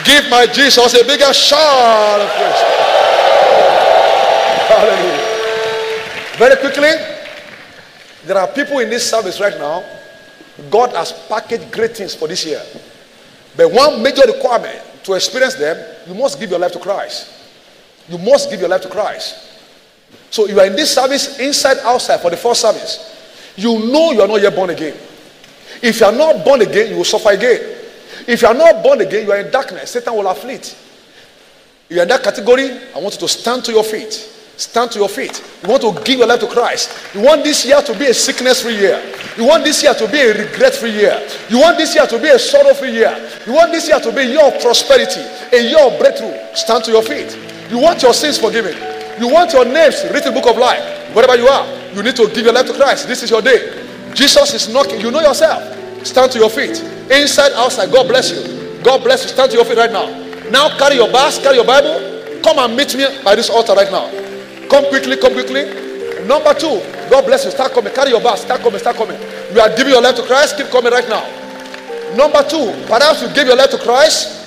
Give 0.04 0.30
my 0.30 0.46
Jesus 0.46 0.94
a 0.94 1.04
bigger 1.04 1.32
shout 1.32 2.20
of 2.20 2.30
praise. 2.30 2.54
Hallelujah. 4.68 5.24
Very 6.38 6.56
quickly, 6.56 6.90
there 8.24 8.38
are 8.38 8.48
people 8.48 8.78
in 8.78 8.90
this 8.90 9.08
service 9.08 9.40
right 9.40 9.56
now. 9.58 9.84
God 10.70 10.94
has 10.94 11.12
packaged 11.28 11.72
great 11.72 11.96
things 11.96 12.14
for 12.14 12.28
this 12.28 12.44
year. 12.44 12.62
But 13.56 13.72
one 13.72 14.02
major 14.02 14.22
requirement 14.26 14.80
to 15.04 15.14
experience 15.14 15.54
them, 15.54 15.76
you 16.06 16.14
must 16.14 16.38
give 16.38 16.50
your 16.50 16.58
life 16.58 16.72
to 16.72 16.78
Christ. 16.78 17.32
You 18.08 18.18
must 18.18 18.50
give 18.50 18.60
your 18.60 18.68
life 18.68 18.82
to 18.82 18.88
Christ. 18.88 19.46
So 20.30 20.46
you 20.46 20.58
are 20.60 20.66
in 20.66 20.76
this 20.76 20.94
service, 20.94 21.38
inside, 21.38 21.78
outside, 21.78 22.20
for 22.20 22.30
the 22.30 22.36
first 22.36 22.60
service. 22.60 23.14
You 23.56 23.78
know 23.90 24.12
you 24.12 24.20
are 24.20 24.28
not 24.28 24.40
yet 24.40 24.54
born 24.54 24.70
again. 24.70 24.96
If 25.82 26.00
you 26.00 26.06
are 26.06 26.12
not 26.12 26.44
born 26.44 26.60
again, 26.60 26.90
you 26.90 26.96
will 26.96 27.04
suffer 27.04 27.30
again. 27.30 27.77
If 28.28 28.42
you 28.42 28.48
are 28.48 28.54
not 28.54 28.82
born 28.82 29.00
again, 29.00 29.24
you 29.24 29.32
are 29.32 29.40
in 29.40 29.50
darkness. 29.50 29.90
Satan 29.90 30.14
will 30.14 30.28
afflict. 30.28 30.76
You 31.88 32.00
are 32.00 32.02
in 32.02 32.08
that 32.08 32.22
category. 32.22 32.68
I 32.94 32.98
want 33.00 33.14
you 33.14 33.20
to 33.20 33.28
stand 33.28 33.64
to 33.64 33.72
your 33.72 33.82
feet. 33.82 34.12
Stand 34.12 34.90
to 34.90 34.98
your 34.98 35.08
feet. 35.08 35.42
You 35.62 35.70
want 35.70 35.80
to 35.80 35.94
give 36.04 36.18
your 36.18 36.26
life 36.26 36.40
to 36.40 36.46
Christ. 36.46 36.92
You 37.14 37.22
want 37.22 37.42
this 37.42 37.64
year 37.64 37.80
to 37.80 37.98
be 37.98 38.04
a 38.04 38.12
sickness 38.12 38.60
free 38.60 38.76
year. 38.76 39.00
You 39.38 39.46
want 39.46 39.64
this 39.64 39.82
year 39.82 39.94
to 39.94 40.06
be 40.06 40.18
a 40.18 40.44
regret 40.44 40.74
free 40.74 40.90
year. 40.90 41.26
You 41.48 41.58
want 41.58 41.78
this 41.78 41.94
year 41.94 42.06
to 42.06 42.18
be 42.18 42.28
a 42.28 42.38
sorrow 42.38 42.74
free 42.74 42.92
year. 42.92 43.16
You 43.46 43.54
want 43.54 43.72
this 43.72 43.88
year 43.88 43.98
to 43.98 44.12
be 44.12 44.24
your 44.24 44.52
prosperity, 44.60 45.24
a 45.56 45.62
year 45.62 45.80
of 45.80 45.98
breakthrough. 45.98 46.36
Stand 46.54 46.84
to 46.84 46.90
your 46.90 47.02
feet. 47.02 47.32
You 47.70 47.78
want 47.78 48.02
your 48.02 48.12
sins 48.12 48.36
forgiven. 48.36 48.76
You 49.18 49.32
want 49.32 49.54
your 49.54 49.64
names 49.64 50.04
written 50.12 50.28
in 50.28 50.34
the 50.34 50.40
book 50.40 50.50
of 50.50 50.58
life. 50.58 51.14
Wherever 51.14 51.36
you 51.36 51.48
are, 51.48 51.64
you 51.94 52.02
need 52.02 52.16
to 52.16 52.26
give 52.28 52.44
your 52.44 52.52
life 52.52 52.66
to 52.66 52.74
Christ. 52.74 53.08
This 53.08 53.22
is 53.22 53.30
your 53.30 53.40
day. 53.40 53.72
Jesus 54.12 54.52
is 54.52 54.68
knocking. 54.68 55.00
You 55.00 55.10
know 55.10 55.20
yourself. 55.20 55.77
Stand 56.08 56.32
to 56.32 56.38
your 56.38 56.50
feet. 56.50 56.80
Inside, 57.10 57.52
outside. 57.52 57.92
God 57.92 58.08
bless 58.08 58.32
you. 58.32 58.82
God 58.82 59.04
bless 59.04 59.24
you. 59.24 59.28
Stand 59.30 59.50
to 59.50 59.56
your 59.56 59.64
feet 59.64 59.76
right 59.76 59.92
now. 59.92 60.06
Now 60.50 60.76
carry 60.78 60.96
your 60.96 61.12
bags, 61.12 61.38
carry 61.38 61.56
your 61.56 61.66
Bible. 61.66 62.40
Come 62.42 62.58
and 62.58 62.74
meet 62.76 62.96
me 62.96 63.04
by 63.22 63.34
this 63.34 63.50
altar 63.50 63.74
right 63.74 63.90
now. 63.90 64.08
Come 64.68 64.88
quickly, 64.88 65.16
come 65.16 65.32
quickly. 65.34 65.64
Number 66.26 66.54
two, 66.54 66.80
God 67.10 67.24
bless 67.26 67.44
you. 67.44 67.50
Start 67.50 67.72
coming. 67.72 67.92
Carry 67.92 68.10
your 68.10 68.20
bags. 68.20 68.40
Start 68.40 68.60
coming. 68.60 68.78
Start 68.78 68.96
coming. 68.96 69.20
You 69.52 69.60
are 69.60 69.74
giving 69.76 69.92
your 69.92 70.02
life 70.02 70.16
to 70.16 70.22
Christ. 70.22 70.56
Keep 70.56 70.68
coming 70.68 70.92
right 70.92 71.08
now. 71.08 71.24
Number 72.16 72.42
two, 72.48 72.72
perhaps 72.86 73.22
you 73.22 73.28
gave 73.34 73.46
your 73.46 73.56
life 73.56 73.70
to 73.70 73.78
Christ. 73.78 74.46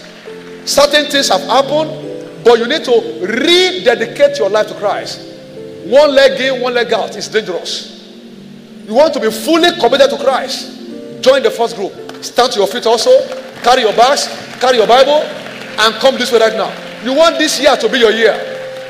Certain 0.66 1.06
things 1.06 1.30
have 1.30 1.42
happened, 1.42 2.44
but 2.44 2.60
you 2.60 2.68
need 2.68 2.84
to 2.86 3.26
rededicate 3.26 4.38
your 4.38 4.50
life 4.50 4.68
to 4.68 4.76
Christ. 4.76 5.28
One 5.86 6.14
leg 6.14 6.40
in, 6.40 6.62
one 6.62 6.74
leg 6.74 6.94
out 6.94 7.16
is 7.16 7.28
dangerous. 7.28 8.00
You 8.88 8.94
want 8.94 9.14
to 9.14 9.20
be 9.20 9.32
fully 9.32 9.72
committed 9.80 10.10
to 10.12 10.18
Christ. 10.18 10.81
Join 11.22 11.44
the 11.44 11.52
first 11.52 11.76
group. 11.76 11.94
Stand 12.24 12.54
to 12.54 12.60
your 12.60 12.68
feet 12.68 12.86
also. 12.86 13.12
Carry 13.62 13.82
your 13.82 13.94
bags, 13.94 14.28
carry 14.60 14.78
your 14.78 14.88
Bible, 14.88 15.22
and 15.22 15.94
come 16.02 16.18
this 16.18 16.32
way 16.32 16.40
right 16.40 16.58
now. 16.58 16.74
You 17.04 17.14
want 17.14 17.38
this 17.38 17.60
year 17.60 17.76
to 17.78 17.90
be 17.90 18.00
your 18.00 18.12
year. 18.12 18.34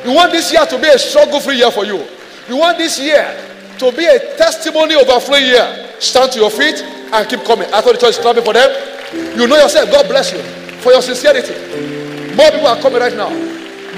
You 0.05 0.13
want 0.13 0.31
this 0.31 0.51
year 0.51 0.65
to 0.65 0.77
be 0.79 0.87
a 0.87 0.97
struggle 0.97 1.39
free 1.39 1.57
year 1.57 1.71
for 1.71 1.85
you. 1.85 2.03
You 2.47 2.57
want 2.57 2.77
this 2.77 2.99
year 2.99 3.23
to 3.79 3.91
be 3.91 4.05
a 4.05 4.35
testimony 4.37 4.95
overflowing 4.95 5.45
year. 5.45 5.95
Stand 5.99 6.31
to 6.33 6.39
your 6.39 6.49
feet 6.49 6.81
and 6.81 7.27
keep 7.29 7.43
coming. 7.43 7.67
I 7.73 7.81
thought 7.81 7.93
the 7.93 7.99
church 7.99 8.17
is 8.17 8.19
clapping 8.19 8.43
for 8.43 8.53
them. 8.53 8.69
You 9.37 9.47
know 9.47 9.57
yourself. 9.57 9.91
God 9.91 10.07
bless 10.07 10.31
you 10.31 10.39
for 10.81 10.91
your 10.91 11.01
sincerity. 11.01 11.53
More 12.35 12.49
people 12.49 12.67
are 12.67 12.79
coming 12.81 12.99
right 12.99 13.15
now. 13.15 13.29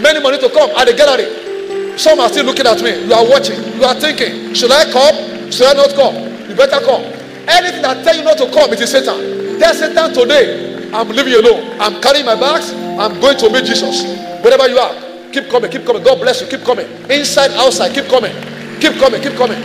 Many 0.02 0.20
more 0.20 0.32
need 0.32 0.42
to 0.42 0.50
come 0.50 0.72
at 0.72 0.86
the 0.86 0.94
gallery. 0.94 1.98
Some 1.98 2.20
are 2.20 2.30
still 2.30 2.46
looking 2.46 2.66
at 2.66 2.82
me. 2.82 3.06
You 3.06 3.14
are 3.14 3.30
watching. 3.30 3.62
You 3.78 3.86
are 3.86 3.94
thinking, 3.94 4.54
should 4.54 4.72
I 4.72 4.90
come? 4.92 5.52
Should 5.52 5.68
I 5.68 5.74
not 5.74 5.94
come? 5.94 6.16
You 6.50 6.56
better 6.56 6.84
come. 6.84 7.23
Anything 7.48 7.82
that 7.82 8.04
tell 8.04 8.16
you 8.16 8.24
not 8.24 8.38
to 8.38 8.50
come, 8.52 8.72
it 8.74 8.82
is 8.82 8.92
Satan. 8.92 9.60
Tell 9.60 9.74
Satan 9.74 10.14
today, 10.14 10.90
I'm 10.94 11.10
leaving 11.10 11.34
you 11.34 11.42
alone. 11.42 11.78
I'm 11.80 12.02
carrying 12.02 12.26
my 12.26 12.36
bags. 12.36 12.72
I'm 12.74 13.20
going 13.20 13.38
to 13.38 13.50
meet 13.50 13.66
Jesus. 13.66 14.04
Wherever 14.44 14.68
you 14.68 14.78
are, 14.78 14.94
keep 15.32 15.50
coming, 15.50 15.72
keep 15.72 15.86
coming. 15.86 16.04
God 16.04 16.20
bless 16.20 16.42
you. 16.42 16.48
Keep 16.48 16.64
coming. 16.64 16.88
Inside, 17.10 17.52
outside, 17.52 17.94
keep 17.94 18.06
coming. 18.06 18.34
Keep 18.80 19.00
coming, 19.00 19.22
keep 19.22 19.34
coming. 19.34 19.58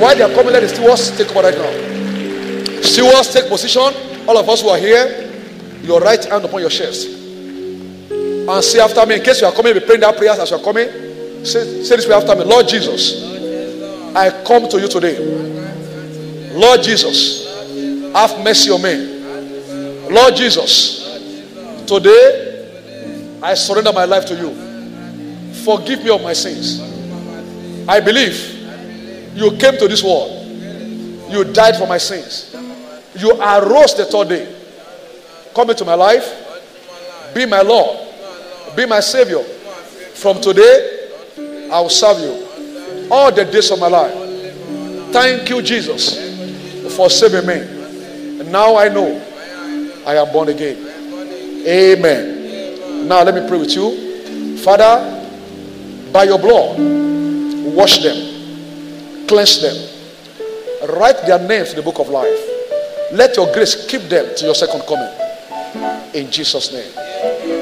While 0.00 0.16
they 0.16 0.22
are 0.22 0.34
coming, 0.34 0.52
let 0.52 0.60
the 0.60 0.68
stewards 0.68 1.16
take 1.16 1.30
over 1.30 1.42
right 1.42 1.56
now. 1.56 2.82
Stewards, 2.82 3.32
take 3.32 3.48
position. 3.48 3.94
All 4.28 4.36
of 4.36 4.48
us 4.48 4.62
who 4.62 4.68
are 4.68 4.78
here, 4.78 5.30
your 5.82 6.00
right 6.00 6.22
hand 6.24 6.44
upon 6.44 6.60
your 6.60 6.70
chest. 6.70 7.08
And 8.10 8.64
say 8.64 8.80
after 8.80 9.06
me, 9.06 9.16
in 9.16 9.22
case 9.22 9.40
you 9.40 9.46
are 9.46 9.52
coming, 9.52 9.72
be 9.74 9.80
praying 9.80 10.00
that 10.00 10.16
prayer 10.16 10.32
as 10.32 10.50
you 10.50 10.56
are 10.56 10.62
coming. 10.62 10.88
Say, 11.44 11.84
say 11.84 11.96
this 11.96 12.06
way 12.06 12.14
after 12.14 12.34
me. 12.34 12.44
Lord 12.44 12.68
Jesus, 12.68 13.22
I 14.14 14.30
come 14.44 14.68
to 14.68 14.80
you 14.80 14.88
today. 14.88 15.16
Lord 16.54 16.84
Jesus, 16.84 17.44
have 18.12 18.38
mercy 18.44 18.70
on 18.70 18.80
me. 18.80 20.08
Lord 20.08 20.36
Jesus, 20.36 21.84
today 21.84 23.40
I 23.42 23.54
surrender 23.54 23.92
my 23.92 24.04
life 24.04 24.24
to 24.26 24.36
you. 24.36 24.54
Forgive 25.64 26.04
me 26.04 26.10
of 26.10 26.22
my 26.22 26.32
sins. 26.32 26.80
I 27.88 27.98
believe 27.98 28.36
you 29.34 29.50
came 29.56 29.76
to 29.78 29.88
this 29.88 30.04
world. 30.04 30.46
You 31.28 31.42
died 31.42 31.76
for 31.76 31.88
my 31.88 31.98
sins. 31.98 32.54
You 33.16 33.32
arose 33.32 33.94
the 33.96 34.04
third 34.04 34.28
day. 34.28 34.54
Come 35.56 35.70
into 35.70 35.84
my 35.84 35.94
life. 35.94 37.34
Be 37.34 37.46
my 37.46 37.62
Lord. 37.62 38.14
Be 38.76 38.86
my 38.86 39.00
Savior. 39.00 39.42
From 39.42 40.40
today, 40.40 41.10
I 41.72 41.80
will 41.80 41.88
serve 41.88 42.20
you 42.20 43.08
all 43.10 43.32
the 43.32 43.44
days 43.44 43.72
of 43.72 43.80
my 43.80 43.88
life. 43.88 44.14
Thank 45.12 45.50
you, 45.50 45.60
Jesus 45.60 46.33
for 46.94 47.10
saving 47.10 47.46
me. 47.46 48.40
And 48.40 48.50
now 48.52 48.76
I 48.76 48.88
know 48.88 49.20
I 50.06 50.16
am 50.16 50.32
born 50.32 50.48
again. 50.48 50.76
Amen. 51.66 53.08
Now 53.08 53.22
let 53.22 53.34
me 53.34 53.46
pray 53.48 53.58
with 53.58 53.74
you. 53.74 54.58
Father, 54.58 55.10
by 56.12 56.24
your 56.24 56.38
blood, 56.38 56.78
wash 57.74 57.98
them, 57.98 59.26
cleanse 59.26 59.60
them, 59.60 59.76
write 60.96 61.26
their 61.26 61.38
names 61.46 61.70
in 61.70 61.76
the 61.76 61.82
book 61.82 61.98
of 61.98 62.08
life. 62.08 62.38
Let 63.12 63.36
your 63.36 63.52
grace 63.52 63.86
keep 63.86 64.02
them 64.02 64.34
to 64.36 64.44
your 64.44 64.54
second 64.54 64.82
coming. 64.82 66.14
In 66.14 66.30
Jesus' 66.30 66.72
name. 66.72 67.53